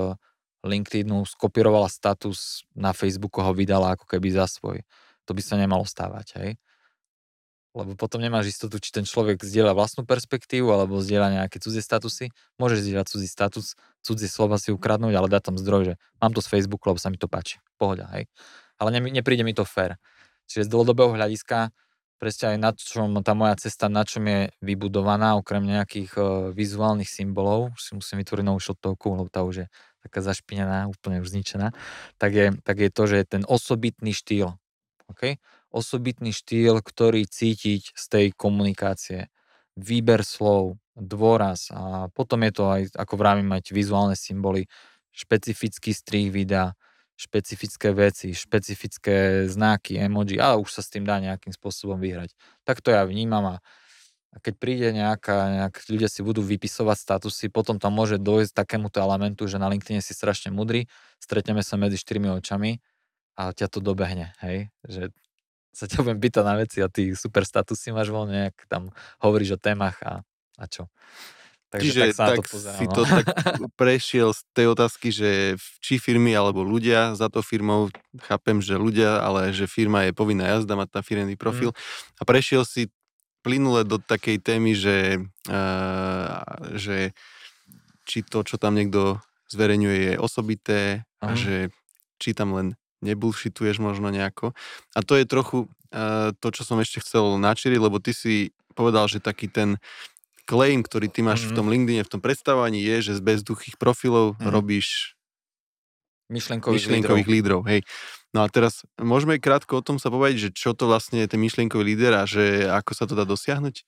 LinkedInu 0.63 1.25
skopírovala 1.25 1.89
status 1.89 2.67
na 2.75 2.93
Facebooku, 2.93 3.41
ho 3.41 3.51
vydala 3.55 3.95
ako 3.95 4.05
keby 4.05 4.29
za 4.29 4.45
svoj. 4.47 4.83
To 5.27 5.31
by 5.33 5.41
sa 5.43 5.55
nemalo 5.57 5.87
stávať, 5.87 6.27
hej? 6.39 6.49
Lebo 7.79 7.95
potom 7.95 8.19
nemáš 8.19 8.51
istotu, 8.51 8.75
či 8.83 8.91
ten 8.91 9.07
človek 9.07 9.39
zdieľa 9.39 9.71
vlastnú 9.71 10.03
perspektívu 10.03 10.67
alebo 10.67 10.99
zdieľa 10.99 11.39
nejaké 11.39 11.63
cudzie 11.63 11.79
statusy. 11.79 12.35
Môžeš 12.59 12.83
zdieľať 12.83 13.07
cudzí 13.07 13.27
status, 13.31 13.79
cudzie 14.03 14.27
slova 14.27 14.59
si 14.59 14.75
ukradnúť, 14.75 15.15
ale 15.15 15.31
dá 15.31 15.39
tam 15.39 15.55
zdroj, 15.55 15.81
že 15.87 15.93
mám 16.19 16.35
to 16.35 16.43
z 16.43 16.51
Facebooku, 16.51 16.91
lebo 16.91 16.99
sa 16.99 17.07
mi 17.07 17.15
to 17.15 17.31
páči. 17.31 17.63
Pohoda, 17.79 18.11
hej? 18.11 18.27
Ale 18.75 18.91
ne, 18.91 18.99
nepríde 18.99 19.47
mi 19.47 19.55
to 19.55 19.63
fér. 19.63 19.95
Čiže 20.51 20.67
z 20.67 20.71
dlhodobého 20.75 21.15
hľadiska 21.15 21.71
presne 22.19 22.53
aj 22.53 22.57
na 22.59 22.71
čom 22.75 23.15
tá 23.23 23.31
moja 23.31 23.55
cesta, 23.55 23.87
na 23.87 24.03
čom 24.03 24.27
je 24.27 24.51
vybudovaná, 24.59 25.39
okrem 25.39 25.63
nejakých 25.63 26.11
uh, 26.19 26.25
vizuálnych 26.51 27.07
symbolov, 27.07 27.71
už 27.79 27.79
si 27.79 27.91
musím 27.95 28.19
vytvoriť 28.21 28.43
novú 28.43 28.59
šotovku, 28.59 29.15
lebo 29.15 29.31
tá 29.31 29.47
už 29.47 29.63
je 29.63 29.67
taká 30.03 30.19
zašpinená, 30.19 30.91
úplne 30.91 31.23
už 31.23 31.31
zničená, 31.31 31.71
tak 32.19 32.31
je, 32.35 32.45
tak 32.63 32.77
je 32.83 32.89
to, 32.91 33.03
že 33.07 33.15
je 33.23 33.25
ten 33.39 33.43
osobitný 33.47 34.11
štýl. 34.11 34.59
Okay? 35.15 35.39
Osobitný 35.69 36.33
štýl, 36.33 36.81
ktorý 36.81 37.29
cítiť 37.29 37.93
z 37.93 38.05
tej 38.09 38.25
komunikácie. 38.33 39.29
Výber 39.77 40.25
slov, 40.25 40.81
dôraz 40.99 41.71
a 41.71 42.11
potom 42.11 42.43
je 42.43 42.51
to 42.51 42.63
aj, 42.67 42.81
ako 42.93 43.15
vravím, 43.15 43.47
mať 43.55 43.71
vizuálne 43.71 44.13
symboly, 44.19 44.67
špecifický 45.15 45.95
strih 45.95 46.27
videa, 46.29 46.75
špecifické 47.19 47.91
veci, 47.91 48.31
špecifické 48.31 49.47
znaky, 49.47 49.99
emoji, 49.99 50.39
ale 50.39 50.59
už 50.59 50.71
sa 50.71 50.81
s 50.83 50.91
tým 50.91 51.03
dá 51.03 51.19
nejakým 51.19 51.51
spôsobom 51.51 51.99
vyhrať. 51.99 52.35
Tak 52.63 52.79
to 52.79 52.95
ja 52.95 53.03
vnímam 53.03 53.43
a, 53.43 53.55
a 54.31 54.37
keď 54.39 54.53
príde 54.55 54.87
nejaká, 54.95 55.35
nejak, 55.51 55.75
ľudia 55.91 56.07
si 56.07 56.23
budú 56.23 56.39
vypisovať 56.39 56.97
statusy, 56.99 57.51
potom 57.51 57.75
tam 57.75 57.95
môže 57.95 58.19
dojsť 58.19 58.55
takémuto 58.55 59.03
elementu, 59.03 59.47
že 59.51 59.59
na 59.59 59.67
LinkedIn 59.67 59.99
si 59.99 60.15
strašne 60.15 60.51
mudrý, 60.55 60.87
stretneme 61.19 61.63
sa 61.63 61.75
medzi 61.75 61.99
štyrmi 61.99 62.31
očami 62.39 62.79
a 63.35 63.51
ťa 63.51 63.67
to 63.67 63.79
dobehne, 63.83 64.31
hej, 64.39 64.71
že 64.87 65.11
sa 65.73 65.85
ťa 65.85 66.01
budem 66.03 66.19
pýtať 66.19 66.43
na 66.43 66.55
veci 66.57 66.81
a 66.81 66.87
ty 66.89 67.13
super 67.13 67.45
statusy 67.45 67.93
máš 67.93 68.09
voľne, 68.09 68.49
nejak 68.49 68.57
tam 68.67 68.89
hovoríš 69.21 69.55
o 69.55 69.59
témach 69.61 69.97
a, 70.01 70.25
a 70.57 70.65
čo. 70.65 70.89
Takže 71.69 71.85
Čiže 71.85 72.01
tak, 72.01 72.17
sa 72.17 72.25
tak 72.33 72.37
to 72.41 72.43
pozerám, 72.49 72.79
si 72.81 72.85
no. 72.89 72.93
to 72.97 73.01
tak 73.05 73.25
prešiel 73.77 74.29
z 74.33 74.41
tej 74.57 74.67
otázky, 74.73 75.07
že 75.13 75.53
či 75.85 76.01
firmy 76.01 76.33
alebo 76.33 76.65
ľudia 76.65 77.13
za 77.13 77.29
to 77.29 77.45
firmou, 77.45 77.93
chápem, 78.25 78.57
že 78.57 78.73
ľudia, 78.73 79.21
ale 79.21 79.53
že 79.53 79.69
firma 79.69 80.09
je 80.09 80.17
povinná 80.17 80.49
jazda, 80.57 80.73
mať 80.73 80.89
tam 80.97 81.03
firmný 81.05 81.37
profil. 81.37 81.69
Mm. 81.69 81.77
A 82.17 82.21
prešiel 82.25 82.65
si 82.65 82.89
plynule 83.45 83.85
do 83.85 84.01
takej 84.01 84.41
témy, 84.41 84.73
že, 84.73 85.21
uh, 85.45 86.41
že 86.73 87.13
či 88.09 88.25
to, 88.25 88.41
čo 88.41 88.57
tam 88.57 88.73
niekto 88.73 89.21
zverejňuje, 89.53 89.97
je 90.09 90.15
osobité 90.17 90.81
a 91.21 91.37
že 91.37 91.69
či 92.17 92.33
tam 92.33 92.57
len 92.57 92.78
nebulšituješ 93.01 93.79
možno 93.79 94.11
nejako. 94.11 94.51
A 94.95 94.99
to 95.01 95.15
je 95.15 95.25
trochu 95.25 95.65
uh, 95.65 96.35
to, 96.39 96.47
čo 96.51 96.63
som 96.67 96.77
ešte 96.79 97.03
chcel 97.03 97.39
načíriť, 97.39 97.79
lebo 97.79 97.97
ty 98.03 98.11
si 98.11 98.51
povedal, 98.75 99.07
že 99.07 99.23
taký 99.23 99.51
ten 99.51 99.79
claim, 100.49 100.81
ktorý 100.81 101.11
ty 101.11 101.21
máš 101.21 101.45
mm-hmm. 101.45 101.53
v 101.53 101.57
tom 101.57 101.67
LinkedIne, 101.69 102.03
v 102.07 102.13
tom 102.17 102.21
predstavovaní 102.23 102.81
je, 102.81 103.11
že 103.11 103.13
z 103.17 103.21
bezduchých 103.21 103.75
profilov 103.77 104.35
mm-hmm. 104.35 104.49
robíš 104.49 105.19
myšlienkových, 106.29 106.85
myšlienkových 106.85 107.27
lídrov. 107.29 107.61
lídrov. 107.65 107.69
Hej. 107.69 107.81
No 108.29 108.45
a 108.45 108.47
teraz 108.49 108.85
môžeme 109.01 109.41
krátko 109.41 109.81
o 109.81 109.85
tom 109.85 109.97
sa 109.97 110.13
povedať, 110.13 110.49
že 110.49 110.49
čo 110.53 110.77
to 110.77 110.85
vlastne 110.85 111.25
je 111.25 111.27
ten 111.29 111.41
myšlienkový 111.41 111.81
líder 111.81 112.13
a 112.13 112.29
že 112.29 112.69
ako 112.69 112.91
sa 112.93 113.09
to 113.09 113.17
dá 113.17 113.25
dosiahnuť? 113.25 113.81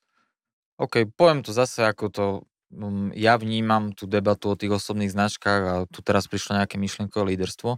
OK, 0.82 1.06
poviem 1.14 1.46
to 1.46 1.54
zase, 1.54 1.86
ako 1.86 2.06
to 2.10 2.26
um, 2.74 3.14
ja 3.14 3.38
vnímam 3.38 3.94
tú 3.94 4.10
debatu 4.10 4.50
o 4.50 4.58
tých 4.58 4.74
osobných 4.74 5.14
značkách 5.14 5.62
a 5.62 5.74
tu 5.86 6.02
teraz 6.02 6.26
prišlo 6.26 6.58
nejaké 6.58 6.82
myšlienkové 6.82 7.38
líderstvo. 7.38 7.78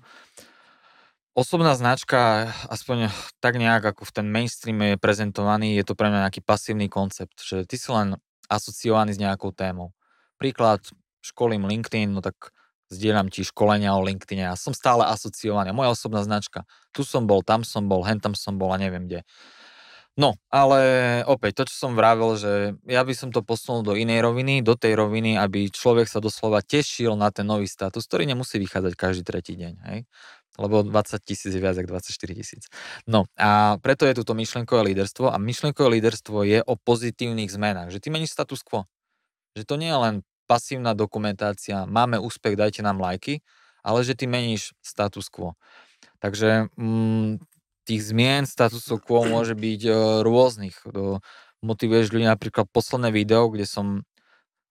Osobná 1.34 1.74
značka, 1.74 2.54
aspoň 2.70 3.10
tak 3.42 3.58
nejak 3.58 3.82
ako 3.82 4.06
v 4.06 4.12
ten 4.14 4.28
mainstream 4.30 4.78
je 4.94 5.02
prezentovaný, 5.02 5.74
je 5.74 5.82
to 5.82 5.98
pre 5.98 6.14
mňa 6.14 6.30
nejaký 6.30 6.46
pasívny 6.46 6.86
koncept, 6.94 7.42
že 7.42 7.66
ty 7.66 7.74
si 7.74 7.90
len 7.90 8.22
asociovaný 8.54 9.18
s 9.18 9.22
nejakou 9.22 9.50
témou. 9.50 9.98
Príklad, 10.38 10.86
školím 11.26 11.66
LinkedIn, 11.66 12.14
no 12.14 12.22
tak 12.22 12.38
zdieľam 12.94 13.34
ti 13.34 13.42
školenia 13.42 13.98
o 13.98 14.06
LinkedIn 14.06 14.46
a 14.46 14.54
som 14.54 14.78
stále 14.78 15.10
asociovaný. 15.10 15.74
Moja 15.74 15.90
osobná 15.98 16.22
značka. 16.22 16.70
Tu 16.94 17.02
som 17.02 17.26
bol, 17.26 17.42
tam 17.42 17.66
som 17.66 17.90
bol, 17.90 18.06
hen 18.06 18.22
tam 18.22 18.38
som 18.38 18.62
bol 18.62 18.70
a 18.70 18.78
neviem 18.78 19.10
kde. 19.10 19.26
No, 20.14 20.38
ale 20.54 20.78
opäť, 21.26 21.66
to, 21.66 21.74
čo 21.74 21.90
som 21.90 21.98
vravel, 21.98 22.38
že 22.38 22.78
ja 22.86 23.02
by 23.02 23.18
som 23.18 23.34
to 23.34 23.42
posunul 23.42 23.82
do 23.82 23.98
inej 23.98 24.22
roviny, 24.22 24.62
do 24.62 24.78
tej 24.78 24.94
roviny, 24.94 25.42
aby 25.42 25.74
človek 25.74 26.06
sa 26.06 26.22
doslova 26.22 26.62
tešil 26.62 27.18
na 27.18 27.34
ten 27.34 27.50
nový 27.50 27.66
status, 27.66 28.06
ktorý 28.06 28.30
nemusí 28.30 28.62
vychádzať 28.62 28.94
každý 28.94 29.26
tretí 29.26 29.58
deň, 29.58 29.74
hej? 29.90 30.00
Lebo 30.62 30.86
20 30.86 31.18
tisíc 31.26 31.50
je 31.50 31.58
viac 31.58 31.74
ako 31.74 31.98
24 31.98 32.14
tisíc. 32.38 32.64
No 33.10 33.26
a 33.42 33.82
preto 33.82 34.06
je 34.06 34.22
tu 34.22 34.24
to 34.24 34.38
myšlenkové 34.38 34.94
líderstvo 34.94 35.34
a 35.34 35.42
myšlenkové 35.42 35.98
líderstvo 35.98 36.46
je 36.46 36.62
o 36.62 36.78
pozitívnych 36.78 37.50
zmenách, 37.50 37.90
že 37.90 37.98
ty 37.98 38.14
meníš 38.14 38.38
status 38.38 38.62
quo. 38.62 38.86
Že 39.58 39.66
to 39.66 39.76
nie 39.82 39.90
je 39.90 39.98
len 39.98 40.16
pasívna 40.46 40.94
dokumentácia, 40.94 41.90
máme 41.90 42.22
úspech, 42.22 42.54
dajte 42.54 42.86
nám 42.86 43.02
lajky, 43.02 43.42
ale 43.82 44.06
že 44.06 44.14
ty 44.14 44.30
meníš 44.30 44.78
status 44.86 45.26
quo. 45.34 45.58
Takže 46.22 46.70
mm, 46.78 47.42
tých 47.84 48.02
zmien 48.04 48.48
statusu 48.48 49.02
quo 49.02 49.28
môže 49.28 49.58
byť 49.58 49.82
uh, 49.90 49.96
rôznych. 50.24 50.78
Uh, 50.88 51.20
motivuješ 51.64 52.12
ľudí 52.16 52.28
napríklad 52.28 52.68
posledné 52.72 53.12
video, 53.12 53.52
kde 53.52 53.68
som 53.68 54.08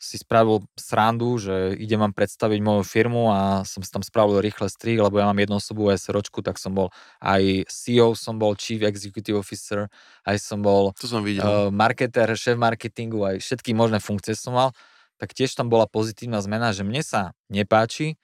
si 0.02 0.18
spravil 0.18 0.66
srandu, 0.74 1.38
že 1.38 1.78
idem 1.78 2.02
vám 2.02 2.10
predstaviť 2.10 2.58
moju 2.58 2.82
firmu 2.82 3.30
a 3.30 3.62
som 3.62 3.86
si 3.86 3.90
tam 3.94 4.02
spravil 4.02 4.42
rýchle 4.42 4.66
strih, 4.66 4.98
lebo 4.98 5.22
ja 5.22 5.30
mám 5.30 5.38
jednu 5.38 5.62
osobu 5.62 5.94
SROčku, 5.94 6.42
tak 6.42 6.58
som 6.58 6.74
bol 6.74 6.90
aj 7.22 7.70
CEO, 7.70 8.18
som 8.18 8.34
bol 8.34 8.58
Chief 8.58 8.82
Executive 8.82 9.38
Officer, 9.38 9.86
aj 10.26 10.42
som 10.42 10.58
bol 10.58 10.90
to 10.98 11.06
som 11.06 11.22
videl. 11.22 11.46
Uh, 11.46 11.70
marketer, 11.70 12.26
šéf 12.34 12.58
marketingu, 12.58 13.22
aj 13.22 13.38
všetky 13.46 13.78
možné 13.78 14.02
funkcie 14.02 14.34
som 14.34 14.58
mal, 14.58 14.74
tak 15.22 15.38
tiež 15.38 15.54
tam 15.54 15.70
bola 15.70 15.86
pozitívna 15.86 16.42
zmena, 16.42 16.74
že 16.74 16.82
mne 16.82 17.06
sa 17.06 17.30
nepáči, 17.46 18.18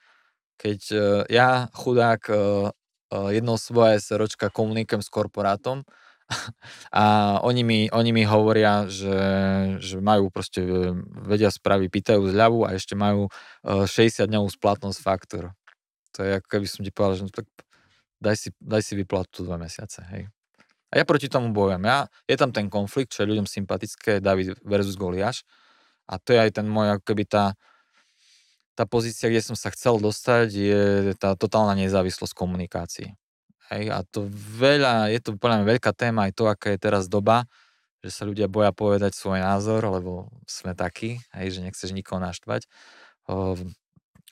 keď 0.59 0.79
uh, 0.91 1.23
ja 1.31 1.71
chudák 1.71 2.21
uh, 2.27 2.75
jednoosobová 3.09 3.95
SROčka 3.95 4.51
komunikujem 4.51 4.99
s 4.99 5.07
korporátom 5.07 5.87
a 6.93 7.37
oni 7.41 7.61
mi, 7.65 7.79
oni 7.89 8.11
mi 8.13 8.23
hovoria, 8.25 8.85
že, 8.85 9.17
že 9.81 9.97
majú 9.97 10.29
proste, 10.29 10.61
e, 10.61 10.93
vedia 11.25 11.49
správy, 11.49 11.89
pýtajú 11.89 12.29
zľavu 12.29 12.69
a 12.69 12.77
ešte 12.77 12.93
majú 12.93 13.33
60 13.65 13.97
e, 13.97 14.29
dňovú 14.29 14.47
splatnosť 14.53 14.99
faktor. 15.01 15.43
To 16.17 16.25
je 16.25 16.37
ako 16.37 16.47
keby 16.47 16.65
som 16.69 16.81
ti 16.85 16.93
povedal, 16.93 17.15
že 17.17 17.23
no, 17.25 17.31
tak 17.33 17.49
daj 18.21 18.35
si, 18.37 18.49
daj 18.61 18.81
si 18.85 18.93
vyplatu 18.93 19.41
dva 19.41 19.57
mesiace, 19.57 20.05
hej. 20.13 20.29
A 20.89 20.97
ja 20.97 21.05
proti 21.05 21.29
tomu 21.29 21.53
bojujem. 21.53 21.85
Ja, 21.85 22.09
je 22.25 22.33
tam 22.33 22.49
ten 22.49 22.65
konflikt, 22.65 23.13
čo 23.13 23.21
je 23.21 23.29
ľuďom 23.29 23.45
sympatické, 23.45 24.17
David 24.17 24.57
versus 24.65 24.97
Goliáš. 24.97 25.45
A 26.09 26.17
to 26.17 26.33
je 26.33 26.41
aj 26.41 26.57
ten 26.57 26.65
môj, 26.65 26.97
ako 26.97 27.13
keby 27.13 27.29
tá, 27.29 27.53
tá 28.73 28.89
pozícia, 28.89 29.29
kde 29.29 29.45
som 29.45 29.53
sa 29.53 29.69
chcel 29.69 30.01
dostať, 30.01 30.47
je 30.49 30.81
tá 31.21 31.37
totálna 31.37 31.77
nezávislosť 31.77 32.33
komunikácií. 32.33 33.13
Hej, 33.69 33.93
a 33.93 34.01
to 34.01 34.25
veľa, 34.33 35.13
je 35.13 35.19
to 35.21 35.37
podľa 35.37 35.61
mňa 35.61 35.67
veľká 35.77 35.91
téma 35.93 36.25
aj 36.25 36.33
to, 36.33 36.49
aká 36.49 36.73
je 36.73 36.79
teraz 36.81 37.05
doba, 37.05 37.45
že 38.01 38.09
sa 38.09 38.25
ľudia 38.25 38.49
boja 38.49 38.73
povedať 38.73 39.13
svoj 39.13 39.45
názor, 39.45 39.85
lebo 39.85 40.33
sme 40.49 40.73
takí, 40.73 41.21
hej, 41.37 41.47
že 41.53 41.59
nechceš 41.61 41.93
nikoho 41.93 42.17
naštvať, 42.17 42.65
o, 43.29 43.53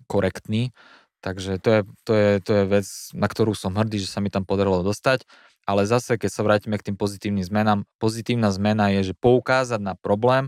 korektný. 0.10 0.74
Takže 1.22 1.62
to 1.62 1.70
je, 1.70 1.82
to, 2.06 2.12
je, 2.14 2.32
to 2.42 2.52
je 2.54 2.64
vec, 2.66 2.88
na 3.14 3.28
ktorú 3.30 3.54
som 3.54 3.78
hrdý, 3.78 4.02
že 4.02 4.10
sa 4.10 4.24
mi 4.26 4.34
tam 4.34 4.42
podarilo 4.42 4.82
dostať. 4.82 5.28
Ale 5.68 5.84
zase, 5.84 6.16
keď 6.16 6.32
sa 6.32 6.42
vrátime 6.48 6.80
k 6.80 6.90
tým 6.90 6.98
pozitívnym 6.98 7.44
zmenám, 7.44 7.84
pozitívna 8.00 8.50
zmena 8.56 8.90
je, 8.96 9.12
že 9.12 9.20
poukázať 9.20 9.84
na 9.84 9.94
problém, 10.00 10.48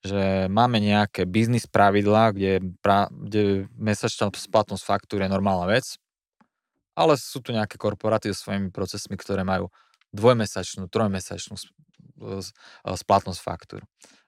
že 0.00 0.48
máme 0.48 0.80
nejaké 0.80 1.28
biznis 1.28 1.68
pravidlá, 1.68 2.32
kde, 2.32 2.64
pra, 2.80 3.12
kde 3.12 3.68
mesačná 3.76 4.32
splatnosť 4.32 4.84
faktúry 4.84 5.28
je 5.28 5.34
normálna 5.36 5.68
vec, 5.68 6.00
ale 6.94 7.18
sú 7.18 7.42
tu 7.42 7.50
nejaké 7.50 7.78
korporáty 7.78 8.30
so 8.30 8.48
svojimi 8.48 8.70
procesmi, 8.70 9.18
ktoré 9.18 9.42
majú 9.42 9.70
dvojmesačnú, 10.14 10.86
trojmesačnú 10.88 11.58
splatnosť 12.86 13.40
faktúr. 13.42 13.82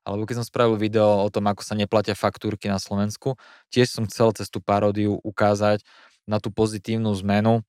Alebo 0.06 0.22
keď 0.22 0.42
som 0.42 0.46
spravil 0.46 0.78
video 0.78 1.26
o 1.26 1.28
tom, 1.30 1.50
ako 1.50 1.66
sa 1.66 1.74
neplatia 1.74 2.14
faktúrky 2.14 2.70
na 2.70 2.78
Slovensku, 2.78 3.34
tiež 3.74 3.90
som 3.90 4.04
chcel 4.06 4.30
cez 4.38 4.46
tú 4.50 4.62
paródiu 4.62 5.18
ukázať 5.22 5.82
na 6.26 6.38
tú 6.38 6.54
pozitívnu 6.54 7.10
zmenu, 7.22 7.62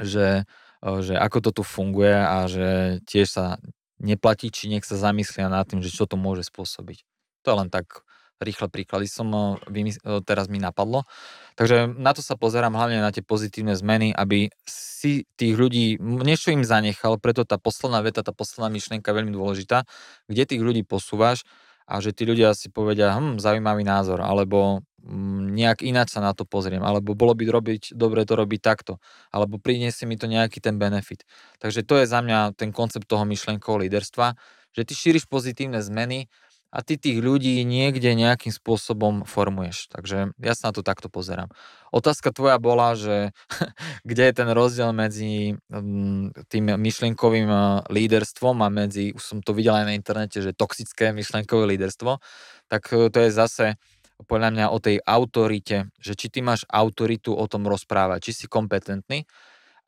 že, 0.00 0.48
že 0.80 1.14
ako 1.16 1.38
to 1.44 1.50
tu 1.60 1.62
funguje 1.64 2.12
a 2.12 2.48
že 2.48 3.00
tiež 3.04 3.28
sa 3.28 3.60
neplatí, 4.00 4.48
či 4.48 4.72
nech 4.72 4.84
sa 4.84 4.96
zamyslia 4.96 5.52
nad 5.52 5.68
tým, 5.68 5.84
že 5.84 5.92
čo 5.92 6.08
to 6.08 6.16
môže 6.16 6.48
spôsobiť. 6.48 7.04
To 7.44 7.46
je 7.52 7.56
len 7.56 7.68
tak 7.68 8.04
rýchle 8.42 8.68
príklady 8.68 9.06
som 9.08 9.58
vymysl- 9.70 10.22
teraz 10.26 10.50
mi 10.50 10.58
napadlo. 10.58 11.06
Takže 11.54 11.86
na 11.98 12.12
to 12.16 12.24
sa 12.24 12.34
pozerám 12.34 12.72
hlavne 12.74 13.00
na 13.00 13.12
tie 13.12 13.22
pozitívne 13.24 13.76
zmeny, 13.76 14.12
aby 14.12 14.48
si 14.64 15.28
tých 15.36 15.54
ľudí, 15.58 15.98
niečo 16.00 16.54
im 16.54 16.62
zanechal, 16.62 17.18
preto 17.18 17.42
tá 17.42 17.58
posledná 17.58 18.00
veta, 18.00 18.22
tá 18.24 18.32
posledná 18.32 18.70
myšlienka 18.72 19.10
je 19.10 19.18
veľmi 19.18 19.32
dôležitá, 19.34 19.84
kde 20.30 20.42
tých 20.46 20.62
ľudí 20.62 20.82
posúvaš 20.86 21.44
a 21.86 21.98
že 21.98 22.14
tí 22.14 22.24
ľudia 22.24 22.54
si 22.54 22.70
povedia, 22.70 23.12
hm, 23.12 23.42
zaujímavý 23.42 23.82
názor, 23.82 24.22
alebo 24.22 24.80
hm, 25.02 25.52
nejak 25.52 25.82
ináč 25.82 26.14
sa 26.14 26.22
na 26.22 26.32
to 26.32 26.46
pozriem, 26.46 26.80
alebo 26.80 27.12
bolo 27.18 27.34
by 27.34 27.44
robiť, 27.50 27.92
dobre 27.92 28.22
to 28.22 28.38
robiť 28.38 28.60
takto, 28.62 29.02
alebo 29.34 29.58
priniesie 29.58 30.06
mi 30.06 30.14
to 30.16 30.30
nejaký 30.30 30.62
ten 30.62 30.78
benefit. 30.78 31.26
Takže 31.58 31.82
to 31.82 32.00
je 32.00 32.06
za 32.06 32.22
mňa 32.22 32.54
ten 32.54 32.70
koncept 32.70 33.04
toho 33.10 33.26
myšlienkového 33.26 33.90
líderstva, 33.90 34.38
že 34.72 34.88
ty 34.88 34.92
šíriš 34.96 35.28
pozitívne 35.28 35.82
zmeny 35.84 36.32
a 36.72 36.80
ty 36.80 36.96
tých 36.96 37.20
ľudí 37.20 37.60
niekde 37.68 38.16
nejakým 38.16 38.48
spôsobom 38.48 39.28
formuješ. 39.28 39.92
Takže 39.92 40.32
ja 40.40 40.52
sa 40.56 40.72
na 40.72 40.72
to 40.72 40.80
takto 40.80 41.12
pozerám. 41.12 41.52
Otázka 41.92 42.32
tvoja 42.32 42.56
bola, 42.56 42.96
že 42.96 43.36
kde 44.08 44.22
je 44.24 44.32
ten 44.32 44.48
rozdiel 44.48 44.96
medzi 44.96 45.60
mm, 45.68 46.48
tým 46.48 46.64
myšlienkovým 46.80 47.48
eh, 47.52 47.62
líderstvom 47.92 48.64
a 48.64 48.72
medzi, 48.72 49.12
už 49.12 49.20
som 49.20 49.38
to 49.44 49.52
videl 49.52 49.76
aj 49.76 49.84
na 49.84 49.94
internete, 49.94 50.40
že 50.40 50.56
toxické 50.56 51.12
myšlienkové 51.12 51.76
líderstvo, 51.76 52.24
tak 52.72 52.88
eh, 52.96 53.12
to 53.12 53.18
je 53.20 53.30
zase 53.30 53.76
podľa 54.24 54.54
mňa 54.54 54.66
o 54.72 54.78
tej 54.78 54.96
autorite, 55.04 55.92
že 55.98 56.16
či 56.16 56.32
ty 56.32 56.40
máš 56.40 56.64
autoritu 56.70 57.34
o 57.34 57.44
tom 57.50 57.68
rozprávať, 57.68 58.30
či 58.30 58.32
si 58.32 58.46
kompetentný. 58.46 59.26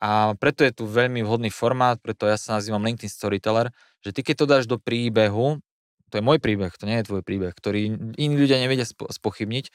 A 0.03 0.35
preto 0.35 0.67
je 0.67 0.75
tu 0.75 0.83
veľmi 0.83 1.23
vhodný 1.23 1.47
formát, 1.47 1.95
preto 2.03 2.27
ja 2.27 2.35
sa 2.35 2.59
nazývam 2.59 2.83
LinkedIn 2.83 3.07
Storyteller, 3.07 3.71
že 4.03 4.11
ty 4.11 4.21
keď 4.27 4.35
to 4.37 4.45
dáš 4.45 4.65
do 4.67 4.75
príbehu, 4.75 5.63
to 6.15 6.23
je 6.23 6.27
môj 6.31 6.39
príbeh, 6.39 6.71
to 6.71 6.87
nie 6.87 7.03
je 7.03 7.11
tvoj 7.11 7.27
príbeh, 7.27 7.51
ktorý 7.51 8.15
iní 8.15 8.35
ľudia 8.39 8.55
nevedia 8.55 8.87
spochybniť, 8.87 9.65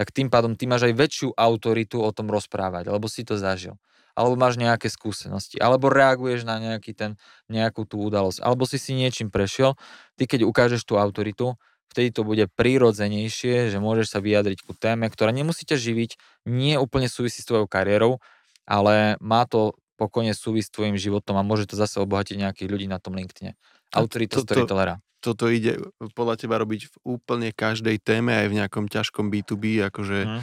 tak 0.00 0.16
tým 0.16 0.32
pádom 0.32 0.56
ty 0.56 0.64
máš 0.64 0.88
aj 0.88 0.96
väčšiu 0.96 1.28
autoritu 1.36 2.00
o 2.00 2.08
tom 2.08 2.32
rozprávať, 2.32 2.88
alebo 2.88 3.04
si 3.04 3.20
to 3.20 3.36
zažil. 3.36 3.76
Alebo 4.16 4.40
máš 4.40 4.56
nejaké 4.56 4.88
skúsenosti, 4.88 5.60
alebo 5.60 5.92
reaguješ 5.92 6.48
na 6.48 6.56
nejaký 6.56 6.96
ten, 6.96 7.20
nejakú 7.52 7.84
tú 7.84 8.00
udalosť, 8.00 8.40
alebo 8.40 8.64
si 8.64 8.80
si 8.80 8.96
niečím 8.96 9.28
prešiel, 9.28 9.76
ty 10.16 10.24
keď 10.24 10.48
ukážeš 10.48 10.88
tú 10.88 10.96
autoritu, 10.96 11.60
vtedy 11.92 12.16
to 12.16 12.24
bude 12.24 12.48
prírodzenejšie, 12.56 13.68
že 13.68 13.76
môžeš 13.76 14.16
sa 14.16 14.24
vyjadriť 14.24 14.64
ku 14.64 14.72
téme, 14.72 15.04
ktorá 15.12 15.36
nemusí 15.36 15.68
ťa 15.68 15.76
živiť, 15.76 16.16
nie 16.48 16.80
úplne 16.80 17.12
súvisí 17.12 17.44
s 17.44 17.48
tvojou 17.52 17.68
kariérou, 17.68 18.24
ale 18.64 19.20
má 19.20 19.44
to 19.44 19.76
pokojne 20.00 20.32
súvisť 20.32 20.72
s 20.72 20.74
tvojim 20.80 20.96
životom 20.96 21.36
a 21.36 21.44
môže 21.44 21.68
to 21.68 21.76
zase 21.76 22.00
obohatiť 22.00 22.40
nejakých 22.40 22.72
ľudí 22.72 22.86
na 22.88 22.96
tom 22.96 23.20
LinkedIne. 23.20 23.52
Autorita 23.94 24.38
to, 24.38 24.46
to, 24.46 24.54
storytellera 24.54 25.02
toto 25.20 25.52
ide 25.52 25.76
podľa 26.16 26.40
teba 26.40 26.56
robiť 26.58 26.88
v 26.88 26.94
úplne 27.04 27.52
každej 27.52 28.00
téme, 28.00 28.32
aj 28.32 28.46
v 28.48 28.56
nejakom 28.56 28.88
ťažkom 28.88 29.28
B2B, 29.28 29.84
akože 29.92 30.18
hmm. 30.26 30.42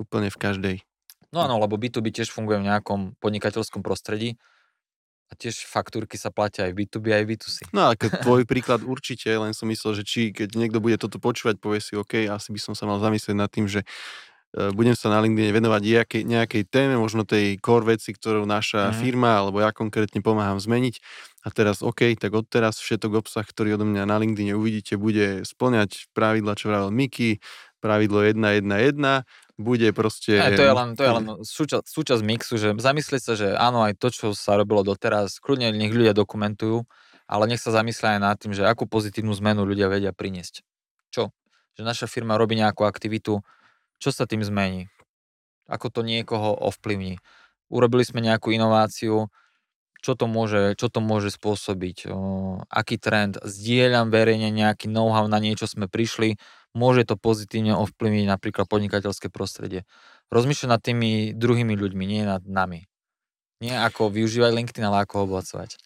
úplne 0.00 0.32
v 0.32 0.38
každej. 0.40 0.76
No 1.30 1.44
áno, 1.44 1.60
lebo 1.60 1.76
B2B 1.76 2.10
tiež 2.10 2.32
funguje 2.32 2.64
v 2.64 2.68
nejakom 2.72 3.20
podnikateľskom 3.20 3.84
prostredí 3.84 4.40
a 5.28 5.32
tiež 5.36 5.68
faktúrky 5.68 6.16
sa 6.16 6.32
platia 6.32 6.70
aj 6.70 6.72
v 6.72 6.76
B2B, 6.86 7.06
aj 7.12 7.24
v 7.26 7.28
B2C. 7.36 7.56
No 7.76 7.92
a 7.92 7.98
keď 7.98 8.10
tvoj 8.24 8.48
príklad 8.48 8.80
určite, 8.80 9.28
len 9.28 9.52
som 9.52 9.68
myslel, 9.68 10.00
že 10.00 10.04
či 10.08 10.32
keď 10.32 10.56
niekto 10.56 10.80
bude 10.80 10.96
toto 10.96 11.20
počúvať, 11.20 11.60
povie 11.60 11.84
si, 11.84 11.92
OK, 11.92 12.24
asi 12.26 12.48
by 12.50 12.60
som 12.62 12.72
sa 12.72 12.88
mal 12.88 12.96
zamyslieť 13.02 13.36
nad 13.36 13.50
tým, 13.52 13.66
že 13.66 13.82
e, 13.82 14.70
budem 14.70 14.94
sa 14.94 15.12
na 15.12 15.18
LinkedIn 15.20 15.50
venovať 15.50 15.82
nejakej, 15.82 16.22
nejakej 16.24 16.62
téme, 16.70 16.94
možno 16.96 17.26
tej 17.26 17.58
core 17.58 17.98
veci, 17.98 18.14
ktorú 18.14 18.46
naša 18.46 18.94
mm. 18.94 19.02
firma, 19.02 19.42
alebo 19.42 19.60
ja 19.60 19.74
konkrétne 19.74 20.22
pomáham 20.22 20.62
zmeniť 20.62 21.02
a 21.46 21.48
teraz 21.54 21.78
OK, 21.78 22.18
tak 22.18 22.34
odteraz 22.34 22.82
všetok 22.82 23.22
obsah, 23.22 23.46
ktorý 23.46 23.78
odo 23.78 23.86
mňa 23.86 24.02
na 24.02 24.18
LinkedIn 24.18 24.58
uvidíte, 24.58 24.98
bude 24.98 25.46
splňať 25.46 26.10
pravidla, 26.10 26.58
čo 26.58 26.74
vravel 26.74 26.90
Miky, 26.90 27.38
pravidlo 27.78 28.26
1.1.1, 28.26 29.22
bude 29.54 29.88
proste... 29.94 30.42
Aj, 30.42 30.50
to 30.58 30.66
je 30.66 30.74
len, 30.74 30.88
to 30.98 31.06
je 31.06 31.12
len 31.14 31.26
súčasť, 31.46 31.86
súčasť 31.86 32.22
mixu, 32.26 32.58
že 32.58 32.74
zamyslieť 32.74 33.22
sa, 33.22 33.32
že 33.38 33.54
áno, 33.54 33.86
aj 33.86 33.94
to, 33.94 34.10
čo 34.10 34.26
sa 34.34 34.58
robilo 34.58 34.82
doteraz, 34.82 35.38
kľudne 35.38 35.70
nech 35.70 35.94
ľudia 35.94 36.18
dokumentujú, 36.18 36.82
ale 37.30 37.44
nech 37.46 37.62
sa 37.62 37.70
zamyslia 37.70 38.18
aj 38.18 38.20
nad 38.20 38.36
tým, 38.42 38.50
že 38.50 38.66
akú 38.66 38.90
pozitívnu 38.90 39.30
zmenu 39.38 39.62
ľudia 39.62 39.86
vedia 39.86 40.10
priniesť. 40.10 40.66
Čo? 41.14 41.30
Že 41.78 41.82
naša 41.86 42.06
firma 42.10 42.34
robí 42.34 42.58
nejakú 42.58 42.82
aktivitu, 42.82 43.38
čo 44.02 44.10
sa 44.10 44.26
tým 44.26 44.42
zmení? 44.42 44.90
Ako 45.70 45.94
to 45.94 46.02
niekoho 46.02 46.58
ovplyvní? 46.58 47.22
Urobili 47.70 48.02
sme 48.02 48.18
nejakú 48.18 48.50
inováciu, 48.50 49.30
čo 50.06 50.14
to 50.14 50.30
môže, 50.30 50.78
čo 50.78 50.86
to 50.86 51.02
môže 51.02 51.34
spôsobiť, 51.34 52.06
aký 52.70 52.94
trend, 53.02 53.42
zdieľam 53.42 54.14
verejne 54.14 54.54
nejaký 54.54 54.86
know-how, 54.86 55.26
na 55.26 55.42
niečo 55.42 55.66
sme 55.66 55.90
prišli, 55.90 56.38
môže 56.78 57.02
to 57.02 57.18
pozitívne 57.18 57.74
ovplyvniť 57.74 58.26
napríklad 58.30 58.70
podnikateľské 58.70 59.34
prostredie. 59.34 59.82
Rozmýšľať 60.30 60.70
nad 60.70 60.78
tými 60.78 61.34
druhými 61.34 61.74
ľuďmi, 61.74 62.04
nie 62.06 62.22
nad 62.22 62.46
nami. 62.46 62.86
Nie 63.58 63.82
ako 63.82 64.14
využívať 64.14 64.54
LinkedIn, 64.54 64.86
ale 64.86 65.02
ako 65.02 65.12
ho 65.18 65.22
obohacovať. 65.26 65.74
E, 65.74 65.78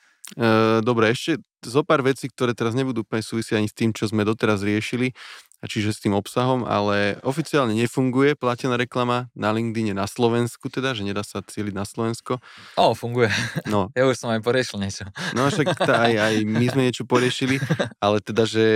dobre, 0.85 1.16
ešte 1.16 1.41
zo 1.64 1.81
pár 1.81 2.05
vecí, 2.05 2.29
ktoré 2.29 2.53
teraz 2.53 2.77
nebudú 2.77 3.07
úplne 3.07 3.25
súvisieť 3.25 3.57
ani 3.57 3.68
s 3.73 3.77
tým, 3.77 3.97
čo 3.97 4.05
sme 4.05 4.27
doteraz 4.27 4.61
riešili, 4.61 5.16
a 5.61 5.64
čiže 5.68 5.92
s 5.92 6.00
tým 6.00 6.16
obsahom, 6.16 6.64
ale 6.64 7.20
oficiálne 7.20 7.76
nefunguje 7.76 8.32
platená 8.32 8.80
reklama 8.80 9.28
na 9.36 9.52
LinkedIne 9.52 9.92
na 9.92 10.08
Slovensku, 10.08 10.72
teda, 10.72 10.96
že 10.96 11.04
nedá 11.04 11.20
sa 11.20 11.44
cieliť 11.44 11.76
na 11.76 11.84
Slovensko. 11.84 12.40
O, 12.80 12.96
funguje. 12.96 13.28
No. 13.68 13.92
Ja 13.98 14.08
už 14.08 14.16
som 14.16 14.32
aj 14.32 14.40
poriešil 14.40 14.80
niečo. 14.80 15.04
No 15.36 15.52
však 15.52 15.76
tá, 15.88 16.08
aj, 16.08 16.14
aj 16.16 16.34
my 16.48 16.66
sme 16.72 16.82
niečo 16.88 17.04
poriešili, 17.04 17.61
ale 18.00 18.24
teda, 18.24 18.48
že 18.48 18.66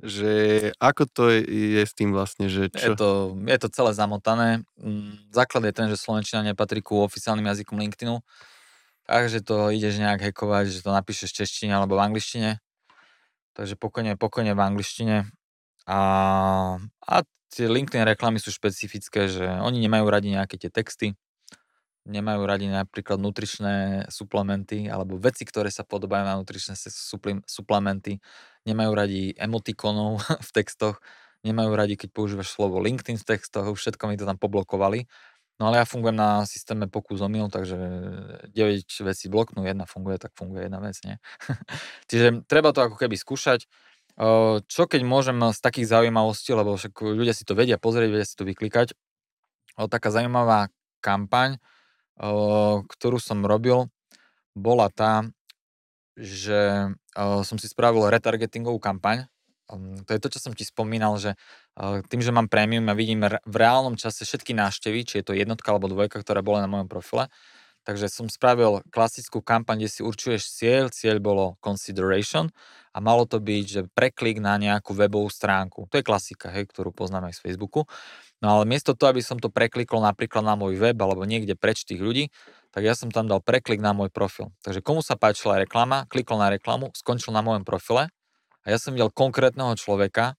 že 0.00 0.32
ako 0.80 1.02
to 1.12 1.22
je, 1.28 1.40
je 1.76 1.82
s 1.84 1.92
tým 1.92 2.16
vlastne, 2.16 2.48
že 2.48 2.72
čo? 2.72 2.92
Je 2.92 2.96
to, 2.96 3.36
je 3.36 3.58
to 3.60 3.68
celé 3.68 3.92
zamotané. 3.92 4.64
Mm, 4.80 5.28
základ 5.28 5.68
je 5.68 5.76
ten, 5.76 5.86
že 5.92 6.00
Slovenčina 6.00 6.40
nepatrí 6.40 6.80
ku 6.80 7.04
oficiálnym 7.04 7.44
jazykom 7.44 7.76
LinkedInu, 7.76 8.24
takže 9.04 9.44
to 9.44 9.68
ideš 9.68 10.00
nejak 10.00 10.32
hekovať, 10.32 10.72
že 10.72 10.80
to 10.80 10.90
napíšeš 10.96 11.36
v 11.36 11.38
češtine 11.44 11.76
alebo 11.76 12.00
v 12.00 12.04
angličtine. 12.08 12.50
Takže 13.52 13.76
pokojne, 13.76 14.16
pokojne 14.16 14.56
v 14.56 14.60
angličtine. 14.64 15.28
A, 15.90 16.00
a 17.02 17.16
tie 17.50 17.66
LinkedIn 17.66 18.06
reklamy 18.06 18.38
sú 18.38 18.54
špecifické, 18.54 19.26
že 19.26 19.42
oni 19.42 19.82
nemajú 19.82 20.06
radi 20.06 20.30
nejaké 20.30 20.54
tie 20.54 20.70
texty, 20.70 21.18
nemajú 22.06 22.42
radi 22.46 22.70
napríklad 22.70 23.18
nutričné 23.20 24.06
suplementy 24.08 24.88
alebo 24.88 25.18
veci, 25.20 25.42
ktoré 25.44 25.68
sa 25.68 25.82
podobajú 25.82 26.24
na 26.24 26.38
nutričné 26.38 26.78
suplementy, 27.44 28.22
nemajú 28.64 28.92
radi 28.94 29.22
emotikonov 29.36 30.22
v 30.48 30.50
textoch, 30.54 31.02
nemajú 31.42 31.72
radi, 31.74 31.94
keď 31.98 32.10
používaš 32.14 32.54
slovo 32.54 32.78
LinkedIn 32.80 33.18
v 33.20 33.26
textoch, 33.36 33.66
všetko 33.66 34.04
mi 34.08 34.16
to 34.16 34.28
tam 34.28 34.38
poblokovali. 34.38 35.10
No 35.60 35.68
ale 35.68 35.84
ja 35.84 35.86
fungujem 35.86 36.16
na 36.16 36.48
systéme 36.48 36.88
pokus 36.88 37.20
omyl, 37.20 37.52
takže 37.52 37.76
9 38.48 39.04
vecí 39.04 39.28
bloknú, 39.28 39.60
jedna 39.68 39.84
funguje, 39.84 40.16
tak 40.16 40.32
funguje 40.32 40.64
jedna 40.64 40.80
vec, 40.80 40.96
nie? 41.04 41.20
Čiže 42.08 42.48
treba 42.48 42.72
to 42.72 42.80
ako 42.80 42.96
keby 42.96 43.12
skúšať. 43.20 43.68
Čo 44.66 44.82
keď 44.88 45.00
môžem 45.04 45.38
z 45.52 45.58
takých 45.60 45.90
zaujímavostí, 45.92 46.50
lebo 46.56 46.74
však 46.74 46.96
ľudia 46.98 47.36
si 47.36 47.44
to 47.44 47.54
vedia 47.54 47.76
pozrieť, 47.76 48.10
vedia 48.10 48.26
si 48.26 48.34
to 48.34 48.48
vyklikať. 48.48 48.96
Taká 49.76 50.08
zaujímavá 50.10 50.72
kampaň, 50.98 51.60
ktorú 52.84 53.16
som 53.22 53.46
robil, 53.46 53.88
bola 54.52 54.90
tá, 54.92 55.24
že 56.20 56.92
som 57.16 57.56
si 57.56 57.64
spravil 57.64 58.12
retargetingovú 58.12 58.76
kampaň. 58.76 59.24
Um, 59.70 60.02
to 60.04 60.12
je 60.12 60.20
to, 60.20 60.28
čo 60.34 60.50
som 60.50 60.52
ti 60.52 60.66
spomínal, 60.66 61.14
že 61.16 61.38
tým, 62.10 62.20
že 62.20 62.34
mám 62.34 62.50
prémium 62.50 62.84
a 62.90 62.98
vidím 62.98 63.24
v 63.24 63.56
reálnom 63.56 63.96
čase 63.96 64.26
všetky 64.26 64.52
návštevy, 64.52 65.06
či 65.06 65.22
je 65.22 65.24
to 65.24 65.32
jednotka 65.32 65.70
alebo 65.72 65.88
dvojka, 65.88 66.20
ktoré 66.20 66.42
boli 66.44 66.60
na 66.60 66.68
mojom 66.68 66.90
profile, 66.90 67.32
takže 67.88 68.10
som 68.12 68.26
spravil 68.28 68.84
klasickú 68.92 69.40
kampaň, 69.40 69.86
kde 69.86 69.90
si 69.94 70.00
určuješ 70.04 70.42
cieľ, 70.50 70.92
cieľ 70.92 71.22
bolo 71.22 71.56
consideration 71.62 72.52
a 72.90 72.98
malo 72.98 73.22
to 73.22 73.38
byť, 73.38 73.64
že 73.66 73.80
preklik 73.94 74.42
na 74.42 74.58
nejakú 74.58 74.92
webovú 74.94 75.30
stránku. 75.30 75.86
To 75.90 75.94
je 75.94 76.04
klasika, 76.04 76.50
hej, 76.50 76.66
ktorú 76.66 76.90
poznáme 76.90 77.30
aj 77.30 77.38
z 77.38 77.42
Facebooku. 77.46 77.86
No 78.42 78.58
ale 78.58 78.64
miesto 78.66 78.98
toho, 78.98 79.14
aby 79.14 79.22
som 79.22 79.38
to 79.38 79.52
preklikol 79.52 80.02
napríklad 80.02 80.42
na 80.42 80.58
môj 80.58 80.74
web 80.80 80.98
alebo 80.98 81.22
niekde 81.22 81.54
preč 81.54 81.86
tých 81.86 82.02
ľudí, 82.02 82.34
tak 82.74 82.82
ja 82.86 82.98
som 82.98 83.10
tam 83.10 83.30
dal 83.30 83.38
preklik 83.42 83.78
na 83.78 83.94
môj 83.94 84.10
profil. 84.10 84.50
Takže 84.66 84.82
komu 84.82 85.02
sa 85.02 85.14
páčila 85.14 85.58
reklama, 85.62 86.06
klikol 86.10 86.38
na 86.38 86.50
reklamu, 86.50 86.90
skončil 86.94 87.30
na 87.30 87.42
mojom 87.42 87.62
profile 87.62 88.10
a 88.62 88.66
ja 88.66 88.78
som 88.78 88.94
videl 88.94 89.10
konkrétneho 89.14 89.74
človeka, 89.78 90.34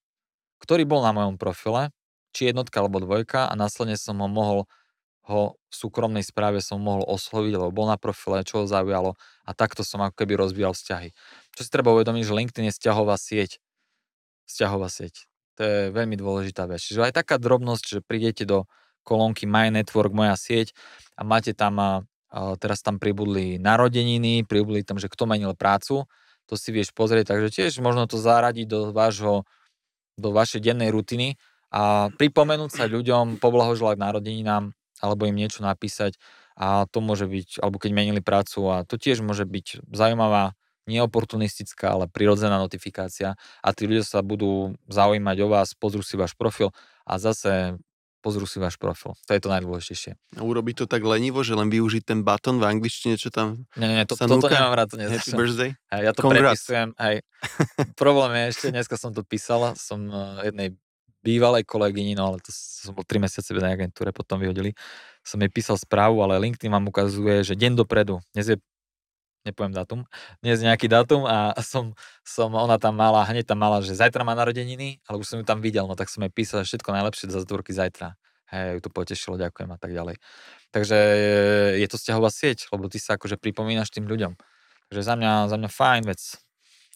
ktorý 0.60 0.84
bol 0.84 1.04
na 1.04 1.16
mojom 1.16 1.40
profile, 1.40 1.96
či 2.32 2.52
jednotka 2.52 2.80
alebo 2.80 3.04
dvojka 3.04 3.48
a 3.48 3.54
následne 3.56 3.96
som 4.00 4.20
ho 4.20 4.28
mohol 4.28 4.68
ho 5.30 5.56
v 5.70 5.74
súkromnej 5.74 6.26
správe 6.26 6.60
som 6.66 6.82
mohol 6.82 7.06
osloviť, 7.06 7.54
lebo 7.54 7.70
bol 7.70 7.88
na 7.88 7.96
profile, 7.96 8.42
čo 8.42 8.64
ho 8.64 8.66
zaujalo 8.66 9.14
a 9.46 9.52
takto 9.54 9.86
som 9.86 10.02
ako 10.02 10.18
keby 10.18 10.34
rozvíjal 10.34 10.74
vzťahy. 10.74 11.14
Čo 11.56 11.68
si 11.68 11.70
treba 11.70 11.92
uvedomiť, 11.92 12.24
že 12.24 12.38
LinkedIn 12.38 12.66
je 12.72 12.76
vzťahová 12.76 13.16
sieť. 13.20 13.60
Vzťahová 14.48 14.88
sieť. 14.88 15.28
To 15.60 15.62
je 15.68 15.80
veľmi 15.92 16.16
dôležitá 16.16 16.66
vec. 16.66 16.80
Čiže 16.80 17.12
aj 17.12 17.16
taká 17.24 17.36
drobnosť, 17.36 18.00
že 18.00 18.00
prídete 18.00 18.48
do 18.48 18.66
kolónky 19.04 19.50
My 19.50 19.74
Network, 19.74 20.14
moja 20.14 20.38
sieť 20.38 20.72
a 21.18 21.26
máte 21.28 21.52
tam, 21.52 21.76
a 21.82 21.90
teraz 22.62 22.80
tam 22.80 22.96
pribudli 23.02 23.60
narodeniny, 23.60 24.48
pribudli 24.48 24.88
tam, 24.88 24.96
že 24.96 25.12
kto 25.12 25.28
menil 25.28 25.52
prácu, 25.58 26.08
to 26.48 26.54
si 26.56 26.72
vieš 26.72 26.96
pozrieť, 26.96 27.36
takže 27.36 27.48
tiež 27.52 27.84
možno 27.84 28.08
to 28.08 28.16
zaradiť 28.16 28.68
do 28.68 28.80
vášho, 28.96 29.44
do 30.16 30.30
vašej 30.32 30.64
dennej 30.64 30.92
rutiny 30.92 31.36
a 31.72 32.12
pripomenúť 32.16 32.72
sa 32.72 32.84
ľuďom, 32.88 33.40
poblahoželať 33.40 34.00
narodeninám 34.00 34.72
alebo 35.04 35.28
im 35.28 35.36
niečo 35.36 35.64
napísať 35.64 36.16
a 36.56 36.86
to 36.88 37.00
môže 37.02 37.26
byť, 37.26 37.64
alebo 37.64 37.80
keď 37.80 37.92
menili 37.96 38.22
prácu 38.22 38.68
a 38.70 38.76
to 38.84 38.96
tiež 38.96 39.24
môže 39.24 39.48
byť 39.48 39.88
zaujímavá 39.92 40.54
neoportunistická, 40.90 41.94
ale 41.94 42.06
prirodzená 42.10 42.58
notifikácia 42.58 43.38
a 43.62 43.70
tí 43.76 43.86
ľudia 43.86 44.06
sa 44.06 44.26
budú 44.26 44.74
zaujímať 44.90 45.38
o 45.46 45.48
vás, 45.50 45.74
pozrú 45.78 46.02
si 46.02 46.18
váš 46.18 46.34
profil 46.34 46.74
a 47.06 47.22
zase 47.22 47.78
pozrú 48.22 48.46
si 48.46 48.62
váš 48.62 48.78
profil. 48.78 49.18
To 49.26 49.32
je 49.34 49.42
to 49.42 49.50
najdôležitejšie. 49.50 50.14
A 50.38 50.42
urobiť 50.46 50.86
to 50.86 50.86
tak 50.86 51.02
lenivo, 51.02 51.42
že 51.42 51.58
len 51.58 51.74
využiť 51.74 52.06
ten 52.06 52.20
button 52.22 52.62
v 52.62 52.70
angličtine, 52.70 53.18
čo 53.18 53.34
tam 53.34 53.66
Nie, 53.74 53.90
nie, 53.90 54.06
to, 54.06 54.14
sa 54.14 54.30
toto 54.30 54.46
núka? 54.46 54.54
nemám 54.54 54.78
rád, 54.78 54.94
to 54.94 55.02
Happy 55.02 55.34
birthday? 55.34 55.72
Hej, 55.90 56.02
ja 56.06 56.12
to 56.14 56.22
Congrats. 56.22 56.62
prepisujem, 56.62 56.90
aj 57.02 57.14
problém 57.98 58.32
je 58.38 58.44
ešte, 58.54 58.66
dneska 58.70 58.96
som 58.96 59.12
to 59.12 59.26
písal, 59.26 59.74
som 59.74 60.06
eh, 60.06 60.54
jednej 60.54 60.70
bývalej 61.22 61.66
kolegyni, 61.66 62.18
no 62.18 62.34
ale 62.34 62.38
to 62.42 62.50
som 62.54 62.98
bol 62.98 63.06
3 63.06 63.22
mesiace 63.22 63.50
v 63.54 63.62
agentúre, 63.62 64.10
potom 64.10 64.42
vyhodili, 64.42 64.74
som 65.22 65.38
jej 65.38 65.50
písal 65.54 65.78
správu, 65.78 66.22
ale 66.26 66.42
LinkedIn 66.42 66.74
vám 66.74 66.90
ukazuje, 66.90 67.46
že 67.46 67.54
deň 67.54 67.78
dopredu, 67.78 68.22
dnes 68.34 68.54
je 68.54 68.58
nepoviem 69.46 69.74
dátum, 69.74 70.06
dnes 70.46 70.62
nejaký 70.62 70.86
dátum 70.86 71.26
a 71.26 71.58
som, 71.66 71.98
som, 72.22 72.54
ona 72.54 72.78
tam 72.78 72.98
mala, 72.98 73.26
hneď 73.26 73.50
tam 73.50 73.60
mala, 73.62 73.82
že 73.82 73.98
zajtra 73.98 74.22
má 74.22 74.38
narodeniny, 74.38 75.02
ale 75.10 75.18
už 75.18 75.28
som 75.28 75.38
ju 75.42 75.46
tam 75.46 75.60
videl, 75.60 75.90
no 75.90 75.98
tak 75.98 76.14
som 76.14 76.22
jej 76.22 76.34
písal, 76.34 76.62
všetko 76.62 76.94
najlepšie 76.94 77.30
do 77.30 77.34
zatvorky 77.38 77.74
zajtra. 77.74 78.16
Hej, 78.52 78.78
ju 78.78 78.80
to 78.84 78.92
potešilo, 78.92 79.40
ďakujem 79.40 79.70
a 79.72 79.78
tak 79.80 79.96
ďalej. 79.96 80.20
Takže 80.76 80.98
je 81.80 81.88
to 81.88 81.96
vzťahová 81.96 82.28
sieť, 82.28 82.68
lebo 82.76 82.92
ty 82.92 83.00
sa 83.00 83.16
akože 83.16 83.40
pripomínaš 83.40 83.96
tým 83.96 84.06
ľuďom. 84.12 84.36
Takže 84.92 85.02
za 85.08 85.16
mňa, 85.16 85.48
za 85.48 85.56
mňa 85.56 85.70
fajn 85.72 86.04
vec. 86.04 86.22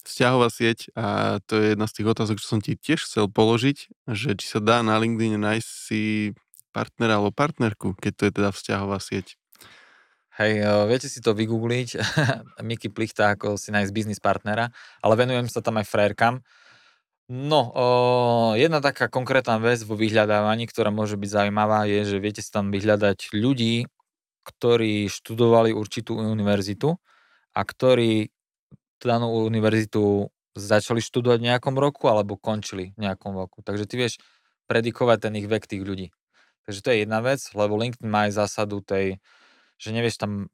Vzťahová 0.06 0.52
sieť 0.52 0.92
a 0.94 1.40
to 1.48 1.58
je 1.58 1.74
jedna 1.74 1.88
z 1.88 1.96
tých 1.98 2.08
otázok, 2.12 2.38
čo 2.44 2.48
som 2.52 2.60
ti 2.60 2.76
tiež 2.76 3.08
chcel 3.08 3.26
položiť, 3.32 3.78
že 4.12 4.36
či 4.38 4.46
sa 4.46 4.60
dá 4.60 4.84
na 4.86 5.00
LinkedIn 5.00 5.40
nájsť 5.40 5.66
si 5.66 6.36
partnera 6.76 7.18
alebo 7.18 7.32
partnerku, 7.32 7.96
keď 7.98 8.12
to 8.14 8.24
je 8.28 8.32
teda 8.36 8.50
vzťahová 8.52 9.00
sieť. 9.00 9.40
Hej, 10.36 10.60
eh, 10.60 10.84
viete 10.92 11.08
si 11.08 11.24
to 11.24 11.32
vygoogliť, 11.32 11.90
Miky 12.68 12.92
Plichta 12.92 13.36
ako 13.40 13.56
si 13.56 13.72
nájsť 13.72 13.92
biznis 13.96 14.20
partnera, 14.20 14.68
ale 15.00 15.14
venujem 15.16 15.48
sa 15.48 15.64
tam 15.64 15.80
aj 15.80 15.88
frajerkám. 15.88 16.44
No, 17.26 17.74
o, 17.74 17.86
jedna 18.54 18.86
taká 18.86 19.10
konkrétna 19.10 19.58
vec 19.58 19.82
vo 19.82 19.98
vyhľadávaní, 19.98 20.70
ktorá 20.70 20.94
môže 20.94 21.18
byť 21.18 21.30
zaujímavá, 21.42 21.90
je, 21.90 22.06
že 22.06 22.18
viete 22.22 22.46
si 22.46 22.54
tam 22.54 22.70
vyhľadať 22.70 23.34
ľudí, 23.34 23.90
ktorí 24.46 25.10
študovali 25.10 25.74
určitú 25.74 26.22
univerzitu 26.22 26.94
a 27.58 27.62
ktorí 27.66 28.30
danú 29.02 29.42
univerzitu 29.50 30.30
začali 30.54 31.02
študovať 31.02 31.38
v 31.42 31.48
nejakom 31.50 31.76
roku 31.82 32.06
alebo 32.14 32.38
končili 32.38 32.94
v 32.94 33.10
nejakom 33.10 33.34
roku. 33.34 33.66
Takže 33.66 33.90
ty 33.90 34.06
vieš 34.06 34.14
predikovať 34.70 35.30
ten 35.30 35.34
ich 35.42 35.50
vek 35.50 35.66
tých 35.66 35.82
ľudí. 35.82 36.14
Takže 36.70 36.80
to 36.82 36.90
je 36.94 36.98
jedna 37.06 37.26
vec, 37.26 37.42
lebo 37.58 37.74
LinkedIn 37.78 38.10
má 38.10 38.30
aj 38.30 38.38
zásadu 38.38 38.82
tej, 38.82 39.18
že 39.76 39.90
nevieš 39.92 40.22
tam 40.22 40.48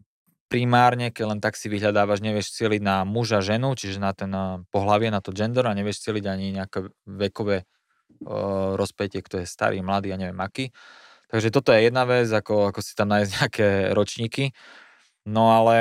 primárne, 0.51 1.15
keď 1.15 1.23
len 1.31 1.39
tak 1.39 1.55
si 1.55 1.71
vyhľadávaš, 1.71 2.19
nevieš 2.19 2.51
cieliť 2.59 2.83
na 2.83 3.07
muža, 3.07 3.39
ženu, 3.39 3.71
čiže 3.79 4.03
na 4.03 4.11
ten 4.11 4.29
eh, 4.35 4.59
pohlavie, 4.67 5.07
na 5.07 5.23
to 5.23 5.31
gender 5.31 5.63
a 5.63 5.77
nevieš 5.77 6.03
cieliť 6.03 6.25
ani 6.27 6.51
nejaké 6.51 6.91
vekové 7.07 7.63
uh, 7.63 8.75
rozpätie, 8.75 9.23
kto 9.23 9.39
je 9.41 9.47
starý, 9.47 9.79
mladý 9.79 10.11
a 10.11 10.19
neviem 10.19 10.37
aký. 10.43 10.75
Takže 11.31 11.47
toto 11.47 11.71
je 11.71 11.87
jedna 11.87 12.03
vec, 12.03 12.27
ako, 12.27 12.75
ako 12.75 12.83
si 12.83 12.91
tam 12.91 13.07
nájsť 13.15 13.31
nejaké 13.39 13.67
ročníky. 13.95 14.51
No 15.23 15.53
ale 15.53 15.77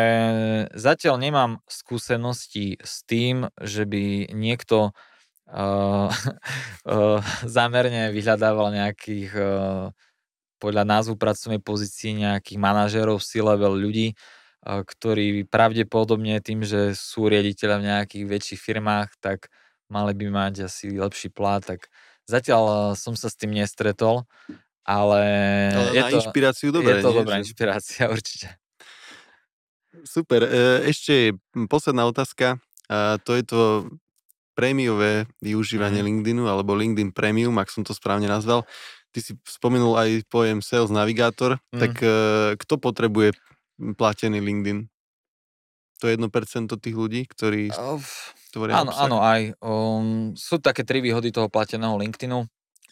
zatiaľ 0.77 1.17
nemám 1.19 1.53
skúsenosti 1.65 2.77
s 2.79 3.03
tým, 3.09 3.49
že 3.59 3.89
by 3.89 4.31
niekto 4.37 4.93
uh, 5.51 6.13
uh, 6.13 7.19
zámerne 7.59 8.15
vyhľadával 8.15 8.71
nejakých 8.71 9.31
uh, 9.35 9.91
podľa 10.61 10.85
názvu 10.85 11.17
pracovnej 11.17 11.59
pozícii 11.65 12.21
nejakých 12.21 12.61
manažérov, 12.61 13.19
C-level 13.19 13.73
ľudí, 13.75 14.13
ktorí 14.63 15.49
pravdepodobne 15.49 16.37
tým, 16.45 16.61
že 16.63 16.93
sú 16.93 17.27
riaditeľa 17.33 17.77
v 17.81 17.87
nejakých 17.89 18.25
väčších 18.29 18.61
firmách, 18.61 19.17
tak 19.25 19.49
mali 19.89 20.13
by 20.13 20.27
mať 20.29 20.69
asi 20.69 20.93
lepší 20.93 21.33
plát, 21.33 21.65
tak 21.65 21.89
zatiaľ 22.29 22.93
som 22.95 23.17
sa 23.17 23.33
s 23.33 23.41
tým 23.41 23.57
nestretol, 23.57 24.29
ale, 24.85 25.23
Ale 25.73 25.91
je 25.97 26.03
na 26.03 26.09
to, 26.13 26.17
inšpiráciu 26.21 26.69
dobre, 26.71 27.01
je 27.01 27.03
to 27.03 27.11
nie? 27.11 27.19
dobrá 27.25 27.37
inšpirácia 27.41 28.05
určite. 28.15 28.61
Super. 30.07 30.45
E, 30.47 30.87
Ešte 30.87 31.35
posledná 31.67 32.07
otázka. 32.07 32.61
To 33.27 33.31
je 33.39 33.45
to 33.47 33.87
prémiové 34.59 35.31
využívanie 35.41 36.03
Mhm. 36.03 36.07
LinkedInu 36.11 36.45
alebo 36.51 36.75
LinkedIn 36.75 37.15
Premium, 37.15 37.55
ak 37.59 37.71
som 37.71 37.87
to 37.87 37.95
správne 37.95 38.27
nazval. 38.27 38.67
Ty 39.11 39.19
si 39.27 39.33
spomenul 39.43 39.99
aj 39.99 40.11
pojem 40.31 40.63
Sales 40.63 40.91
Navigator, 40.95 41.59
Mhm. 41.73 41.81
tak 41.83 41.99
e, 42.03 42.55
kto 42.59 42.75
potrebuje 42.79 43.35
platený 43.99 44.39
LinkedIn? 44.39 44.87
To 46.01 46.09
1% 46.09 46.81
tých 46.81 46.97
ľudí, 46.97 47.29
ktorí 47.29 47.77
Uf, 47.77 48.35
tvoria 48.55 48.81
Áno, 48.81 48.91
obsah? 48.91 48.95
áno, 48.95 49.19
aj. 49.23 49.55
Um, 49.63 50.35
sú 50.39 50.59
také 50.63 50.87
tri 50.87 51.03
výhody 51.03 51.35
toho 51.35 51.51
plateného 51.51 51.99
LinkedInu. 51.99 52.47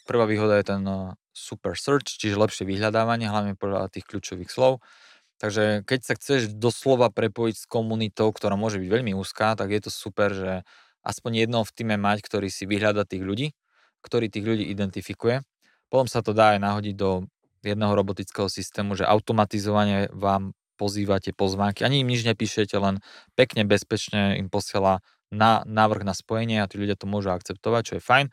Prvá 0.07 0.27
výhoda 0.27 0.59
je 0.59 0.66
ten 0.75 0.83
uh, 0.87 1.14
super 1.31 1.79
search, 1.79 2.19
čiže 2.19 2.35
lepšie 2.39 2.66
vyhľadávanie, 2.66 3.31
hlavne 3.31 3.55
podľa 3.55 3.87
tých 3.91 4.07
kľúčových 4.11 4.51
slov. 4.51 4.83
Takže 5.39 5.87
keď 5.87 6.01
sa 6.03 6.14
chceš 6.19 6.51
doslova 6.59 7.11
prepojiť 7.14 7.57
s 7.62 7.66
komunitou, 7.71 8.31
ktorá 8.35 8.59
môže 8.59 8.79
byť 8.83 8.91
veľmi 8.91 9.12
úzká, 9.14 9.55
tak 9.55 9.71
je 9.71 9.81
to 9.87 9.91
super, 9.95 10.35
že 10.35 10.53
aspoň 11.07 11.47
jedno 11.47 11.62
v 11.62 11.73
týme 11.75 11.97
mať, 11.99 12.27
ktorý 12.27 12.51
si 12.51 12.66
vyhľada 12.66 13.07
tých 13.07 13.23
ľudí, 13.23 13.49
ktorý 14.03 14.31
tých 14.31 14.47
ľudí 14.47 14.64
identifikuje. 14.71 15.43
Potom 15.89 16.07
sa 16.07 16.20
to 16.20 16.36
dá 16.36 16.57
aj 16.57 16.61
nahodiť 16.61 16.95
do 16.97 17.28
jedného 17.64 17.93
robotického 17.97 18.47
systému, 18.47 18.95
že 18.95 19.09
automatizovane 19.09 20.12
vám 20.14 20.55
pozývate 20.78 21.34
pozvánky, 21.34 21.82
ani 21.82 22.07
im 22.07 22.09
nič 22.09 22.22
nepíšete, 22.22 22.78
len 22.78 23.03
pekne, 23.34 23.66
bezpečne 23.66 24.39
im 24.39 24.47
posiela 24.47 25.03
na 25.28 25.66
návrh 25.66 26.07
na 26.07 26.14
spojenie 26.14 26.62
a 26.62 26.70
tí 26.70 26.78
ľudia 26.78 26.95
to 26.95 27.11
môžu 27.11 27.34
akceptovať, 27.34 27.82
čo 27.84 27.95
je 27.99 28.03
fajn. 28.03 28.26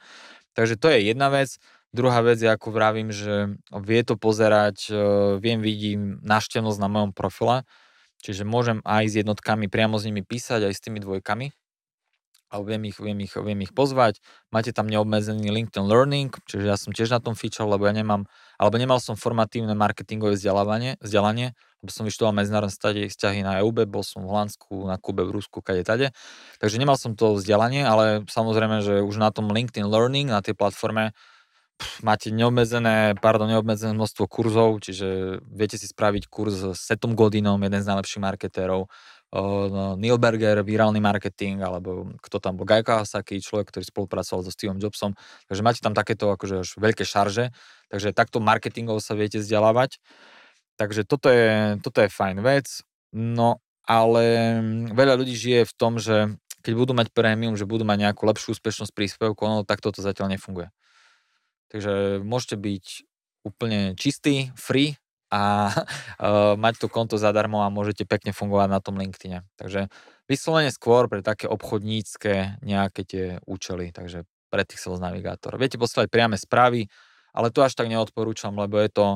Takže 0.55 0.75
to 0.79 0.87
je 0.93 1.11
jedna 1.11 1.27
vec. 1.33 1.57
Druhá 1.91 2.23
vec 2.23 2.39
je, 2.39 2.47
ako 2.47 2.75
vravím, 2.75 3.09
že 3.11 3.55
vie 3.71 4.01
to 4.03 4.15
pozerať, 4.19 4.91
e, 4.91 4.95
viem, 5.39 5.63
vidím 5.63 6.19
návštevnosť 6.23 6.79
na 6.79 6.91
mojom 6.91 7.11
profile, 7.15 7.63
čiže 8.19 8.43
môžem 8.43 8.83
aj 8.83 9.11
s 9.11 9.15
jednotkami 9.23 9.71
priamo 9.71 9.95
s 9.95 10.07
nimi 10.07 10.19
písať, 10.23 10.67
aj 10.67 10.73
s 10.75 10.83
tými 10.83 10.99
dvojkami, 10.99 11.55
alebo 12.49 12.71
viem 12.71 12.83
ich, 12.87 12.97
viem 13.01 13.19
ich, 13.21 13.33
viem 13.35 13.59
ich 13.65 13.73
pozvať. 13.73 14.21
Máte 14.53 14.71
tam 14.71 14.87
neobmedzený 14.87 15.49
LinkedIn 15.49 15.85
Learning, 15.85 16.31
čiže 16.45 16.65
ja 16.65 16.77
som 16.77 16.95
tiež 16.95 17.11
na 17.11 17.19
tom 17.19 17.33
feature, 17.33 17.67
lebo 17.67 17.89
ja 17.89 17.93
nemám, 17.93 18.29
alebo 18.55 18.75
nemal 18.79 19.01
som 19.03 19.17
formatívne 19.19 19.73
marketingové 19.73 20.37
vzdelávanie, 20.37 20.95
vzdelanie 21.01 21.57
lebo 21.85 21.93
som 21.93 22.09
vyštudoval 22.09 22.33
medzinárodné 22.33 22.73
vzťahy, 22.73 23.13
vzťahy 23.13 23.39
na 23.45 23.61
EUB, 23.61 23.85
bol 23.85 24.01
som 24.01 24.25
v 24.25 24.33
Holandsku, 24.33 24.89
na 24.89 24.97
Kube, 24.97 25.21
v 25.21 25.37
Rusku, 25.37 25.61
kade 25.61 25.85
tade. 25.85 26.09
Takže 26.57 26.81
nemal 26.81 26.97
som 26.97 27.13
to 27.13 27.37
vzdelanie, 27.37 27.85
ale 27.85 28.25
samozrejme, 28.25 28.81
že 28.81 29.05
už 29.05 29.21
na 29.21 29.29
tom 29.29 29.53
LinkedIn 29.53 29.85
Learning, 29.85 30.33
na 30.33 30.41
tej 30.41 30.57
platforme, 30.57 31.13
pff, 31.77 32.01
máte 32.01 32.33
neobmedzené, 32.33 33.13
pardon, 33.21 33.45
neobmedzené 33.45 33.93
množstvo 33.93 34.25
kurzov, 34.25 34.81
čiže 34.81 35.37
viete 35.45 35.77
si 35.77 35.85
spraviť 35.85 36.25
kurz 36.25 36.73
s 36.73 36.81
Setom 36.81 37.13
Godinom, 37.13 37.61
jeden 37.61 37.81
z 37.85 37.85
najlepších 37.85 38.23
marketérov, 38.25 38.89
Neil 39.99 40.15
Berger, 40.15 40.63
virálny 40.63 41.03
marketing, 41.03 41.59
alebo 41.59 42.15
kto 42.23 42.39
tam 42.39 42.55
bol, 42.55 42.63
Guy 42.63 42.87
Kawasaki, 42.87 43.43
človek, 43.43 43.67
ktorý 43.73 43.83
spolupracoval 43.83 44.47
so 44.47 44.51
Steveom 44.51 44.79
Jobsom. 44.79 45.11
Takže 45.51 45.61
máte 45.65 45.83
tam 45.83 45.91
takéto 45.91 46.31
akože 46.31 46.63
už 46.63 46.69
veľké 46.79 47.03
šarže, 47.03 47.51
takže 47.91 48.15
takto 48.15 48.39
marketingov 48.39 49.03
sa 49.03 49.17
viete 49.17 49.43
vzdelávať. 49.43 49.99
Takže 50.79 51.03
toto 51.03 51.27
je, 51.31 51.79
toto 51.83 51.99
je 52.03 52.09
fajn 52.11 52.39
vec. 52.43 52.67
No 53.11 53.59
ale 53.83 54.23
veľa 54.91 55.19
ľudí 55.19 55.35
žije 55.35 55.67
v 55.67 55.73
tom, 55.75 55.99
že 55.99 56.35
keď 56.65 56.73
budú 56.73 56.91
mať 56.97 57.13
prémium, 57.13 57.53
že 57.53 57.69
budú 57.69 57.85
mať 57.85 58.09
nejakú 58.09 58.25
lepšiu 58.25 58.57
úspešnosť 58.57 58.91
príspevku, 58.95 59.45
no 59.45 59.67
tak 59.67 59.85
toto 59.85 60.01
zatiaľ 60.01 60.33
nefunguje. 60.33 60.73
Takže 61.69 62.23
môžete 62.25 62.57
byť 62.57 62.85
úplne 63.45 63.93
čistý, 63.93 64.49
free 64.57 64.97
a 65.31 65.71
uh, 65.71 66.53
mať 66.63 66.85
to 66.85 66.87
konto 66.87 67.17
zadarmo 67.17 67.65
a 67.65 67.73
môžete 67.73 68.05
pekne 68.05 68.31
fungovať 68.35 68.69
na 68.69 68.79
tom 68.81 68.95
LinkedIne. 68.97 69.45
Takže 69.57 69.89
vyslovene 70.29 70.69
skôr 70.69 71.09
pre 71.09 71.25
také 71.25 71.49
obchodnícke 71.49 72.61
nejaké 72.61 73.01
tie 73.05 73.25
účely, 73.45 73.89
takže 73.89 74.25
pre 74.49 74.63
tých 74.63 74.79
sales 74.79 75.01
navigátorov. 75.01 75.59
Viete 75.59 75.81
poslať 75.81 76.07
priame 76.07 76.37
správy, 76.39 76.87
ale 77.35 77.51
to 77.51 77.65
až 77.65 77.75
tak 77.75 77.91
neodporúčam, 77.91 78.55
lebo 78.55 78.79
je 78.79 78.89
to, 78.89 79.07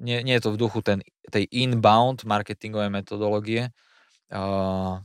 nie, 0.00 0.22
nie 0.24 0.38
je 0.38 0.48
to 0.48 0.54
v 0.54 0.60
duchu 0.60 0.80
ten, 0.80 1.04
tej 1.28 1.44
inbound 1.52 2.24
marketingovej 2.24 2.88
metodológie, 2.88 3.74
uh, 4.32 5.02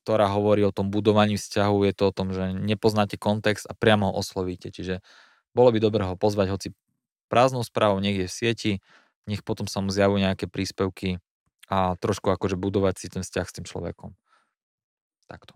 ktorá 0.00 0.26
hovorí 0.32 0.64
o 0.64 0.72
tom 0.72 0.88
budovaní 0.88 1.36
vzťahu, 1.36 1.76
je 1.92 1.94
to 1.94 2.04
o 2.08 2.14
tom, 2.16 2.32
že 2.32 2.56
nepoznáte 2.56 3.20
kontext 3.20 3.68
a 3.68 3.76
priamo 3.76 4.08
ho 4.08 4.16
oslovíte. 4.16 4.72
Čiže 4.72 5.04
bolo 5.52 5.70
by 5.74 5.78
dobré 5.82 6.02
ho 6.08 6.16
pozvať 6.16 6.46
hoci 6.48 6.68
prázdnou 7.30 7.62
správou 7.62 8.02
niekde 8.02 8.26
v 8.26 8.34
sieti, 8.34 8.72
nech 9.30 9.46
potom 9.46 9.70
sa 9.70 9.78
mu 9.78 9.94
zjavujú 9.94 10.18
nejaké 10.18 10.50
príspevky 10.50 11.22
a 11.70 11.94
trošku 12.02 12.34
akože 12.34 12.58
budovať 12.58 12.94
si 12.98 13.06
ten 13.06 13.22
vzťah 13.22 13.46
s 13.46 13.54
tým 13.54 13.66
človekom. 13.70 14.10
Takto. 15.30 15.54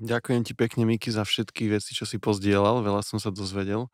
Ďakujem 0.00 0.46
ti 0.46 0.54
pekne, 0.56 0.88
Miky, 0.88 1.12
za 1.12 1.26
všetky 1.26 1.68
veci, 1.68 1.92
čo 1.92 2.08
si 2.08 2.16
pozdielal. 2.16 2.80
Veľa 2.80 3.04
som 3.04 3.18
sa 3.20 3.28
dozvedel. 3.28 3.90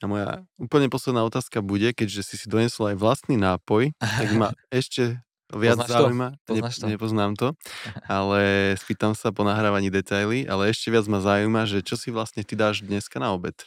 A 0.00 0.04
moja 0.06 0.28
úplne 0.56 0.86
posledná 0.86 1.26
otázka 1.26 1.60
bude, 1.60 1.90
keďže 1.90 2.22
si 2.22 2.34
si 2.38 2.46
donesol 2.46 2.94
aj 2.94 2.96
vlastný 3.00 3.36
nápoj, 3.36 3.92
tak 3.98 4.28
ma 4.36 4.52
ešte 4.70 5.18
viac 5.50 5.82
Poznáš 5.82 5.90
zaujíma. 5.90 6.28
to? 6.30 6.50
Poznáš 6.54 6.74
to? 6.78 6.86
Nepoznám 6.86 7.32
to, 7.34 7.48
ale 8.08 8.40
spýtam 8.78 9.18
sa 9.18 9.34
po 9.34 9.42
nahrávaní 9.42 9.90
detaily, 9.90 10.46
ale 10.46 10.70
ešte 10.70 10.94
viac 10.94 11.04
ma 11.10 11.18
zaujíma, 11.18 11.66
že 11.66 11.82
čo 11.82 11.98
si 11.98 12.14
vlastne 12.14 12.46
ty 12.46 12.54
dáš 12.54 12.86
dneska 12.86 13.18
na 13.18 13.34
obed. 13.34 13.58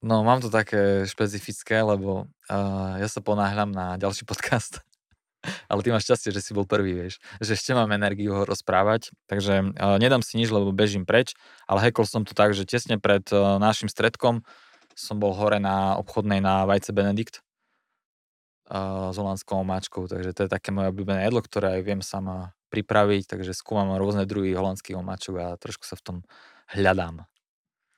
No, 0.00 0.24
mám 0.24 0.40
to 0.40 0.48
také 0.48 1.04
špecifické, 1.04 1.84
lebo 1.84 2.24
uh, 2.48 2.96
ja 2.96 3.08
sa 3.08 3.20
ponáhľam 3.20 3.68
na 3.68 4.00
ďalší 4.00 4.24
podcast. 4.30 4.80
Ale 5.72 5.80
ty 5.80 5.88
máš 5.88 6.04
šťastie, 6.04 6.36
že 6.36 6.44
si 6.44 6.52
bol 6.52 6.68
prvý, 6.68 6.92
vieš. 6.92 7.16
Že 7.40 7.56
ešte 7.56 7.70
mám 7.72 7.88
energiu 7.96 8.36
ho 8.36 8.44
rozprávať, 8.44 9.12
takže 9.24 9.72
uh, 9.72 9.96
nedám 9.96 10.20
si 10.20 10.36
nič, 10.36 10.52
lebo 10.52 10.72
bežím 10.72 11.08
preč, 11.08 11.32
ale 11.64 11.80
hekol 11.88 12.04
som 12.04 12.28
to 12.28 12.36
tak, 12.36 12.52
že 12.52 12.68
tesne 12.68 13.00
pred 13.00 13.24
uh, 13.32 13.56
našim 13.56 13.88
stredkom 13.88 14.44
som 14.92 15.16
bol 15.16 15.32
hore 15.32 15.56
na 15.56 15.96
obchodnej 15.96 16.44
na 16.44 16.68
Vajce 16.68 16.92
Benedikt 16.92 17.40
uh, 18.68 19.08
s 19.12 19.16
holandskou 19.16 19.64
omáčkou, 19.64 20.04
takže 20.12 20.36
to 20.36 20.40
je 20.44 20.50
také 20.52 20.76
moje 20.76 20.92
obľúbené 20.92 21.24
jedlo, 21.24 21.40
ktoré 21.40 21.80
aj 21.80 21.82
viem 21.88 22.00
sama 22.04 22.52
pripraviť, 22.68 23.32
takže 23.36 23.56
skúmam 23.56 23.96
rôzne 23.96 24.28
druhy 24.28 24.52
holandských 24.52 25.00
omáčok 25.00 25.34
a 25.40 25.46
trošku 25.56 25.88
sa 25.88 25.96
v 25.98 26.04
tom 26.04 26.16
hľadám. 26.70 27.24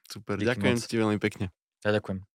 Super, 0.09 0.39
Díky 0.41 0.49
ďakujem 0.49 0.77
moc. 0.79 0.87
ti 0.87 0.97
veľmi 0.97 1.19
pekne. 1.19 1.47
Ja 1.85 1.91
ďakujem. 1.91 2.32